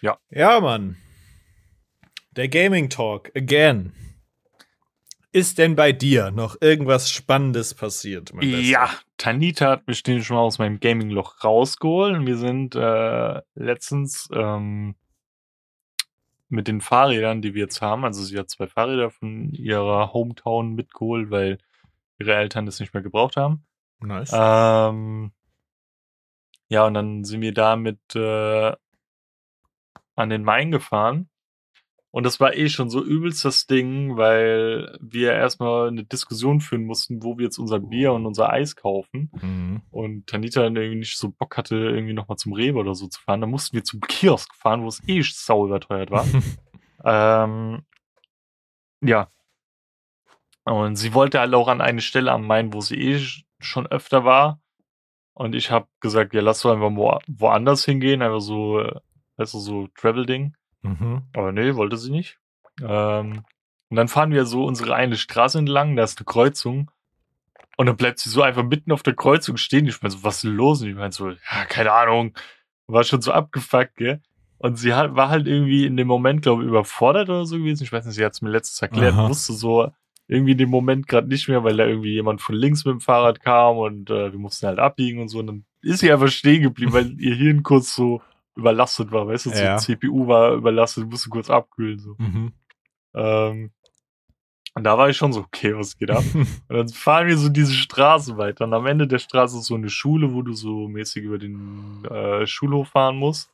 Ja. 0.00 0.18
Ja, 0.30 0.60
Mann. 0.60 0.96
Der 2.32 2.48
Gaming 2.48 2.88
Talk, 2.88 3.30
again. 3.36 3.92
Ist 5.30 5.58
denn 5.58 5.76
bei 5.76 5.92
dir 5.92 6.30
noch 6.30 6.56
irgendwas 6.60 7.10
Spannendes 7.10 7.74
passiert? 7.74 8.32
Ja, 8.40 8.90
Tanita 9.18 9.70
hat 9.70 9.86
mich 9.86 10.02
den 10.02 10.22
schon 10.22 10.36
mal 10.36 10.42
aus 10.42 10.58
meinem 10.58 10.80
Gaming-Loch 10.80 11.44
rausgeholt. 11.44 12.16
Und 12.16 12.26
Wir 12.26 12.38
sind 12.38 12.74
äh, 12.74 13.42
letztens 13.54 14.28
ähm, 14.32 14.94
mit 16.48 16.68
den 16.68 16.80
Fahrrädern, 16.80 17.42
die 17.42 17.54
wir 17.54 17.62
jetzt 17.62 17.82
haben, 17.82 18.04
also 18.04 18.22
sie 18.24 18.38
hat 18.38 18.50
zwei 18.50 18.66
Fahrräder 18.66 19.10
von 19.10 19.52
ihrer 19.52 20.12
Hometown 20.12 20.74
mitgeholt, 20.74 21.30
weil 21.30 21.58
ihre 22.18 22.34
Eltern 22.34 22.66
das 22.66 22.80
nicht 22.80 22.94
mehr 22.94 23.02
gebraucht 23.02 23.36
haben. 23.36 23.64
Nice. 24.00 24.32
Ähm, 24.32 25.32
ja, 26.68 26.86
und 26.86 26.94
dann 26.94 27.24
sind 27.24 27.40
wir 27.40 27.52
damit 27.52 28.00
äh, 28.14 28.72
an 30.18 30.30
den 30.30 30.42
Main 30.44 30.70
gefahren. 30.70 31.28
Und 32.10 32.24
das 32.24 32.40
war 32.40 32.54
eh 32.54 32.70
schon 32.70 32.88
so 32.88 33.04
übelst 33.04 33.44
das 33.44 33.66
Ding, 33.66 34.16
weil 34.16 34.96
wir 35.00 35.34
erstmal 35.34 35.88
eine 35.88 36.04
Diskussion 36.04 36.60
führen 36.60 36.84
mussten, 36.84 37.22
wo 37.22 37.36
wir 37.36 37.44
jetzt 37.44 37.58
unser 37.58 37.78
Bier 37.80 38.14
und 38.14 38.24
unser 38.24 38.50
Eis 38.50 38.76
kaufen. 38.76 39.30
Mhm. 39.42 39.82
Und 39.90 40.26
Tanita 40.26 40.62
dann 40.62 40.74
irgendwie 40.76 41.00
nicht 41.00 41.18
so 41.18 41.30
Bock 41.30 41.56
hatte, 41.58 41.76
irgendwie 41.76 42.14
nochmal 42.14 42.38
zum 42.38 42.54
Rewe 42.54 42.78
oder 42.78 42.94
so 42.94 43.08
zu 43.08 43.20
fahren. 43.20 43.42
Dann 43.42 43.50
mussten 43.50 43.76
wir 43.76 43.84
zum 43.84 44.00
Kiosk 44.00 44.54
fahren, 44.54 44.82
wo 44.82 44.88
es 44.88 45.06
eh 45.06 45.20
sau 45.22 45.66
überteuert 45.66 46.10
war. 46.10 46.24
ähm, 47.04 47.82
ja. 49.02 49.30
Und 50.64 50.96
sie 50.96 51.12
wollte 51.14 51.40
halt 51.40 51.54
auch 51.54 51.68
an 51.68 51.80
eine 51.82 52.00
Stelle 52.00 52.32
am 52.32 52.46
Main, 52.46 52.72
wo 52.72 52.80
sie 52.80 52.96
eh 52.96 53.16
sch- 53.16 53.44
schon 53.60 53.86
öfter 53.86 54.24
war. 54.24 54.60
Und 55.34 55.54
ich 55.54 55.70
habe 55.70 55.86
gesagt, 56.00 56.34
ja, 56.34 56.40
lass 56.40 56.62
doch 56.62 56.72
einfach 56.72 56.90
wo, 56.96 57.18
woanders 57.28 57.84
hingehen, 57.84 58.22
einfach 58.22 58.40
so, 58.40 58.82
weißt 59.38 59.54
du, 59.54 59.58
so 59.58 59.88
Travel-Ding. 59.94 60.54
mhm. 60.82 61.22
Aber 61.34 61.52
nee, 61.52 61.74
wollte 61.74 61.96
sie 61.96 62.10
nicht. 62.10 62.38
Ähm, 62.82 63.42
und 63.90 63.96
dann 63.96 64.08
fahren 64.08 64.32
wir 64.32 64.44
so 64.44 64.64
unsere 64.64 64.94
eine 64.94 65.16
Straße 65.16 65.58
entlang, 65.58 65.96
da 65.96 66.04
ist 66.04 66.18
eine 66.18 66.26
Kreuzung. 66.26 66.90
Und 67.76 67.86
dann 67.86 67.96
bleibt 67.96 68.18
sie 68.18 68.28
so 68.28 68.42
einfach 68.42 68.64
mitten 68.64 68.92
auf 68.92 69.02
der 69.02 69.14
Kreuzung 69.14 69.56
stehen. 69.56 69.86
Ich 69.86 70.02
meine 70.02 70.10
so, 70.10 70.24
was 70.24 70.36
ist 70.36 70.44
denn 70.44 70.56
los? 70.56 70.82
Und 70.82 70.88
ich 70.88 70.96
meine 70.96 71.12
so, 71.12 71.30
ja, 71.30 71.64
keine 71.68 71.92
Ahnung. 71.92 72.36
War 72.88 73.04
schon 73.04 73.22
so 73.22 73.32
abgefuckt, 73.32 73.96
gell? 73.96 74.20
Und 74.58 74.76
sie 74.76 74.94
hat, 74.94 75.14
war 75.14 75.28
halt 75.28 75.46
irgendwie 75.46 75.86
in 75.86 75.96
dem 75.96 76.08
Moment, 76.08 76.42
glaube 76.42 76.62
ich, 76.62 76.68
überfordert 76.68 77.28
oder 77.28 77.46
so 77.46 77.56
gewesen. 77.56 77.84
Ich 77.84 77.92
weiß 77.92 78.04
nicht, 78.04 78.16
sie 78.16 78.24
hat 78.24 78.32
es 78.32 78.42
mir 78.42 78.50
letztes 78.50 78.82
erklärt, 78.82 79.14
Aha. 79.14 79.28
wusste 79.28 79.52
so 79.52 79.92
irgendwie 80.26 80.52
in 80.52 80.58
dem 80.58 80.70
Moment 80.70 81.06
gerade 81.06 81.28
nicht 81.28 81.48
mehr, 81.48 81.62
weil 81.62 81.76
da 81.76 81.86
irgendwie 81.86 82.12
jemand 82.12 82.40
von 82.40 82.56
links 82.56 82.84
mit 82.84 82.92
dem 82.92 83.00
Fahrrad 83.00 83.40
kam 83.40 83.78
und 83.78 84.10
äh, 84.10 84.32
wir 84.32 84.38
mussten 84.38 84.66
halt 84.66 84.78
abbiegen 84.78 85.20
und 85.20 85.28
so. 85.28 85.38
Und 85.38 85.46
dann 85.46 85.64
ist 85.80 86.00
sie 86.00 86.12
einfach 86.12 86.28
stehen 86.28 86.62
geblieben, 86.62 86.92
weil 86.92 87.18
ihr 87.20 87.34
Hirn 87.34 87.62
kurz 87.62 87.94
so 87.94 88.20
überlastet 88.58 89.10
war, 89.12 89.26
weißt 89.26 89.46
du, 89.46 89.50
so 89.50 89.62
Ja. 89.62 89.76
CPU 89.78 90.26
war 90.26 90.52
überlastet, 90.54 91.08
musste 91.08 91.30
kurz 91.30 91.48
abkühlen, 91.48 91.98
so. 91.98 92.14
Mhm. 92.18 92.52
Ähm, 93.14 93.70
Und 94.74 94.84
da 94.84 94.96
war 94.98 95.08
ich 95.08 95.16
schon 95.16 95.32
so, 95.32 95.40
okay, 95.40 95.74
was 95.76 95.96
geht 95.96 96.10
ab? 96.10 96.22
und 96.68 96.76
dann 96.76 96.88
fahren 96.88 97.26
wir 97.26 97.36
so 97.38 97.48
diese 97.48 97.72
Straße 97.72 98.36
weiter. 98.36 98.64
Und 98.64 98.74
am 98.74 98.86
Ende 98.86 99.06
der 99.08 99.18
Straße 99.18 99.58
ist 99.58 99.64
so 99.66 99.74
eine 99.74 99.88
Schule, 99.90 100.32
wo 100.34 100.42
du 100.42 100.52
so 100.52 100.86
mäßig 100.88 101.24
über 101.24 101.38
den 101.38 102.04
äh, 102.04 102.46
Schulhof 102.46 102.88
fahren 102.90 103.16
musst. 103.16 103.50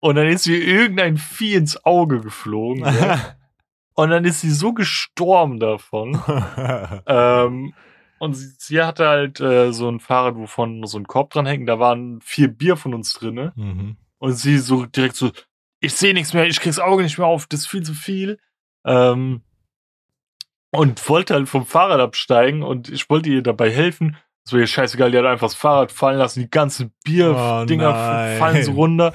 Und 0.00 0.14
dann 0.16 0.26
ist 0.28 0.46
mir 0.46 0.58
irgendein 0.62 1.16
Vieh 1.18 1.54
ins 1.54 1.84
Auge 1.84 2.20
geflogen. 2.20 2.84
ja. 2.84 3.36
Und 3.94 4.10
dann 4.10 4.24
ist 4.26 4.42
sie 4.42 4.50
so 4.50 4.74
gestorben 4.74 5.58
davon. 5.58 6.20
ähm, 7.06 7.72
und 8.18 8.34
sie, 8.34 8.52
sie 8.58 8.82
hatte 8.82 9.06
halt 9.06 9.40
äh, 9.40 9.72
so 9.72 9.88
ein 9.88 10.00
Fahrrad, 10.00 10.36
wovon 10.36 10.86
so 10.86 10.98
ein 10.98 11.06
Korb 11.06 11.30
dran 11.30 11.46
hängt. 11.46 11.68
Da 11.68 11.78
waren 11.78 12.20
vier 12.22 12.48
Bier 12.48 12.76
von 12.76 12.94
uns 12.94 13.12
drinne. 13.14 13.52
mhm. 13.56 13.96
Und 14.18 14.32
sie 14.32 14.58
so 14.58 14.86
direkt 14.86 15.14
so, 15.14 15.30
ich 15.80 15.94
sehe 15.94 16.14
nichts 16.14 16.32
mehr, 16.32 16.46
ich 16.46 16.58
krieg's 16.58 16.78
Auge 16.78 17.02
nicht 17.02 17.18
mehr 17.18 17.26
auf, 17.26 17.46
das 17.46 17.60
ist 17.60 17.68
viel 17.68 17.82
zu 17.82 17.92
viel. 17.92 18.38
Ähm, 18.86 19.42
und 20.70 21.08
wollte 21.08 21.34
halt 21.34 21.48
vom 21.48 21.66
Fahrrad 21.66 22.00
absteigen 22.00 22.62
und 22.62 22.88
ich 22.88 23.08
wollte 23.10 23.28
ihr 23.28 23.42
dabei 23.42 23.70
helfen. 23.70 24.16
So, 24.44 24.58
ihr 24.58 24.66
scheißegal, 24.66 25.10
die 25.10 25.18
hat 25.18 25.26
einfach 25.26 25.48
das 25.48 25.54
Fahrrad 25.54 25.92
fallen 25.92 26.18
lassen, 26.18 26.40
die 26.40 26.50
ganzen 26.50 26.92
Bierdinger 27.04 27.90
Oh 27.90 28.38
fallen 28.38 28.62
so 28.62 28.72
runter. 28.72 29.12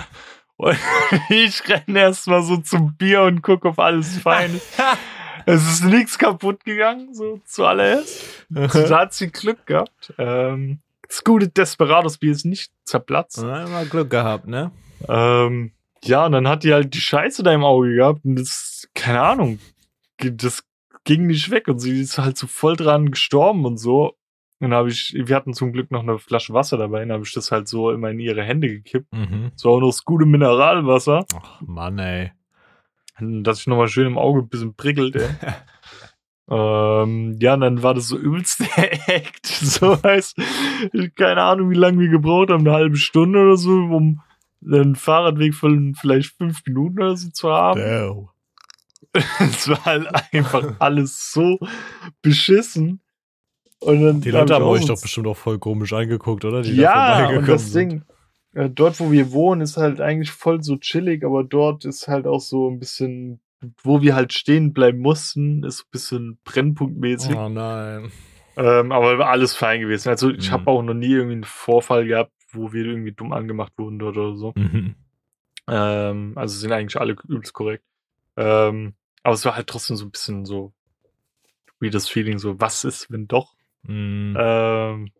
Und 0.58 0.78
ich 1.30 1.68
renne 1.68 2.00
erstmal 2.00 2.44
so 2.44 2.58
zum 2.58 2.96
Bier 2.96 3.24
und 3.24 3.42
gucke, 3.42 3.70
ob 3.70 3.80
alles 3.80 4.18
fein 4.20 4.56
ist. 4.56 4.78
Es 5.46 5.68
ist 5.72 5.86
nichts 5.86 6.18
kaputt 6.18 6.64
gegangen, 6.64 7.14
so 7.14 7.40
zuallererst. 7.46 8.46
Da 8.50 9.00
hat 9.00 9.14
sie 9.14 9.32
Glück 9.32 9.66
gehabt. 9.66 10.14
Ähm, 10.18 10.80
das 11.08 11.24
gute 11.24 11.48
Desperados-Bier 11.48 12.32
ist 12.32 12.46
nicht 12.46 12.72
zerplatzt. 12.84 13.44
Einmal 13.44 13.86
Glück 13.86 14.10
gehabt, 14.10 14.48
ne? 14.48 14.72
Ähm, 15.08 15.72
ja, 16.04 16.26
und 16.26 16.32
dann 16.32 16.48
hat 16.48 16.64
die 16.64 16.74
halt 16.74 16.94
die 16.94 17.02
Scheiße 17.02 17.44
da 17.44 17.54
im 17.54 17.64
Auge 17.64 17.96
gehabt 17.96 18.26
und 18.26 18.36
das, 18.36 18.90
keine 18.94 19.22
Ahnung, 19.22 19.60
das 20.18 20.64
ging 21.04 21.28
nicht 21.28 21.52
weg 21.52 21.68
und 21.68 21.80
sie 21.80 22.02
ist 22.02 22.18
halt 22.18 22.38
so 22.38 22.48
voll 22.48 22.76
dran 22.76 23.12
gestorben 23.12 23.66
und 23.66 23.78
so. 23.78 24.16
Und 24.60 24.70
dann 24.70 24.74
habe 24.74 24.90
ich, 24.90 25.16
wir 25.16 25.36
hatten 25.36 25.54
zum 25.54 25.74
Glück 25.74 25.90
noch 25.90 26.04
eine 26.04 26.20
Flasche 26.20 26.54
Wasser 26.54 26.78
dabei, 26.78 27.00
dann 27.00 27.12
habe 27.12 27.24
ich 27.24 27.34
das 27.34 27.52
halt 27.52 27.68
so 27.68 27.92
immer 27.92 28.12
in 28.12 28.20
ihre 28.20 28.44
Hände 28.44 28.68
gekippt. 28.68 29.12
Mhm. 29.12 29.52
So 29.56 29.72
auch 29.72 29.80
noch 29.80 29.88
das 29.90 30.06
gute 30.06 30.26
Mineralwasser, 30.26 31.26
Ach, 31.36 31.62
Mann, 31.62 31.98
ey. 31.98 32.32
Dass 33.44 33.60
ich 33.60 33.68
nochmal 33.68 33.88
schön 33.88 34.08
im 34.08 34.18
Auge 34.18 34.42
ein 34.42 34.50
bisschen 34.50 34.76
prickelt, 34.76 35.16
ey. 35.16 35.30
ähm, 36.50 37.38
ja, 37.40 37.54
und 37.54 37.62
dann 37.62 37.84
war 37.84 37.94
das 37.94 38.08
so 38.08 38.18
übelst 38.18 38.60
der 38.78 39.10
Act. 39.10 39.46
So 39.46 40.02
heißt, 40.04 40.38
keine 41.16 41.44
Ahnung, 41.44 41.70
wie 41.70 41.76
lange 41.76 42.00
wir 42.00 42.10
gebraucht 42.10 42.50
haben, 42.50 42.68
eine 42.68 42.76
halbe 42.76 42.98
Stunde 42.98 43.40
oder 43.40 43.58
so, 43.58 43.72
um 43.72 44.22
einen 44.66 44.96
Fahrradweg 44.96 45.56
von 45.56 45.96
vielleicht 45.96 46.36
fünf 46.38 46.62
Minuten 46.66 47.00
oder 47.00 47.18
so 47.18 47.30
zu 47.30 47.50
haben. 47.50 47.80
Damn. 47.80 48.30
Es 49.40 49.68
war 49.68 49.84
halt 49.86 50.08
einfach 50.32 50.76
alles 50.80 51.32
so 51.32 51.60
beschissen. 52.22 53.02
Und 53.80 54.02
dann 54.04 54.22
Die 54.22 54.30
Leute 54.30 54.54
haben 54.54 54.64
euch 54.66 54.86
doch 54.86 55.02
bestimmt 55.02 55.26
auch 55.28 55.36
voll 55.36 55.58
komisch 55.58 55.92
angeguckt, 55.92 56.46
oder? 56.46 56.62
Die 56.62 56.76
da 56.76 56.82
Ja, 56.82 56.92
und 56.92 57.18
vorbeigekommen 57.18 57.48
das 57.48 57.72
sind. 57.72 58.04
Äh, 58.54 58.70
dort 58.70 59.00
wo 59.00 59.12
wir 59.12 59.32
wohnen, 59.32 59.62
ist 59.62 59.78
halt 59.78 60.02
eigentlich 60.02 60.32
voll 60.32 60.62
so 60.64 60.78
chillig, 60.78 61.24
aber 61.24 61.44
dort 61.44 61.86
ist 61.86 62.08
halt 62.08 62.28
auch 62.28 62.42
so 62.42 62.70
ein 62.70 62.80
bisschen, 62.80 63.40
wo 63.84 64.02
wir 64.02 64.16
halt 64.16 64.34
stehen 64.34 64.74
bleiben 64.74 65.00
mussten, 65.00 65.64
ist 65.64 65.84
ein 65.84 65.92
bisschen 65.92 66.40
brennpunktmäßig. 66.44 67.36
Oh 67.36 67.50
nein. 67.50 68.12
Ähm, 68.58 68.92
aber 68.92 69.28
alles 69.30 69.56
fein 69.56 69.80
gewesen. 69.82 70.10
Also 70.10 70.30
ich 70.30 70.50
Mhm. 70.50 70.54
habe 70.54 70.72
auch 70.72 70.82
noch 70.82 70.94
nie 70.94 71.12
irgendwie 71.14 71.36
einen 71.36 71.44
Vorfall 71.46 72.06
gehabt, 72.06 72.34
wo 72.52 72.74
wir 72.74 72.86
irgendwie 72.86 73.14
dumm 73.14 73.32
angemacht 73.32 73.72
wurden 73.78 73.98
dort 74.00 74.18
oder 74.18 74.36
so. 74.36 74.54
Mhm. 74.56 74.96
Ähm, 75.68 76.34
also 76.36 76.58
sind 76.58 76.74
eigentlich 76.74 77.00
alle 77.00 77.16
übelst 77.28 77.54
korrekt. 77.54 77.86
Ähm, 78.36 78.94
aber 79.24 79.36
es 79.36 79.46
war 79.46 79.56
halt 79.56 79.68
trotzdem 79.68 79.96
so 79.96 80.06
ein 80.06 80.12
bisschen 80.12 80.46
so 80.46 80.74
weirdes 81.80 82.10
Feeling, 82.10 82.40
so 82.40 82.60
was 82.60 82.84
ist, 82.84 83.10
wenn 83.10 83.28
doch? 83.28 83.56
Mhm. 83.84 84.36
Ähm, 84.38 85.12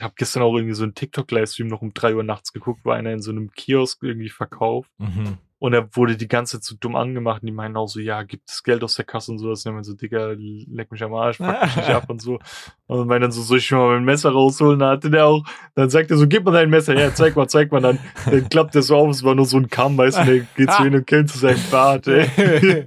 habe 0.00 0.14
gestern 0.16 0.42
auch 0.42 0.54
irgendwie 0.54 0.74
so 0.74 0.84
einen 0.84 0.94
TikTok-Livestream 0.94 1.68
noch 1.68 1.82
um 1.82 1.94
drei 1.94 2.14
Uhr 2.14 2.22
nachts 2.22 2.52
geguckt, 2.52 2.80
wo 2.84 2.90
einer 2.90 3.12
in 3.12 3.22
so 3.22 3.30
einem 3.30 3.50
Kiosk 3.52 4.02
irgendwie 4.02 4.28
verkauft. 4.28 4.90
Mhm. 4.98 5.38
Und 5.58 5.72
er 5.72 5.88
wurde 5.96 6.18
die 6.18 6.28
ganze 6.28 6.60
Zeit 6.60 6.64
so 6.64 6.76
dumm 6.78 6.96
angemacht 6.96 7.42
und 7.42 7.46
die 7.46 7.52
meinen 7.52 7.78
auch 7.78 7.86
so, 7.86 7.98
ja, 7.98 8.22
gibt 8.24 8.46
das 8.50 8.62
Geld 8.62 8.84
aus 8.84 8.94
der 8.96 9.06
Kasse 9.06 9.32
und 9.32 9.38
sowas. 9.38 9.64
Und 9.64 9.74
dann 9.74 9.84
so, 9.84 9.94
Digga, 9.94 10.34
leck 10.36 10.92
mich 10.92 11.02
am 11.02 11.14
Arsch, 11.14 11.38
fuck 11.38 11.62
mich 11.62 11.76
nicht 11.76 11.88
ab 11.88 12.10
und 12.10 12.20
so. 12.20 12.38
Und 12.86 13.08
meinen 13.08 13.22
dann 13.22 13.32
so, 13.32 13.40
soll 13.40 13.58
ich 13.58 13.70
mal 13.70 13.94
mein 13.94 14.04
Messer 14.04 14.32
rausholen? 14.32 14.80
Dann 14.80 14.90
hatte 14.90 15.10
der 15.10 15.24
auch, 15.24 15.44
dann 15.74 15.88
sagt 15.88 16.10
er 16.10 16.18
so, 16.18 16.26
gib 16.26 16.44
mal 16.44 16.52
dein 16.52 16.68
Messer, 16.68 16.94
ja, 16.94 17.14
zeig 17.14 17.36
mal, 17.36 17.48
zeig 17.48 17.72
mal. 17.72 17.80
Dann, 17.80 17.98
dann 18.26 18.48
klappt 18.50 18.74
der 18.74 18.82
so 18.82 18.96
auf, 18.96 19.08
es 19.08 19.24
war 19.24 19.34
nur 19.34 19.46
so 19.46 19.56
ein 19.56 19.68
Kamm, 19.68 19.96
weißt 19.96 20.18
du, 20.18 20.24
der 20.24 20.40
geht 20.40 20.72
so 20.76 20.84
hin 20.84 20.94
und 20.94 21.06
kämmt 21.06 21.30
zu 21.30 21.38
seinem 21.38 21.62
Bart, 21.70 22.06
ey. 22.06 22.86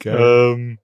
Geil. 0.00 0.54
ähm, 0.54 0.78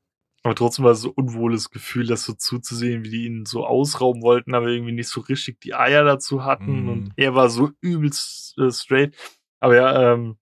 aber 0.45 0.55
trotzdem 0.55 0.85
war 0.85 0.93
es 0.93 1.01
so 1.01 1.09
ein 1.09 1.15
unwohles 1.15 1.71
Gefühl, 1.71 2.07
das 2.07 2.25
so 2.25 2.35
zuzusehen, 2.35 3.03
wie 3.03 3.09
die 3.09 3.25
ihn 3.25 3.47
so 3.47 3.67
ausrauben 3.67 4.21
wollten, 4.23 4.55
aber 4.55 4.69
irgendwie 4.69 4.93
nicht 4.93 5.09
so 5.09 5.23
richtig 5.23 5.59
die 5.63 5.75
Eier 5.75 6.05
dazu 6.05 6.45
hatten. 6.45 6.85
Mm. 6.85 6.89
Und 6.91 7.13
er 7.17 7.35
war 7.35 7.49
so 7.49 7.71
übelst 7.81 8.57
äh, 8.59 8.71
straight. 8.71 9.17
Aber 9.61 9.75
ja, 9.75 10.13
ähm, 10.13 10.37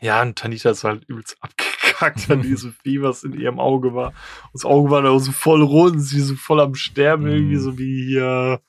ja, 0.00 0.20
und 0.20 0.36
Tanita 0.36 0.70
ist 0.70 0.82
halt 0.82 1.04
übelst 1.06 1.36
abgekackt 1.40 2.28
an 2.30 2.42
diesem 2.42 2.72
Vieh, 2.82 3.00
was 3.00 3.22
in 3.22 3.32
ihrem 3.32 3.60
Auge 3.60 3.94
war. 3.94 4.08
Und 4.08 4.54
das 4.54 4.64
Auge 4.64 4.90
war 4.90 5.02
da 5.02 5.16
so 5.20 5.30
voll 5.30 5.62
rot 5.62 5.92
und 5.92 6.00
sie 6.00 6.20
so 6.20 6.34
voll 6.34 6.60
am 6.60 6.74
Sterben, 6.74 7.24
Mm. 7.26 7.28
irgendwie 7.28 7.56
so 7.56 7.78
wie 7.78 8.06
hier 8.08 8.60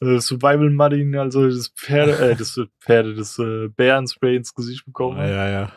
äh, 0.00 0.18
Survival 0.18 0.70
Mudding, 0.70 1.14
also 1.14 1.48
das 1.48 1.68
Pferde, 1.68 2.18
äh, 2.18 2.34
das 2.36 2.60
Pferde, 2.80 3.14
das 3.14 3.38
äh, 3.38 3.68
Bärenspray 3.68 4.34
ins 4.34 4.52
Gesicht 4.52 4.84
bekommen. 4.84 5.16
ja, 5.18 5.28
ja, 5.28 5.48
ja. 5.48 5.72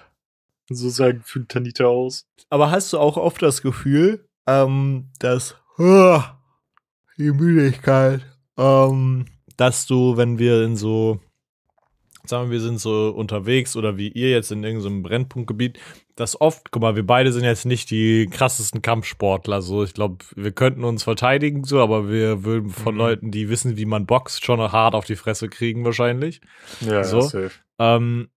So 0.69 0.89
sah 0.89 1.12
gefühlt 1.12 1.49
Tanita 1.49 1.86
aus. 1.86 2.25
Aber 2.49 2.71
hast 2.71 2.93
du 2.93 2.99
auch 2.99 3.17
oft 3.17 3.41
das 3.41 3.62
Gefühl, 3.62 4.25
ähm, 4.47 5.10
dass 5.19 5.55
ah, 5.77 6.38
die 7.17 7.32
Müdigkeit, 7.32 8.21
ähm, 8.58 9.25
dass 9.58 9.86
du, 9.88 10.15
wenn 10.17 10.38
wir 10.39 10.63
in 10.63 10.75
so, 10.75 11.19
sagen 12.25 12.49
wir, 12.49 12.53
wir 12.60 12.62
sind 12.62 12.79
so 12.79 13.10
unterwegs 13.10 13.75
oder 13.75 13.97
wie 13.97 14.10
ihr 14.10 14.29
jetzt 14.29 14.51
in 14.51 14.63
irgendeinem 14.63 15.03
Brennpunktgebiet, 15.03 15.79
dass 16.15 16.39
oft, 16.39 16.71
guck 16.71 16.82
mal, 16.82 16.95
wir 16.95 17.05
beide 17.05 17.32
sind 17.32 17.43
jetzt 17.45 17.65
nicht 17.65 17.89
die 17.91 18.27
krassesten 18.29 18.82
Kampfsportler, 18.82 19.62
so 19.62 19.84
ich 19.84 19.93
glaube, 19.93 20.25
wir 20.36 20.51
könnten 20.51 20.84
uns 20.84 21.03
verteidigen, 21.03 21.63
so, 21.63 21.82
aber 21.82 22.10
wir 22.10 22.43
würden 22.43 22.69
von 22.69 22.93
Mhm. 22.95 22.99
Leuten, 22.99 23.32
die 23.32 23.49
wissen, 23.49 23.77
wie 23.77 23.86
man 23.86 24.05
boxt, 24.05 24.43
schon 24.45 24.60
hart 24.60 24.95
auf 24.95 25.05
die 25.05 25.15
Fresse 25.15 25.47
kriegen 25.49 25.86
wahrscheinlich. 25.86 26.41
Ja, 26.82 27.03
So. 27.03 27.21
safe. 27.21 27.51
Ähm, 27.79 28.29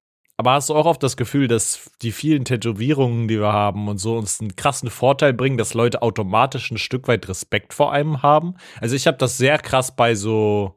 aber 0.43 0.55
hast 0.55 0.71
du 0.71 0.75
auch 0.75 0.87
oft 0.87 1.01
das 1.05 1.17
Gefühl, 1.17 1.47
dass 1.47 1.89
die 2.03 2.11
vielen 2.11 2.45
Tätowierungen, 2.45 3.29
die 3.29 3.39
wir 3.39 3.53
haben 3.53 3.87
und 3.87 3.99
so, 3.99 4.17
uns 4.17 4.41
einen 4.41 4.57
krassen 4.57 4.91
Vorteil 4.91 5.33
bringen, 5.33 5.57
dass 5.57 5.73
Leute 5.73 6.03
automatisch 6.03 6.69
ein 6.73 6.79
Stück 6.79 7.07
weit 7.07 7.29
Respekt 7.29 7.73
vor 7.73 7.93
einem 7.93 8.25
haben? 8.25 8.55
Also 8.81 8.97
ich 8.97 9.07
habe 9.07 9.19
das 9.19 9.39
sehr 9.39 9.59
krass 9.59 9.95
bei 9.95 10.17
so, 10.17 10.75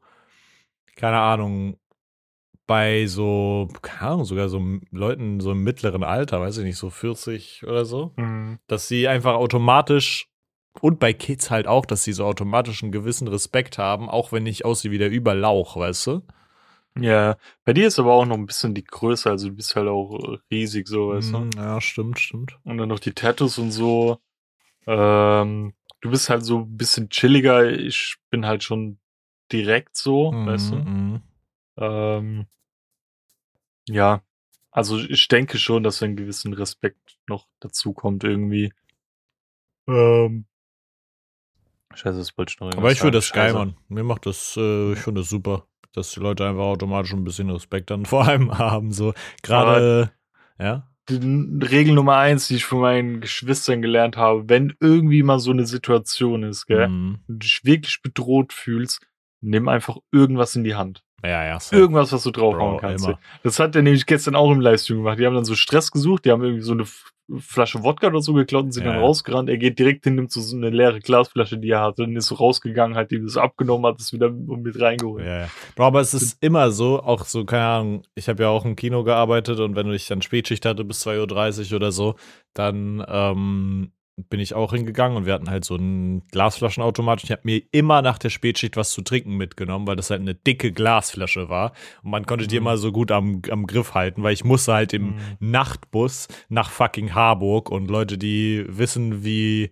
keine 0.95 1.17
Ahnung, 1.17 1.77
bei 2.67 3.07
so, 3.07 3.67
keine 3.81 4.11
Ahnung, 4.11 4.25
sogar 4.25 4.49
so 4.49 4.61
Leuten 4.91 5.39
so 5.39 5.53
im 5.53 5.63
mittleren 5.63 6.03
Alter, 6.03 6.41
weiß 6.41 6.59
ich 6.59 6.63
nicht, 6.63 6.77
so 6.77 6.91
40 6.91 7.63
oder 7.65 7.85
so, 7.85 8.13
Mhm. 8.17 8.59
dass 8.67 8.87
sie 8.87 9.07
einfach 9.07 9.33
automatisch 9.33 10.27
und 10.79 10.99
bei 10.99 11.11
Kids 11.11 11.49
halt 11.49 11.65
auch, 11.65 11.87
dass 11.87 12.03
sie 12.03 12.13
so 12.13 12.23
automatisch 12.23 12.83
einen 12.83 12.91
gewissen 12.91 13.27
Respekt 13.27 13.79
haben, 13.79 14.11
auch 14.11 14.31
wenn 14.31 14.45
ich 14.45 14.63
aussehe 14.63 14.91
wie 14.91 14.99
der 14.99 15.09
Überlauch, 15.09 15.75
weißt 15.75 16.05
du? 16.05 16.21
Ja, 16.97 17.37
bei 17.65 17.73
dir 17.73 17.87
ist 17.87 17.99
aber 17.99 18.13
auch 18.13 18.25
noch 18.25 18.37
ein 18.37 18.45
bisschen 18.45 18.73
die 18.73 18.83
Größe, 18.85 19.29
also 19.29 19.49
du 19.49 19.55
bist 19.55 19.75
halt 19.75 19.87
auch 19.89 20.37
riesig, 20.49 20.87
so, 20.87 21.09
weißt 21.09 21.33
du? 21.33 21.39
Mm, 21.39 21.51
Ja, 21.57 21.81
stimmt, 21.81 22.19
stimmt. 22.19 22.57
Und 22.63 22.77
dann 22.77 22.87
noch 22.89 22.99
die 22.99 23.11
Tattoos 23.13 23.57
und 23.57 23.71
so. 23.71 24.19
Ähm, 24.87 25.73
du 26.01 26.09
bist 26.09 26.29
halt 26.29 26.45
so 26.45 26.59
ein 26.59 26.77
bisschen 26.77 27.09
chilliger, 27.09 27.69
ich 27.69 28.17
bin 28.29 28.45
halt 28.45 28.63
schon 28.63 28.99
direkt 29.51 29.95
so, 29.97 30.31
weißt 30.31 30.71
du? 30.71 30.75
Mhm. 30.77 31.21
Ähm, 31.77 32.47
ja, 33.89 34.21
also 34.71 34.97
ich 34.97 35.27
denke 35.27 35.57
schon, 35.57 35.83
dass 35.83 36.01
ein 36.01 36.15
gewissen 36.15 36.53
Respekt 36.53 37.17
noch 37.27 37.47
dazu 37.59 37.93
kommt 37.93 38.23
irgendwie. 38.23 38.73
Ähm, 39.87 40.45
Scheiße, 41.93 42.17
das 42.17 42.37
wollte 42.37 42.53
ich 42.53 42.59
noch 42.59 42.75
Aber 42.75 42.91
ich 42.91 42.99
sagen. 42.99 43.11
das 43.13 43.31
geil. 43.31 43.53
Mann. 43.53 43.77
Mir 43.87 44.03
macht 44.03 44.25
das, 44.25 44.55
äh, 44.57 44.93
ich 44.93 44.99
finde 44.99 45.21
das 45.21 45.29
super, 45.29 45.65
dass 45.97 46.11
die 46.11 46.19
Leute 46.19 46.47
einfach 46.47 46.63
automatisch 46.63 47.13
ein 47.13 47.23
bisschen 47.23 47.49
Respekt 47.49 47.89
dann 47.89 48.05
vor 48.05 48.27
allem 48.27 48.57
haben. 48.57 48.91
So 48.91 49.13
gerade, 49.43 50.11
ja. 50.59 50.87
die 51.09 51.65
Regel 51.65 51.93
Nummer 51.95 52.17
eins, 52.17 52.47
die 52.47 52.55
ich 52.55 52.65
von 52.65 52.79
meinen 52.81 53.21
Geschwistern 53.21 53.81
gelernt 53.81 54.17
habe, 54.17 54.47
wenn 54.49 54.73
irgendwie 54.79 55.23
mal 55.23 55.39
so 55.39 55.51
eine 55.51 55.65
Situation 55.65 56.43
ist, 56.43 56.65
gell, 56.67 56.87
Mhm. 56.87 57.19
und 57.27 57.33
du 57.35 57.37
dich 57.45 57.61
wirklich 57.63 58.01
bedroht 58.01 58.53
fühlst, 58.53 59.01
nimm 59.41 59.67
einfach 59.67 59.97
irgendwas 60.11 60.55
in 60.55 60.63
die 60.63 60.75
Hand. 60.75 61.03
Ja, 61.23 61.43
ja. 61.43 61.59
So. 61.59 61.75
Irgendwas, 61.75 62.11
was 62.11 62.23
du 62.23 62.31
draufhauen 62.31 62.77
Bro, 62.77 62.81
kannst. 62.81 63.05
immer. 63.07 63.19
Das 63.43 63.59
hat 63.59 63.75
er 63.75 63.81
nämlich 63.81 64.05
gestern 64.05 64.35
auch 64.35 64.51
im 64.51 64.59
Livestream 64.61 64.97
gemacht. 64.99 65.17
Die 65.19 65.25
haben 65.25 65.33
dann 65.33 65.45
so 65.45 65.55
Stress 65.55 65.91
gesucht, 65.91 66.25
die 66.25 66.31
haben 66.31 66.43
irgendwie 66.43 66.61
so 66.61 66.73
eine 66.73 66.85
Flasche 67.39 67.83
Wodka 67.83 68.07
oder 68.07 68.21
so 68.21 68.33
geklaut 68.33 68.65
und 68.65 68.71
sind 68.71 68.85
Ja. 68.85 68.91
dann 68.93 69.01
rausgerannt. 69.01 69.49
Er 69.49 69.57
geht 69.57 69.79
direkt 69.79 70.03
hin, 70.03 70.15
nimmt 70.15 70.31
so 70.31 70.55
eine 70.55 70.69
leere 70.69 70.99
Glasflasche, 70.99 71.57
die 71.57 71.69
er 71.71 71.81
hatte, 71.81 72.03
und 72.03 72.15
ist 72.15 72.27
so 72.27 72.35
rausgegangen, 72.35 72.95
hat 72.95 73.11
ihm 73.11 73.25
das 73.25 73.35
abgenommen, 73.37 73.85
hat 73.87 73.99
es 73.99 74.13
wieder 74.13 74.29
mit 74.29 74.79
reingeholt. 74.79 75.25
Ja, 75.25 75.39
ja. 75.41 75.47
Bro, 75.75 75.85
aber 75.85 76.01
es 76.01 76.13
ist 76.13 76.37
immer 76.43 76.69
so, 76.71 77.01
auch 77.01 77.25
so, 77.25 77.43
keine 77.45 77.65
Ahnung, 77.65 78.03
ich 78.13 78.29
habe 78.29 78.43
ja 78.43 78.49
auch 78.49 78.63
im 78.65 78.75
Kino 78.75 79.03
gearbeitet 79.03 79.59
und 79.59 79.75
wenn 79.75 79.91
ich 79.91 80.07
dann 80.07 80.21
Spätschicht 80.21 80.65
hatte 80.65 80.83
bis 80.85 81.05
2.30 81.05 81.71
Uhr 81.71 81.75
oder 81.77 81.91
so, 81.91 82.15
dann 82.53 83.03
ähm, 83.07 83.91
bin 84.17 84.39
ich 84.39 84.53
auch 84.53 84.71
hingegangen 84.71 85.17
und 85.17 85.25
wir 85.25 85.33
hatten 85.33 85.49
halt 85.49 85.65
so 85.65 85.75
einen 85.75 86.25
Glasflaschenautomat. 86.29 87.23
Ich 87.23 87.31
habe 87.31 87.41
mir 87.43 87.61
immer 87.71 88.01
nach 88.01 88.17
der 88.17 88.29
Spätschicht 88.29 88.77
was 88.77 88.91
zu 88.91 89.01
trinken 89.01 89.35
mitgenommen, 89.35 89.87
weil 89.87 89.97
das 89.97 90.09
halt 90.09 90.21
eine 90.21 90.33
dicke 90.35 90.71
Glasflasche 90.71 91.49
war. 91.49 91.73
Und 92.01 92.11
man 92.11 92.25
konnte 92.25 92.47
die 92.47 92.55
Mhm. 92.55 92.61
immer 92.65 92.77
so 92.77 92.91
gut 92.93 93.11
am, 93.11 93.41
am 93.51 93.67
Griff 93.67 93.93
halten, 93.93 94.23
weil 94.23 94.33
ich 94.33 94.45
musste 94.45 94.73
halt 94.73 94.93
im 94.93 95.07
Mhm. 95.07 95.17
Nachtbus 95.39 96.27
nach 96.47 96.69
fucking 96.69 97.13
Harburg 97.13 97.69
und 97.69 97.89
Leute, 97.91 98.17
die 98.17 98.63
wissen, 98.69 99.25
wie 99.25 99.71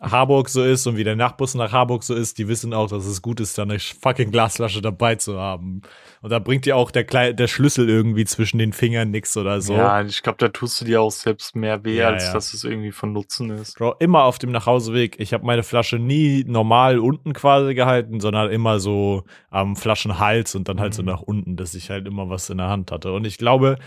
Harburg 0.00 0.50
so 0.50 0.62
ist 0.62 0.86
und 0.86 0.96
wie 0.98 1.04
der 1.04 1.16
Nachtbus 1.16 1.54
nach 1.54 1.72
Harburg 1.72 2.02
so 2.02 2.14
ist, 2.14 2.36
die 2.36 2.48
wissen 2.48 2.74
auch, 2.74 2.88
dass 2.90 3.06
es 3.06 3.22
gut 3.22 3.40
ist, 3.40 3.56
da 3.56 3.62
eine 3.62 3.78
fucking 3.78 4.30
Glasflasche 4.30 4.82
dabei 4.82 5.14
zu 5.14 5.38
haben. 5.40 5.80
Und 6.20 6.30
da 6.30 6.38
bringt 6.38 6.66
dir 6.66 6.76
auch 6.76 6.90
der, 6.90 7.04
Klei 7.04 7.32
der 7.32 7.46
Schlüssel 7.48 7.88
irgendwie 7.88 8.26
zwischen 8.26 8.58
den 8.58 8.74
Fingern 8.74 9.10
nix 9.10 9.36
oder 9.38 9.60
so. 9.62 9.72
Ja, 9.72 10.02
ich 10.02 10.22
glaube, 10.22 10.36
da 10.38 10.48
tust 10.48 10.80
du 10.80 10.84
dir 10.84 11.00
auch 11.00 11.10
selbst 11.10 11.56
mehr 11.56 11.82
weh, 11.84 11.96
Ja, 11.96 12.08
als 12.08 12.24
ja. 12.26 12.32
dass 12.34 12.52
es 12.52 12.64
irgendwie 12.64 12.92
von 12.92 13.12
Nutzen 13.14 13.48
ist. 13.50 13.78
Bro, 13.78 13.94
immer 13.98 14.24
auf 14.24 14.38
dem 14.38 14.52
Nachhauseweg. 14.52 15.18
Ich 15.18 15.32
habe 15.32 15.46
meine 15.46 15.62
Flasche 15.62 15.98
nie 15.98 16.44
normal 16.46 16.98
unten 16.98 17.32
quasi 17.32 17.74
gehalten, 17.74 18.20
sondern 18.20 18.50
immer 18.50 18.80
so 18.80 19.24
am 19.50 19.76
Flaschenhals 19.76 20.54
und 20.54 20.68
dann 20.68 20.78
halt 20.78 20.92
so 20.92 21.02
Mhm. 21.02 21.08
nach 21.08 21.22
unten, 21.22 21.56
dass 21.56 21.74
ich 21.74 21.88
halt 21.88 22.06
immer 22.06 22.28
was 22.28 22.50
in 22.50 22.58
der 22.58 22.68
Hand 22.68 22.92
hatte. 22.92 23.12
Und 23.12 23.26
ich 23.26 23.38
glaube, 23.38 23.78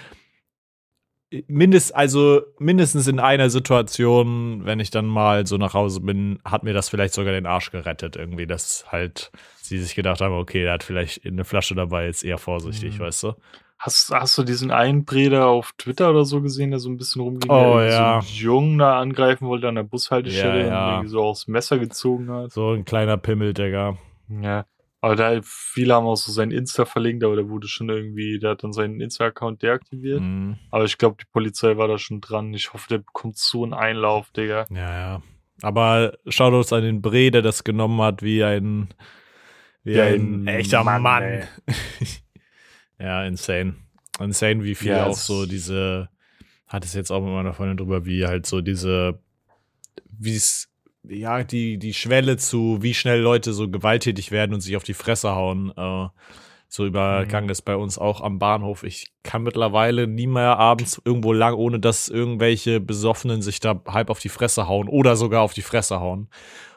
mindest, 1.47 1.95
also 1.95 2.41
mindestens 2.57 3.07
in 3.07 3.19
einer 3.19 3.49
Situation, 3.49 4.65
wenn 4.65 4.79
ich 4.79 4.89
dann 4.91 5.05
mal 5.05 5.45
so 5.45 5.57
nach 5.57 5.73
Hause 5.73 6.01
bin, 6.01 6.39
hat 6.43 6.63
mir 6.63 6.73
das 6.73 6.89
vielleicht 6.89 7.13
sogar 7.13 7.33
den 7.33 7.45
Arsch 7.45 7.71
gerettet, 7.71 8.15
irgendwie, 8.15 8.47
dass 8.47 8.85
halt 8.91 9.31
sie 9.61 9.77
sich 9.79 9.95
gedacht 9.95 10.21
haben, 10.21 10.33
okay, 10.33 10.63
der 10.63 10.73
hat 10.73 10.83
vielleicht 10.83 11.25
eine 11.25 11.45
Flasche 11.45 11.75
dabei, 11.75 12.07
ist 12.07 12.23
eher 12.23 12.37
vorsichtig, 12.39 12.95
Mhm. 12.97 13.03
weißt 13.03 13.23
du? 13.23 13.33
Hast, 13.77 14.11
hast 14.11 14.37
du 14.37 14.43
diesen 14.43 14.71
einen 14.71 15.05
Breder 15.05 15.47
auf 15.47 15.71
Twitter 15.77 16.09
oder 16.09 16.25
so 16.25 16.41
gesehen, 16.41 16.71
der 16.71 16.79
so 16.79 16.89
ein 16.89 16.97
bisschen 16.97 17.21
rumging, 17.21 17.49
Oh, 17.49 17.77
der 17.77 17.85
ja. 17.89 18.21
so 18.21 18.27
einen 18.27 18.35
Jungen 18.35 18.77
da 18.79 18.99
angreifen 18.99 19.47
wollte 19.47 19.69
an 19.69 19.75
der 19.75 19.83
Bushaltestelle 19.83 20.61
Ja, 20.63 20.67
ja. 20.67 20.85
und 20.87 20.91
irgendwie 20.95 21.09
so 21.11 21.21
aufs 21.21 21.47
Messer 21.47 21.77
gezogen 21.79 22.29
hat? 22.29 22.51
So 22.51 22.71
ein 22.71 22.83
kleiner 22.83 23.15
Pimmel, 23.17 23.53
Digga. 23.53 23.97
Ja. 24.41 24.65
Aber 25.01 25.15
da 25.15 25.39
viele 25.43 25.93
haben 25.93 26.05
auch 26.05 26.17
so 26.17 26.31
sein 26.31 26.51
Insta 26.51 26.85
verlinkt, 26.85 27.23
aber 27.23 27.35
der 27.37 27.47
wurde 27.49 27.67
schon 27.67 27.87
irgendwie, 27.89 28.37
der 28.37 28.51
hat 28.51 28.63
dann 28.63 28.73
seinen 28.73 28.99
Insta-Account 28.99 29.63
deaktiviert. 29.63 30.19
Mhm. 30.19 30.57
Aber 30.71 30.83
ich 30.83 30.97
glaube, 30.97 31.17
die 31.21 31.27
Polizei 31.31 31.77
war 31.77 31.87
da 31.87 31.97
schon 31.97 32.19
dran. 32.19 32.53
Ich 32.53 32.73
hoffe, 32.73 32.87
der 32.89 32.97
bekommt 32.97 33.37
so 33.37 33.63
einen 33.63 33.73
Einlauf, 33.73 34.31
Digga. 34.31 34.65
Ja, 34.69 34.99
ja. 34.99 35.23
Aber 35.61 36.17
schaut 36.27 36.53
uns 36.53 36.73
an 36.73 36.83
den 36.83 37.01
Bre, 37.01 37.31
der 37.31 37.41
das 37.41 37.63
genommen 37.63 38.01
hat, 38.01 38.21
wie 38.23 38.43
ein, 38.43 38.89
wie 39.83 39.99
ein, 39.99 40.43
ein 40.43 40.47
echter 40.47 40.83
Mann. 40.83 41.01
Mann, 41.01 41.43
ja, 42.99 43.23
insane. 43.23 43.75
Insane, 44.19 44.63
wie 44.63 44.75
viel 44.75 44.91
Ja, 44.91 45.05
auch 45.05 45.15
so 45.15 45.45
diese, 45.45 46.09
hat 46.67 46.83
es 46.83 46.93
jetzt 46.93 47.11
auch 47.11 47.21
mit 47.21 47.31
meiner 47.31 47.53
Freundin 47.53 47.77
drüber, 47.77 48.05
wie 48.05 48.25
halt 48.25 48.45
so 48.45 48.61
diese, 48.61 49.21
wie 50.05 50.35
es, 50.35 50.68
ja, 51.07 51.43
die, 51.43 51.77
die 51.77 51.93
Schwelle 51.93 52.37
zu, 52.37 52.79
wie 52.81 52.93
schnell 52.93 53.19
Leute 53.21 53.53
so 53.53 53.69
gewalttätig 53.69 54.31
werden 54.31 54.53
und 54.53 54.61
sich 54.61 54.75
auf 54.75 54.83
die 54.83 54.93
Fresse 54.93 55.31
hauen, 55.35 55.71
äh, 55.75 56.07
so 56.71 56.85
übergangen 56.85 57.45
Mhm. 57.47 57.51
ist 57.51 57.63
bei 57.63 57.75
uns 57.75 57.97
auch 57.97 58.21
am 58.21 58.37
Bahnhof. 58.37 58.83
Ich 58.83 59.11
kann 59.23 59.41
mittlerweile 59.41 60.05
nie 60.07 60.27
mehr 60.27 60.57
abends 60.59 61.01
irgendwo 61.03 61.33
lang, 61.33 61.55
ohne 61.55 61.79
dass 61.79 62.09
irgendwelche 62.09 62.79
Besoffenen 62.79 63.41
sich 63.41 63.59
da 63.59 63.81
halb 63.87 64.11
auf 64.11 64.19
die 64.19 64.29
Fresse 64.29 64.67
hauen 64.67 64.87
oder 64.87 65.15
sogar 65.15 65.41
auf 65.41 65.53
die 65.53 65.63
Fresse 65.63 65.99
hauen. 65.99 66.29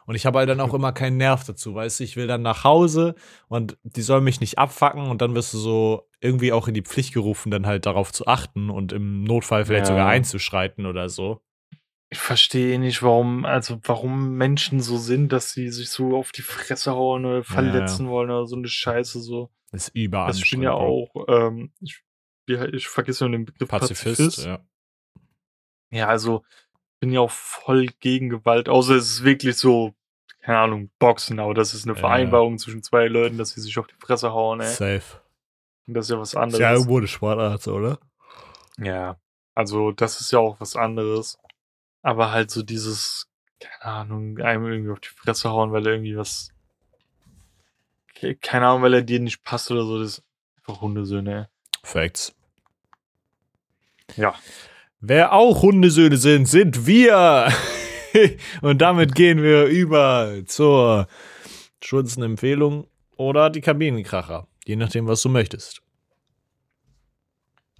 Und 0.06 0.14
ich 0.14 0.24
habe 0.24 0.38
halt 0.38 0.48
dann 0.48 0.60
auch 0.60 0.72
immer 0.74 0.92
keinen 0.92 1.18
Nerv 1.18 1.44
dazu, 1.44 1.74
weißt 1.74 2.00
du, 2.00 2.04
ich 2.04 2.16
will 2.16 2.26
dann 2.26 2.40
nach 2.42 2.64
Hause 2.64 3.14
und 3.48 3.76
die 3.82 4.02
sollen 4.02 4.24
mich 4.24 4.40
nicht 4.40 4.58
abfacken 4.58 5.02
und 5.10 5.20
dann 5.20 5.34
wirst 5.34 5.52
du 5.52 5.58
so 5.58 6.08
irgendwie 6.20 6.52
auch 6.52 6.68
in 6.68 6.74
die 6.74 6.82
Pflicht 6.82 7.12
gerufen, 7.12 7.50
dann 7.50 7.66
halt 7.66 7.84
darauf 7.84 8.12
zu 8.12 8.26
achten 8.26 8.70
und 8.70 8.92
im 8.92 9.24
Notfall 9.24 9.66
vielleicht 9.66 9.84
Ja. 9.88 9.92
sogar 9.92 10.08
einzuschreiten 10.08 10.86
oder 10.86 11.08
so. 11.10 11.40
Ich 12.12 12.18
verstehe 12.18 12.78
nicht, 12.78 13.02
warum, 13.02 13.46
also 13.46 13.78
warum 13.84 14.34
Menschen 14.36 14.80
so 14.80 14.98
sind, 14.98 15.32
dass 15.32 15.52
sie 15.52 15.70
sich 15.70 15.88
so 15.88 16.14
auf 16.14 16.30
die 16.30 16.42
Fresse 16.42 16.92
hauen 16.92 17.24
oder 17.24 17.42
verletzen 17.42 18.06
wollen 18.10 18.30
oder 18.30 18.46
so 18.46 18.54
eine 18.56 18.68
Scheiße 18.68 19.18
so. 19.22 19.50
Das 19.70 19.84
ist 19.88 19.94
überall. 19.96 20.26
Also 20.26 20.42
ich 20.44 20.50
bin 20.50 20.60
ja 20.62 20.72
auch, 20.74 21.08
ähm, 21.28 21.72
ich, 21.80 22.02
ich 22.46 22.86
vergesse 22.88 23.24
immer 23.24 23.32
den 23.38 23.46
Begriff 23.46 23.66
Pazifist, 23.70 24.04
Pazifist. 24.18 24.44
ja. 24.44 24.60
Ja, 25.90 26.08
also 26.08 26.44
bin 27.00 27.12
ja 27.12 27.20
auch 27.20 27.30
voll 27.30 27.86
gegen 28.00 28.28
Gewalt, 28.28 28.68
außer 28.68 28.94
es 28.96 29.08
ist 29.10 29.24
wirklich 29.24 29.56
so, 29.56 29.94
keine 30.40 30.58
Ahnung, 30.58 30.90
Boxen, 30.98 31.40
aber 31.40 31.54
das 31.54 31.72
ist 31.72 31.84
eine 31.84 31.94
Ja. 31.94 32.00
Vereinbarung 32.00 32.58
zwischen 32.58 32.82
zwei 32.82 33.06
Leuten, 33.08 33.38
dass 33.38 33.52
sie 33.52 33.62
sich 33.62 33.78
auf 33.78 33.86
die 33.86 33.94
Fresse 33.98 34.32
hauen, 34.32 34.60
ey. 34.60 34.66
Safe. 34.68 35.02
Und 35.86 35.94
das 35.94 36.06
ist 36.06 36.10
ja 36.10 36.18
was 36.18 36.28
Ist 36.28 36.34
ja 36.34 36.40
anderes. 36.42 36.60
irgendwo 36.60 36.98
eine 36.98 37.08
Sportart, 37.08 37.66
oder? 37.68 37.98
Ja, 38.78 39.16
also 39.54 39.92
das 39.92 40.20
ist 40.20 40.30
ja 40.32 40.38
auch 40.40 40.60
was 40.60 40.76
anderes. 40.76 41.38
Aber 42.02 42.32
halt 42.32 42.50
so 42.50 42.62
dieses, 42.62 43.28
keine 43.60 43.82
Ahnung, 43.94 44.38
einem 44.40 44.66
irgendwie 44.66 44.90
auf 44.90 45.00
die 45.00 45.08
Fresse 45.08 45.50
hauen, 45.50 45.72
weil 45.72 45.86
er 45.86 45.92
irgendwie 45.94 46.16
was, 46.16 46.50
ke- 48.14 48.34
keine 48.36 48.66
Ahnung, 48.66 48.82
weil 48.82 48.94
er 48.94 49.02
dir 49.02 49.20
nicht 49.20 49.44
passt 49.44 49.70
oder 49.70 49.84
so, 49.84 49.98
das 50.00 50.18
ist 50.18 50.22
einfach 50.58 50.80
Hundesöhne. 50.80 51.48
Facts. 51.84 52.34
Ja. 54.16 54.34
Wer 55.00 55.32
auch 55.32 55.62
Hundesöhne 55.62 56.16
sind, 56.16 56.46
sind 56.46 56.86
wir. 56.86 57.52
Und 58.60 58.78
damit 58.82 59.14
gehen 59.14 59.42
wir 59.42 59.64
über 59.66 60.42
zur 60.46 61.08
Schunzenempfehlung 61.82 62.86
oder 63.16 63.48
die 63.50 63.60
Kabinenkracher. 63.60 64.46
Je 64.64 64.76
nachdem, 64.76 65.06
was 65.08 65.22
du 65.22 65.28
möchtest. 65.28 65.81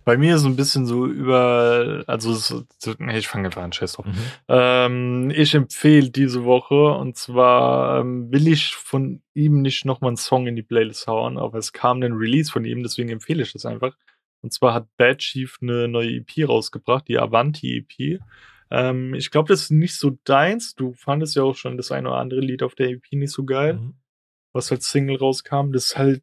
Bei 0.05 0.16
mir 0.16 0.34
ist 0.34 0.42
so 0.42 0.48
ein 0.48 0.57
bisschen 0.57 0.84
so 0.86 1.07
über, 1.07 2.03
also 2.07 2.32
so, 2.34 2.64
so, 2.78 2.94
nee, 2.98 3.18
ich 3.18 3.28
fange 3.28 3.46
einfach 3.46 3.62
an, 3.62 3.72
scheiß 3.72 3.92
drauf. 3.92 4.07
Mhm. 4.07 4.14
Ähm, 4.48 5.32
ich 5.34 5.55
empfehle 5.55 6.11
diese 6.11 6.44
Woche 6.44 6.92
und 6.92 7.16
zwar 7.16 8.00
ähm, 8.00 8.32
will 8.32 8.48
ich 8.48 8.74
von 8.74 9.22
ihm 9.34 9.62
nicht 9.62 9.84
nochmal 9.84 10.09
einen 10.09 10.16
Song 10.16 10.46
in 10.46 10.57
die 10.57 10.62
Playlist 10.62 11.07
hauen, 11.07 11.38
aber 11.38 11.59
es 11.59 11.72
kam 11.72 12.03
ein 12.03 12.14
Release 12.14 12.50
von 12.50 12.64
ihm, 12.64 12.82
deswegen 12.82 13.11
empfehle 13.11 13.42
ich 13.42 13.53
das 13.53 13.64
einfach. 13.64 13.96
Und 14.40 14.53
zwar 14.53 14.74
hat 14.74 14.88
Bad 14.96 15.18
Chief 15.18 15.59
eine 15.62 15.86
neue 15.86 16.16
EP 16.16 16.48
rausgebracht, 16.48 17.07
die 17.07 17.18
Avanti 17.18 17.76
EP. 17.78 18.20
Ähm, 18.72 19.14
ich 19.14 19.30
glaube, 19.30 19.48
das 19.48 19.62
ist 19.62 19.70
nicht 19.70 19.94
so 19.94 20.18
deins. 20.24 20.74
Du 20.74 20.94
fandest 20.94 21.36
ja 21.36 21.44
auch 21.44 21.55
schon 21.55 21.76
das 21.76 21.92
eine 21.92 22.09
oder 22.09 22.18
andere 22.18 22.40
Lied 22.40 22.64
auf 22.64 22.74
der 22.74 22.88
EP 22.90 23.05
nicht 23.12 23.30
so 23.32 23.44
geil, 23.44 23.74
Mhm. 23.74 23.94
was 24.53 24.72
als 24.72 24.90
Single 24.90 25.16
rauskam. 25.16 25.70
Das 25.72 25.84
ist 25.84 25.96
halt 25.96 26.22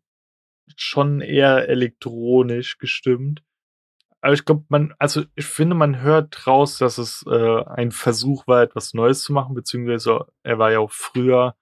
schon 0.76 1.22
eher 1.22 1.70
elektronisch 1.70 2.78
gestimmt. 2.78 3.42
Aber 4.22 4.34
ich 4.34 4.44
glaube, 4.44 4.66
man, 4.70 4.94
also 5.00 5.24
ich 5.36 5.46
finde, 5.46 5.76
man 5.76 6.02
hört 6.02 6.46
raus, 6.46 6.78
dass 6.78 6.98
es 6.98 7.26
äh, 7.28 7.64
ein 7.66 7.92
Versuch 7.92 8.48
war, 8.48 8.62
etwas 8.62 8.94
Neues 8.94 9.24
zu 9.24 9.32
machen, 9.32 9.56
beziehungsweise 9.56 10.26
er 10.44 10.60
war 10.60 10.72
ja 10.72 10.80
auch 10.80 10.92
früher 10.92 11.56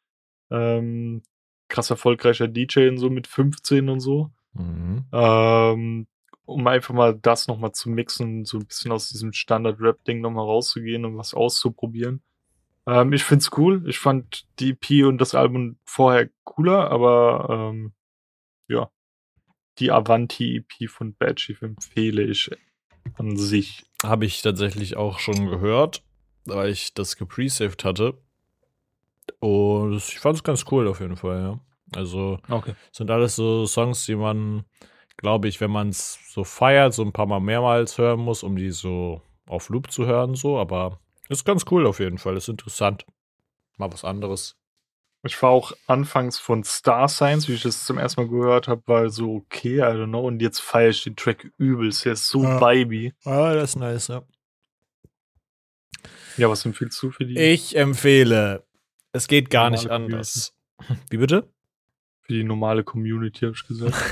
ähm, 0.49 1.21
krass 1.67 1.89
erfolgreicher 1.89 2.47
DJ 2.47 2.87
und 2.89 2.97
so 2.97 3.09
mit 3.09 3.27
15 3.27 3.89
und 3.89 3.99
so. 3.99 4.31
Mhm. 4.53 5.05
Ähm, 5.11 6.07
um 6.45 6.65
einfach 6.65 6.93
mal 6.93 7.13
das 7.15 7.47
nochmal 7.47 7.73
zu 7.73 7.89
mixen, 7.89 8.45
so 8.45 8.57
ein 8.57 8.65
bisschen 8.65 8.91
aus 8.91 9.09
diesem 9.09 9.33
Standard-Rap-Ding 9.33 10.21
nochmal 10.21 10.45
rauszugehen 10.45 11.05
und 11.05 11.17
was 11.17 11.33
auszuprobieren. 11.33 12.23
Ähm, 12.87 13.13
ich 13.13 13.23
find's 13.23 13.51
cool. 13.57 13.83
Ich 13.87 13.99
fand 13.99 14.47
die 14.59 14.71
EP 14.71 15.05
und 15.05 15.19
das 15.19 15.35
Album 15.35 15.77
vorher 15.83 16.29
cooler, 16.45 16.89
aber 16.89 17.47
ähm, 17.49 17.93
ja, 18.69 18.89
die 19.79 19.91
Avanti-EP 19.91 20.89
von 20.89 21.13
Bad 21.15 21.37
Chief 21.37 21.61
empfehle 21.61 22.23
ich 22.23 22.49
an 23.17 23.37
sich. 23.37 23.83
Habe 24.03 24.25
ich 24.25 24.41
tatsächlich 24.41 24.95
auch 24.97 25.19
schon 25.19 25.47
gehört, 25.47 26.03
weil 26.45 26.69
ich 26.69 26.93
das 26.93 27.17
gepresaved 27.17 27.83
hatte. 27.83 28.17
Und 29.39 29.95
ich 29.97 30.19
fand 30.19 30.35
es 30.37 30.43
ganz 30.43 30.65
cool 30.71 30.87
auf 30.87 30.99
jeden 30.99 31.17
Fall, 31.17 31.41
ja. 31.41 31.59
Also 31.95 32.39
Okay. 32.49 32.75
sind 32.91 33.09
alles 33.11 33.35
so 33.35 33.65
Songs, 33.65 34.05
die 34.05 34.15
man, 34.15 34.65
glaube 35.15 35.47
ich, 35.47 35.61
wenn 35.61 35.71
man 35.71 35.89
es 35.89 36.19
so 36.31 36.43
feiert, 36.43 36.93
so 36.93 37.03
ein 37.03 37.13
paar 37.13 37.25
Mal 37.25 37.39
mehrmals 37.39 37.97
hören 37.97 38.19
muss, 38.19 38.43
um 38.43 38.55
die 38.55 38.71
so 38.71 39.21
auf 39.47 39.69
Loop 39.69 39.91
zu 39.91 40.05
hören, 40.05 40.35
so. 40.35 40.57
Aber 40.57 40.99
ist 41.29 41.45
ganz 41.45 41.65
cool 41.71 41.85
auf 41.85 41.99
jeden 41.99 42.17
Fall. 42.17 42.35
Ist 42.37 42.49
interessant. 42.49 43.05
Mal 43.77 43.91
was 43.91 44.03
anderes. 44.03 44.56
Ich 45.27 45.41
war 45.41 45.49
auch 45.51 45.73
anfangs 45.87 46.39
von 46.39 46.63
Star 46.63 47.07
Science, 47.07 47.47
wie 47.47 47.53
ich 47.53 47.63
das 47.63 47.85
zum 47.85 47.97
ersten 47.97 48.21
Mal 48.21 48.29
gehört 48.29 48.67
habe, 48.67 48.81
war 48.87 49.09
so 49.09 49.35
okay, 49.35 49.77
I 49.77 49.81
don't 49.81 50.07
know. 50.07 50.25
Und 50.25 50.41
jetzt 50.41 50.59
feiere 50.61 50.89
ich 50.89 51.03
den 51.03 51.15
Track 51.15 51.51
übelst. 51.57 52.05
Der 52.05 52.13
ist 52.13 52.27
so 52.27 52.43
Ja. 52.43 52.59
vibey. 52.59 53.13
Ah, 53.25 53.53
das 53.53 53.71
ist 53.71 53.75
nice, 53.75 54.07
ja. 54.07 54.23
Ja, 56.37 56.49
was 56.49 56.65
empfiehlst 56.65 57.01
du 57.01 57.11
für 57.11 57.25
die, 57.25 57.37
Ich 57.37 57.75
empfehle, 57.75 58.63
es 59.11 59.27
geht 59.27 59.49
gar 59.49 59.69
nicht 59.69 59.89
anders. 59.89 60.53
Wie 61.09 61.17
bitte? 61.17 61.49
für 62.21 62.33
die 62.33 62.43
normale 62.43 62.83
Community, 62.83 63.45
habe 63.45 63.55
ich 63.55 63.67
gesagt? 63.67 63.95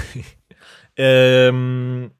Ähm, 0.97 2.11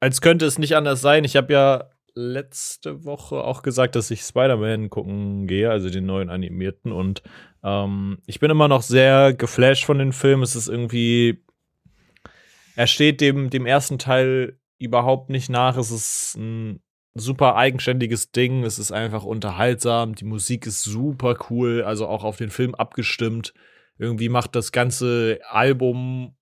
als 0.00 0.22
könnte 0.22 0.46
es 0.46 0.58
nicht 0.58 0.74
anders 0.74 1.02
sein. 1.02 1.24
Ich 1.24 1.36
habe 1.36 1.52
ja 1.52 1.90
letzte 2.20 3.04
Woche 3.04 3.42
auch 3.42 3.62
gesagt, 3.62 3.96
dass 3.96 4.10
ich 4.10 4.22
Spider-Man 4.22 4.90
gucken 4.90 5.46
gehe, 5.46 5.70
also 5.70 5.90
den 5.90 6.06
neuen 6.06 6.30
animierten. 6.30 6.92
Und 6.92 7.22
ähm, 7.64 8.18
ich 8.26 8.40
bin 8.40 8.50
immer 8.50 8.68
noch 8.68 8.82
sehr 8.82 9.32
geflasht 9.32 9.84
von 9.84 9.98
den 9.98 10.12
Filmen. 10.12 10.42
Es 10.42 10.54
ist 10.54 10.68
irgendwie, 10.68 11.42
er 12.76 12.86
steht 12.86 13.20
dem, 13.20 13.50
dem 13.50 13.66
ersten 13.66 13.98
Teil 13.98 14.58
überhaupt 14.78 15.30
nicht 15.30 15.48
nach. 15.48 15.76
Es 15.76 15.90
ist 15.90 16.36
ein 16.36 16.80
super 17.14 17.56
eigenständiges 17.56 18.32
Ding. 18.32 18.64
Es 18.64 18.78
ist 18.78 18.92
einfach 18.92 19.24
unterhaltsam. 19.24 20.14
Die 20.14 20.24
Musik 20.24 20.66
ist 20.66 20.82
super 20.82 21.36
cool, 21.50 21.82
also 21.82 22.06
auch 22.06 22.24
auf 22.24 22.36
den 22.36 22.50
Film 22.50 22.74
abgestimmt. 22.74 23.54
Irgendwie 23.98 24.28
macht 24.28 24.54
das 24.54 24.72
ganze 24.72 25.40
Album, 25.48 26.36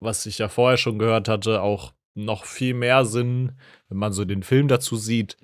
was 0.00 0.26
ich 0.26 0.38
ja 0.38 0.48
vorher 0.48 0.76
schon 0.76 0.98
gehört 0.98 1.28
hatte, 1.28 1.62
auch 1.62 1.92
noch 2.14 2.44
viel 2.44 2.74
mehr 2.74 3.04
Sinn, 3.04 3.52
wenn 3.88 3.98
man 3.98 4.12
so 4.12 4.24
den 4.24 4.42
Film 4.42 4.68
dazu 4.68 4.96
sieht. 4.96 5.36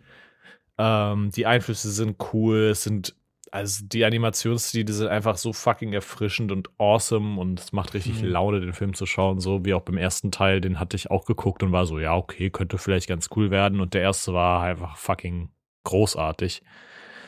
Ähm, 0.78 1.30
die 1.30 1.46
Einflüsse 1.46 1.90
sind 1.90 2.16
cool. 2.32 2.68
Es 2.70 2.84
sind 2.84 3.14
also 3.52 3.84
die 3.84 4.04
Animationsstile 4.04 4.92
sind 4.92 5.08
einfach 5.08 5.36
so 5.36 5.52
fucking 5.52 5.92
erfrischend 5.92 6.52
und 6.52 6.70
awesome 6.78 7.40
und 7.40 7.60
es 7.60 7.72
macht 7.72 7.94
richtig 7.94 8.22
mhm. 8.22 8.28
Laune, 8.28 8.60
den 8.60 8.72
Film 8.72 8.94
zu 8.94 9.06
schauen, 9.06 9.40
so 9.40 9.64
wie 9.64 9.74
auch 9.74 9.82
beim 9.82 9.96
ersten 9.96 10.30
Teil, 10.30 10.60
den 10.60 10.78
hatte 10.78 10.96
ich 10.96 11.10
auch 11.10 11.24
geguckt 11.24 11.62
und 11.62 11.72
war 11.72 11.86
so, 11.86 11.98
ja, 11.98 12.14
okay, 12.14 12.50
könnte 12.50 12.78
vielleicht 12.78 13.08
ganz 13.08 13.28
cool 13.36 13.50
werden 13.50 13.80
und 13.80 13.94
der 13.94 14.02
erste 14.02 14.32
war 14.32 14.62
einfach 14.62 14.96
fucking 14.96 15.50
großartig. 15.84 16.62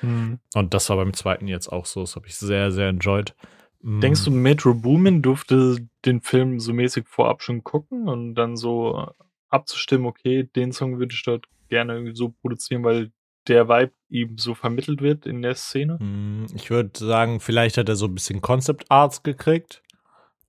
Mhm. 0.03 0.39
Und 0.55 0.75
das 0.75 0.89
war 0.91 0.97
beim 0.97 1.13
zweiten 1.13 1.49
jetzt 1.49 1.69
auch 1.69 1.87
so, 1.87 2.01
das 2.01 2.17
habe 2.17 2.27
ich 2.27 2.37
sehr, 2.37 2.71
sehr 2.71 2.89
enjoyed. 2.89 3.35
Mhm. 3.81 4.01
Denkst 4.01 4.25
du, 4.25 4.31
Metro 4.31 4.75
Boomin 4.75 5.23
durfte 5.23 5.89
den 6.05 6.21
Film 6.21 6.61
so 6.61 6.73
mäßig 6.73 7.09
vorab 7.09 7.43
schon 7.43 7.65
gucken 7.65 8.09
und 8.09 8.35
dann 8.35 8.57
so 8.57 9.09
abzustimmen, 9.53 10.07
okay, 10.07 10.49
den 10.57 10.73
Song 10.73 10.99
würde 10.99 11.15
ich 11.15 11.23
dort 11.23 11.47
gerne 11.69 11.95
irgendwie 11.95 12.17
so 12.17 12.31
produzieren, 12.31 12.85
weil 12.85 13.13
der 13.49 13.69
Vibe 13.69 13.93
ihm 14.09 14.39
so 14.39 14.55
vermittelt 14.55 15.01
wird 15.01 15.27
in 15.27 15.43
der 15.43 15.55
Szene? 15.55 15.99
Hm, 15.99 16.47
ich 16.55 16.71
würde 16.71 16.91
sagen, 16.99 17.41
vielleicht 17.41 17.79
hat 17.79 17.89
er 17.89 17.97
so 17.97 18.07
ein 18.07 18.15
bisschen 18.15 18.41
Concept 18.41 18.85
Arts 18.89 19.23
gekriegt 19.23 19.83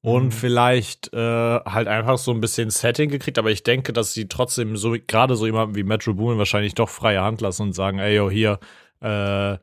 und 0.01 0.25
mhm. 0.25 0.31
vielleicht 0.31 1.13
äh, 1.13 1.17
halt 1.65 1.87
einfach 1.87 2.17
so 2.17 2.31
ein 2.31 2.41
bisschen 2.41 2.69
Setting 2.69 3.09
gekriegt, 3.09 3.39
aber 3.39 3.51
ich 3.51 3.63
denke, 3.63 3.93
dass 3.93 4.13
sie 4.13 4.27
trotzdem 4.27 4.77
so 4.77 4.95
gerade 5.07 5.35
so 5.35 5.45
jemanden 5.45 5.75
wie 5.75 5.83
Metro 5.83 6.13
Boomin 6.13 6.37
wahrscheinlich 6.37 6.75
doch 6.75 6.89
freie 6.89 7.21
Hand 7.21 7.41
lassen 7.41 7.63
und 7.63 7.73
sagen, 7.73 7.99
ey, 7.99 8.15
yo, 8.15 8.29
hier, 8.29 8.59
äh, 8.99 9.57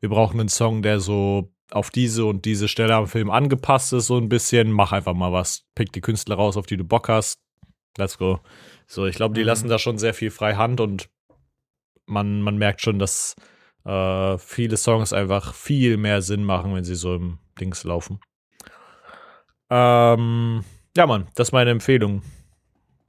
wir 0.00 0.08
brauchen 0.08 0.40
einen 0.40 0.48
Song, 0.48 0.82
der 0.82 1.00
so 1.00 1.50
auf 1.70 1.90
diese 1.90 2.24
und 2.26 2.44
diese 2.44 2.68
Stelle 2.68 2.94
am 2.94 3.06
Film 3.06 3.30
angepasst 3.30 3.92
ist, 3.92 4.08
so 4.08 4.18
ein 4.18 4.28
bisschen, 4.28 4.70
mach 4.70 4.92
einfach 4.92 5.14
mal 5.14 5.32
was. 5.32 5.64
Pick 5.74 5.92
die 5.92 6.00
Künstler 6.00 6.36
raus, 6.36 6.56
auf 6.56 6.66
die 6.66 6.76
du 6.76 6.84
Bock 6.84 7.08
hast. 7.08 7.40
Let's 7.96 8.18
go. 8.18 8.40
So, 8.86 9.06
ich 9.06 9.16
glaube, 9.16 9.34
die 9.34 9.42
mhm. 9.42 9.46
lassen 9.46 9.68
da 9.68 9.78
schon 9.78 9.98
sehr 9.98 10.14
viel 10.14 10.30
frei 10.30 10.54
Hand 10.54 10.80
und 10.80 11.08
man, 12.06 12.42
man 12.42 12.56
merkt 12.56 12.82
schon, 12.82 12.98
dass 12.98 13.34
äh, 13.84 14.38
viele 14.38 14.76
Songs 14.76 15.12
einfach 15.12 15.54
viel 15.54 15.96
mehr 15.96 16.22
Sinn 16.22 16.44
machen, 16.44 16.74
wenn 16.74 16.84
sie 16.84 16.94
so 16.94 17.14
im 17.14 17.38
Dings 17.60 17.84
laufen. 17.84 18.20
Ähm, 19.70 20.64
ja, 20.96 21.06
Mann, 21.06 21.28
das 21.34 21.48
ist 21.48 21.52
meine 21.52 21.70
Empfehlung. 21.70 22.22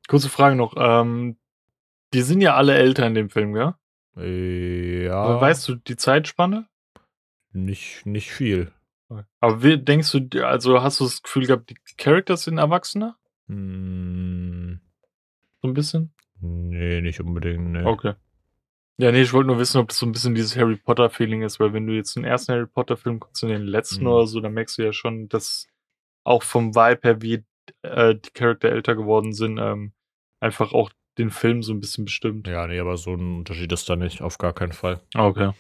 Kurze 0.08 0.30
Frage 0.30 0.56
noch. 0.56 0.76
Ähm, 0.78 1.38
die 2.14 2.22
sind 2.22 2.42
ja 2.42 2.56
alle 2.56 2.76
älter 2.76 3.06
in 3.06 3.16
dem 3.16 3.30
Film, 3.30 3.56
ja? 3.56 3.78
Ja. 4.16 5.42
Weißt 5.42 5.68
du 5.68 5.76
die 5.76 5.98
Zeitspanne? 5.98 6.68
Nicht, 7.52 8.06
nicht 8.06 8.32
viel. 8.32 8.72
Aber 9.40 9.64
wie, 9.64 9.78
denkst 9.78 10.12
du, 10.12 10.46
also 10.46 10.82
hast 10.82 11.00
du 11.00 11.04
das 11.04 11.22
Gefühl 11.22 11.46
gehabt, 11.46 11.70
die 11.70 11.76
Characters 11.98 12.44
sind 12.44 12.58
Erwachsener? 12.58 13.18
Hm. 13.48 14.80
So 15.66 15.72
ein 15.72 15.74
bisschen? 15.74 16.14
Nee, 16.42 17.02
nicht 17.02 17.20
unbedingt, 17.20 17.72
nee. 17.72 17.84
Okay. 17.84 18.14
Ja, 18.98 19.12
nee, 19.12 19.24
ich 19.24 19.34
wollte 19.34 19.48
nur 19.48 19.58
wissen, 19.58 19.80
ob 19.80 19.88
das 19.88 19.98
so 19.98 20.06
ein 20.06 20.12
bisschen 20.12 20.36
dieses 20.36 20.56
Harry 20.56 20.76
Potter-Feeling 20.76 21.42
ist, 21.42 21.60
weil 21.60 21.74
wenn 21.74 21.88
du 21.88 21.94
jetzt 21.94 22.16
den 22.16 22.24
ersten 22.24 22.54
Harry 22.54 22.68
Potter-Film 22.68 23.20
guckst 23.20 23.44
und 23.44 23.50
den 23.50 23.64
letzten 23.64 24.02
mhm. 24.02 24.12
oder 24.12 24.28
so, 24.28 24.40
dann 24.42 24.54
merkst 24.54 24.78
du 24.78 24.84
ja 24.84 24.94
schon, 24.94 25.28
dass 25.28 25.68
auch 26.24 26.44
vom 26.44 26.76
Vibe 26.76 27.00
her, 27.02 27.22
wie 27.24 27.44
äh, 27.82 28.14
die 28.14 28.30
Charakter 28.30 28.70
älter 28.70 28.96
geworden 28.96 29.34
sind, 29.34 29.58
ähm, 29.58 29.94
einfach 30.40 30.72
auch 30.72 30.92
den 31.18 31.32
Film 31.32 31.64
so 31.64 31.74
ein 31.74 31.80
bisschen 31.80 32.06
bestimmt. 32.06 32.48
Ja, 32.48 32.68
nee, 32.68 32.80
aber 32.80 32.96
so 32.98 33.16
ein 33.16 33.38
Unterschied 33.38 33.72
ist 33.72 33.90
da 33.90 33.96
nicht, 33.96 34.22
auf 34.22 34.38
gar 34.38 34.54
keinen 34.54 34.74
Fall. 34.74 35.02
Okay. 35.16 35.52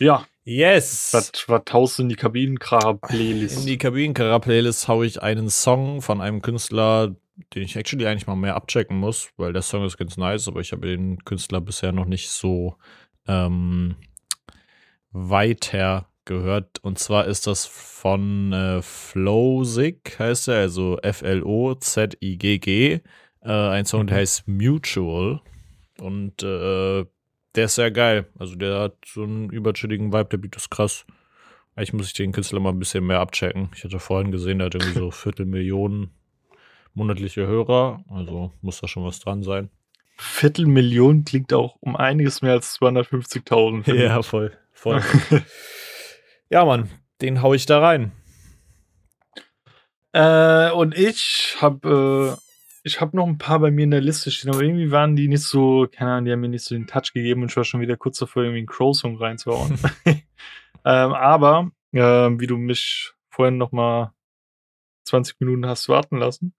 Ja. 0.00 0.26
Yes. 0.44 1.10
Was, 1.12 1.30
haust 1.72 1.98
du 1.98 2.02
in 2.02 2.08
die 2.08 2.16
Kabinenkracher-Playlist? 2.16 3.60
In 3.60 3.66
die 3.66 3.78
Kabinenkracher-Playlist 3.78 4.88
hau 4.88 5.04
ich 5.04 5.22
einen 5.22 5.48
Song 5.48 6.02
von 6.02 6.20
einem 6.20 6.42
Künstler, 6.42 7.14
den 7.54 7.62
ich 7.62 7.76
actually 7.76 8.06
eigentlich 8.06 8.26
mal 8.26 8.36
mehr 8.36 8.56
abchecken 8.56 8.98
muss, 8.98 9.30
weil 9.36 9.52
der 9.52 9.62
Song 9.62 9.84
ist 9.84 9.98
ganz 9.98 10.16
nice, 10.16 10.48
aber 10.48 10.60
ich 10.60 10.72
habe 10.72 10.86
den 10.86 11.18
Künstler 11.24 11.60
bisher 11.60 11.92
noch 11.92 12.06
nicht 12.06 12.30
so 12.30 12.76
ähm, 13.26 13.96
weiter 15.10 16.08
gehört. 16.24 16.78
Und 16.82 16.98
zwar 16.98 17.26
ist 17.26 17.46
das 17.46 17.66
von 17.66 18.52
äh, 18.52 18.82
Flowzig, 18.82 20.16
heißt 20.18 20.48
er, 20.48 20.56
also 20.56 20.98
F-L-O-Z-I-G-G. 21.02 23.00
Äh, 23.44 23.50
ein 23.50 23.84
Song, 23.84 24.06
der 24.06 24.16
mhm. 24.16 24.20
heißt 24.20 24.48
Mutual. 24.48 25.40
Und 26.00 26.42
äh, 26.42 27.04
der 27.54 27.64
ist 27.64 27.74
sehr 27.74 27.90
geil. 27.90 28.26
Also 28.38 28.56
der 28.56 28.80
hat 28.80 28.96
so 29.06 29.22
einen 29.22 29.50
überchilligen 29.50 30.12
Vibe, 30.12 30.28
der 30.30 30.38
Beat 30.38 30.56
ist 30.56 30.70
krass. 30.70 31.04
Eigentlich 31.74 31.92
muss 31.92 32.06
ich 32.06 32.14
den 32.14 32.32
Künstler 32.32 32.60
mal 32.60 32.70
ein 32.70 32.78
bisschen 32.78 33.06
mehr 33.06 33.20
abchecken. 33.20 33.70
Ich 33.74 33.84
hatte 33.84 33.98
vorhin 33.98 34.30
gesehen, 34.30 34.58
der 34.58 34.66
hat 34.66 34.74
irgendwie 34.74 34.98
so 34.98 35.10
Viertelmillionen 35.10 36.10
monatliche 36.94 37.46
Hörer, 37.46 38.04
also 38.08 38.52
muss 38.60 38.80
da 38.80 38.88
schon 38.88 39.04
was 39.04 39.20
dran 39.20 39.42
sein. 39.42 39.70
Viertelmillion 40.16 41.24
klingt 41.24 41.52
auch 41.52 41.76
um 41.80 41.96
einiges 41.96 42.42
mehr 42.42 42.52
als 42.52 42.78
250.000. 42.80 43.92
Ja, 43.94 44.22
voll, 44.22 44.56
voll. 44.72 45.02
ja, 46.50 46.64
Mann, 46.64 46.90
den 47.20 47.42
hau 47.42 47.54
ich 47.54 47.66
da 47.66 47.80
rein. 47.80 48.12
Äh, 50.12 50.70
und 50.72 50.96
ich 50.96 51.56
habe 51.60 52.36
äh, 52.38 52.42
ich 52.84 53.00
habe 53.00 53.16
noch 53.16 53.26
ein 53.26 53.38
paar 53.38 53.60
bei 53.60 53.70
mir 53.70 53.84
in 53.84 53.92
der 53.92 54.00
Liste 54.00 54.30
stehen, 54.30 54.52
aber 54.52 54.62
irgendwie 54.62 54.90
waren 54.90 55.14
die 55.14 55.28
nicht 55.28 55.44
so, 55.44 55.86
keine 55.90 56.12
Ahnung, 56.12 56.24
die 56.24 56.32
haben 56.32 56.40
mir 56.40 56.48
nicht 56.48 56.64
so 56.64 56.74
den 56.74 56.86
Touch 56.86 57.12
gegeben 57.14 57.42
und 57.42 57.50
ich 57.50 57.56
war 57.56 57.64
schon 57.64 57.80
wieder 57.80 57.96
kurz 57.96 58.18
davor, 58.18 58.42
irgendwie 58.42 58.58
einen 58.58 58.66
Crow-Song 58.66 59.16
reinzuhauen. 59.16 59.78
ähm, 60.04 60.22
aber, 60.84 61.70
äh, 61.92 62.00
wie 62.00 62.46
du 62.46 62.56
mich 62.56 63.12
vorhin 63.30 63.56
noch 63.56 63.72
mal 63.72 64.12
20 65.04 65.40
Minuten 65.40 65.66
hast 65.66 65.88
warten 65.88 66.18
lassen, 66.18 66.54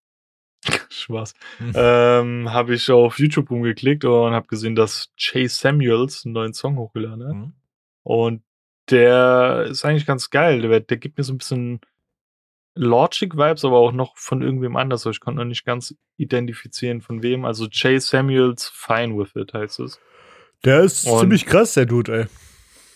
Spaß. 1.02 1.34
Mhm. 1.60 1.74
Ähm, 1.76 2.54
habe 2.54 2.76
ich 2.76 2.90
auf 2.92 3.20
YouTube 3.20 3.52
umgeklickt 3.52 4.06
und 4.06 4.34
habe 4.34 4.48
gesehen, 4.48 4.76
dass 4.76 5.12
Chase 5.18 5.56
Samuels 5.56 6.26
einen 6.26 6.34
neuen 6.34 6.54
Song 6.54 6.78
hochgeladen 6.78 7.28
hat. 7.28 7.36
Mhm. 7.36 7.54
Und 8.04 8.44
der 8.90 9.68
ist 9.70 9.86
eigentlich 9.86 10.06
ganz 10.06 10.30
geil. 10.30 10.62
Der, 10.62 10.80
der 10.80 10.98
gibt 10.98 11.18
mir 11.18 11.24
so 11.24 11.34
ein 11.34 11.38
bisschen 11.38 11.80
Logic-Vibes, 12.76 13.66
aber 13.66 13.78
auch 13.78 13.92
noch 13.92 14.18
von 14.18 14.42
irgendwem 14.42 14.76
anders. 14.76 15.06
Ich 15.06 15.20
konnte 15.20 15.40
noch 15.40 15.48
nicht 15.48 15.66
ganz 15.66 15.96
identifizieren, 16.18 17.02
von 17.02 17.22
wem. 17.24 17.46
Also 17.46 17.68
Chase 17.70 18.08
Samuels 18.08 18.70
Fine 18.70 19.18
With 19.18 19.36
It 19.36 19.54
heißt 19.54 19.80
es. 19.80 20.00
Der 20.64 20.82
ist 20.82 21.06
und 21.06 21.20
ziemlich 21.20 21.46
krass, 21.46 21.74
der 21.74 21.86
Dude, 21.86 22.20
ey. 22.22 22.26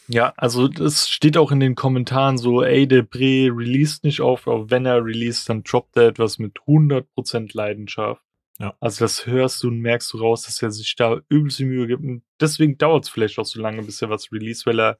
Ja, 0.08 0.34
also 0.38 0.68
es 0.68 1.10
steht 1.10 1.38
auch 1.38 1.51
in 1.51 1.60
den 1.60 1.76
Kommentaren 1.76 2.38
so, 2.38 2.64
ey, 2.64 2.88
der 2.88 3.01
Bre 3.01 3.49
released 3.51 4.03
nicht 4.03 4.22
auf, 4.22 4.47
aber 4.47 4.70
wenn 4.70 4.86
er 4.86 5.03
released, 5.03 5.49
dann 5.49 5.64
droppt 5.64 5.97
er 5.97 6.08
etwas 6.08 6.39
mit 6.39 6.60
100% 6.68 7.51
Leidenschaft. 7.53 8.22
Ja. 8.60 8.74
Also 8.80 9.05
das 9.05 9.26
hörst 9.26 9.62
du 9.64 9.68
und 9.68 9.80
merkst 9.82 10.12
du 10.14 10.18
raus, 10.18 10.43
dass 10.43 10.62
er 10.62 10.72
sich 10.72 10.95
da 10.95 11.20
übelst 11.30 11.60
Mühe 11.60 11.88
gibt. 11.88 12.03
Und 12.03 12.24
deswegen 12.39 12.78
dauert 12.78 13.03
es 13.03 13.10
vielleicht 13.10 13.38
auch 13.38 13.45
so 13.45 13.62
lange, 13.62 13.84
bis 13.84 14.01
er 14.01 14.10
was 14.10 14.32
release, 14.32 14.66
weil 14.66 14.80
er 14.80 14.97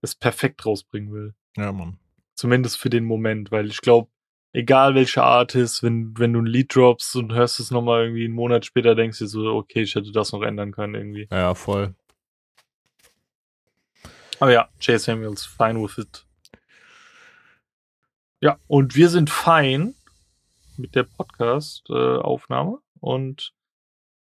es 0.00 0.14
perfekt 0.14 0.66
rausbringen 0.66 1.12
will. 1.12 1.34
Ja, 1.56 1.72
Mann. 1.72 1.98
Zumindest 2.34 2.78
für 2.78 2.90
den 2.90 3.04
Moment, 3.04 3.50
weil 3.50 3.68
ich 3.68 3.80
glaube, 3.80 4.10
egal 4.52 4.94
welcher 4.94 5.24
Artist, 5.24 5.82
wenn, 5.82 6.18
wenn 6.18 6.32
du 6.32 6.40
ein 6.40 6.46
Lied 6.46 6.74
droppst 6.74 7.14
und 7.16 7.32
hörst 7.32 7.60
es 7.60 7.70
nochmal 7.70 8.04
irgendwie 8.04 8.24
einen 8.24 8.34
Monat 8.34 8.64
später, 8.64 8.94
denkst 8.94 9.18
du 9.18 9.26
so, 9.26 9.54
okay, 9.54 9.82
ich 9.82 9.94
hätte 9.94 10.12
das 10.12 10.32
noch 10.32 10.42
ändern 10.42 10.72
können 10.72 10.94
irgendwie. 10.94 11.28
Ja, 11.30 11.54
voll. 11.54 11.94
Aber 14.38 14.52
ja, 14.52 14.68
Jay 14.80 14.98
Samuels, 14.98 15.44
fine 15.44 15.82
with 15.82 15.98
it. 15.98 16.26
Ja, 18.40 18.58
und 18.66 18.94
wir 18.94 19.08
sind 19.08 19.30
fein 19.30 19.94
mit 20.76 20.94
der 20.94 21.04
Podcast-Aufnahme 21.04 22.78
und 23.00 23.54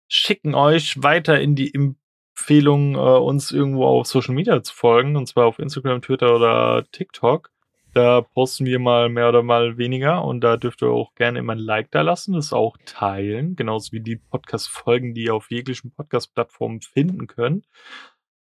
schicken 0.08 0.54
euch 0.54 1.02
weiter 1.02 1.40
in 1.40 1.56
die 1.56 1.74
Empfehlung, 1.74 2.94
äh, 2.94 2.98
uns 2.98 3.50
irgendwo 3.50 3.84
auf 3.84 4.06
Social 4.06 4.34
Media 4.34 4.62
zu 4.62 4.72
folgen, 4.74 5.16
und 5.16 5.26
zwar 5.26 5.46
auf 5.46 5.58
Instagram, 5.58 6.02
Twitter 6.02 6.36
oder 6.36 6.84
TikTok. 6.92 7.50
Da 7.94 8.20
posten 8.20 8.66
wir 8.66 8.78
mal 8.78 9.08
mehr 9.08 9.30
oder 9.30 9.42
mal 9.42 9.78
weniger 9.78 10.22
und 10.22 10.42
da 10.42 10.56
dürft 10.56 10.82
ihr 10.82 10.90
auch 10.90 11.14
gerne 11.14 11.38
immer 11.38 11.54
ein 11.54 11.58
Like 11.58 11.90
da 11.90 12.02
lassen, 12.02 12.34
das 12.34 12.52
auch 12.52 12.76
teilen, 12.84 13.56
genauso 13.56 13.90
wie 13.92 14.00
die 14.00 14.16
Podcast-Folgen, 14.16 15.14
die 15.14 15.24
ihr 15.24 15.34
auf 15.34 15.50
jeglichen 15.50 15.90
Podcast-Plattformen 15.90 16.82
finden 16.82 17.26
könnt 17.26 17.66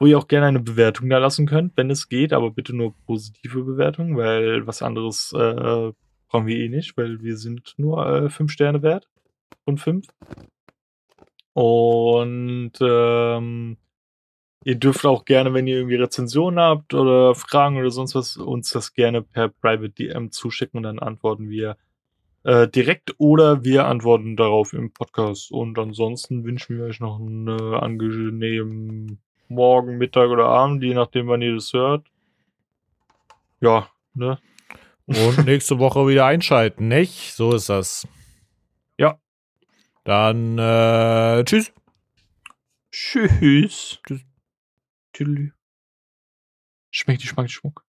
wo 0.01 0.07
ihr 0.07 0.19
auch 0.19 0.29
gerne 0.29 0.47
eine 0.47 0.61
Bewertung 0.61 1.11
da 1.11 1.19
lassen 1.19 1.47
könnt, 1.47 1.77
wenn 1.77 1.91
es 1.91 2.09
geht, 2.09 2.33
aber 2.33 2.51
bitte 2.51 2.75
nur 2.75 2.95
positive 3.07 3.63
Bewertung, 3.63 4.17
weil 4.17 4.67
was 4.67 4.81
anderes 4.81 5.33
äh, 5.37 5.93
brauchen 6.29 6.47
wir 6.47 6.57
eh 6.57 6.71
nicht, 6.71 6.97
weil 6.97 7.23
wir 7.23 7.37
sind 7.37 7.75
nur 7.77 8.07
äh, 8.07 8.31
fünf 8.31 8.51
Sterne 8.51 8.83
wert 8.83 9.09
von 9.65 9.77
fünf. 9.77 10.07
Und 11.53 12.73
ähm, 12.81 13.77
ihr 14.65 14.75
dürft 14.77 15.05
auch 15.05 15.27
gerne, 15.27 15.53
wenn 15.53 15.67
ihr 15.67 15.77
irgendwie 15.77 15.97
Rezensionen 15.97 16.61
habt 16.61 16.95
oder 16.95 17.35
Fragen 17.35 17.77
oder 17.77 17.91
sonst 17.91 18.15
was, 18.15 18.39
uns 18.39 18.71
das 18.71 18.95
gerne 18.95 19.21
per 19.21 19.49
Private 19.49 19.91
DM 19.91 20.33
zuschicken 20.33 20.79
und 20.79 20.85
dann 20.85 20.99
antworten 20.99 21.51
wir 21.51 21.77
äh, 22.45 22.69
direkt 22.69 23.15
oder 23.19 23.65
wir 23.65 23.87
antworten 23.87 24.37
darauf 24.37 24.73
im 24.73 24.93
Podcast. 24.93 25.51
Und 25.53 25.79
ansonsten 25.79 26.45
wünschen 26.45 26.79
wir 26.79 26.85
euch 26.85 27.01
noch 27.01 27.21
einen 27.21 27.49
äh, 27.49 27.77
angenehmen 27.77 29.21
Morgen, 29.51 29.99
Mittag 29.99 30.31
oder 30.31 30.47
Abend, 30.47 30.83
je 30.83 30.95
nachdem, 30.95 31.27
wann 31.27 31.43
ihr 31.43 31.55
das 31.55 31.73
hört. 31.73 32.07
Ja, 33.61 33.91
ne? 34.15 34.39
Und 35.07 35.45
nächste 35.45 35.81
Woche 35.81 36.07
wieder 36.07 36.25
einschalten, 36.25 36.87
nicht? 36.87 37.35
So 37.35 37.53
ist 37.53 37.69
das. 37.69 38.07
Ja. 38.97 39.21
Dann 40.05 40.57
äh, 40.57 41.43
tschüss. 41.45 41.73
Tschüss. 42.93 44.01
Tschüss. 44.07 44.25
Tschüss. 45.13 45.51
Schmeckt 46.93 47.23
die 47.23 47.27
Schmack, 47.27 47.51
Schmuck. 47.51 47.85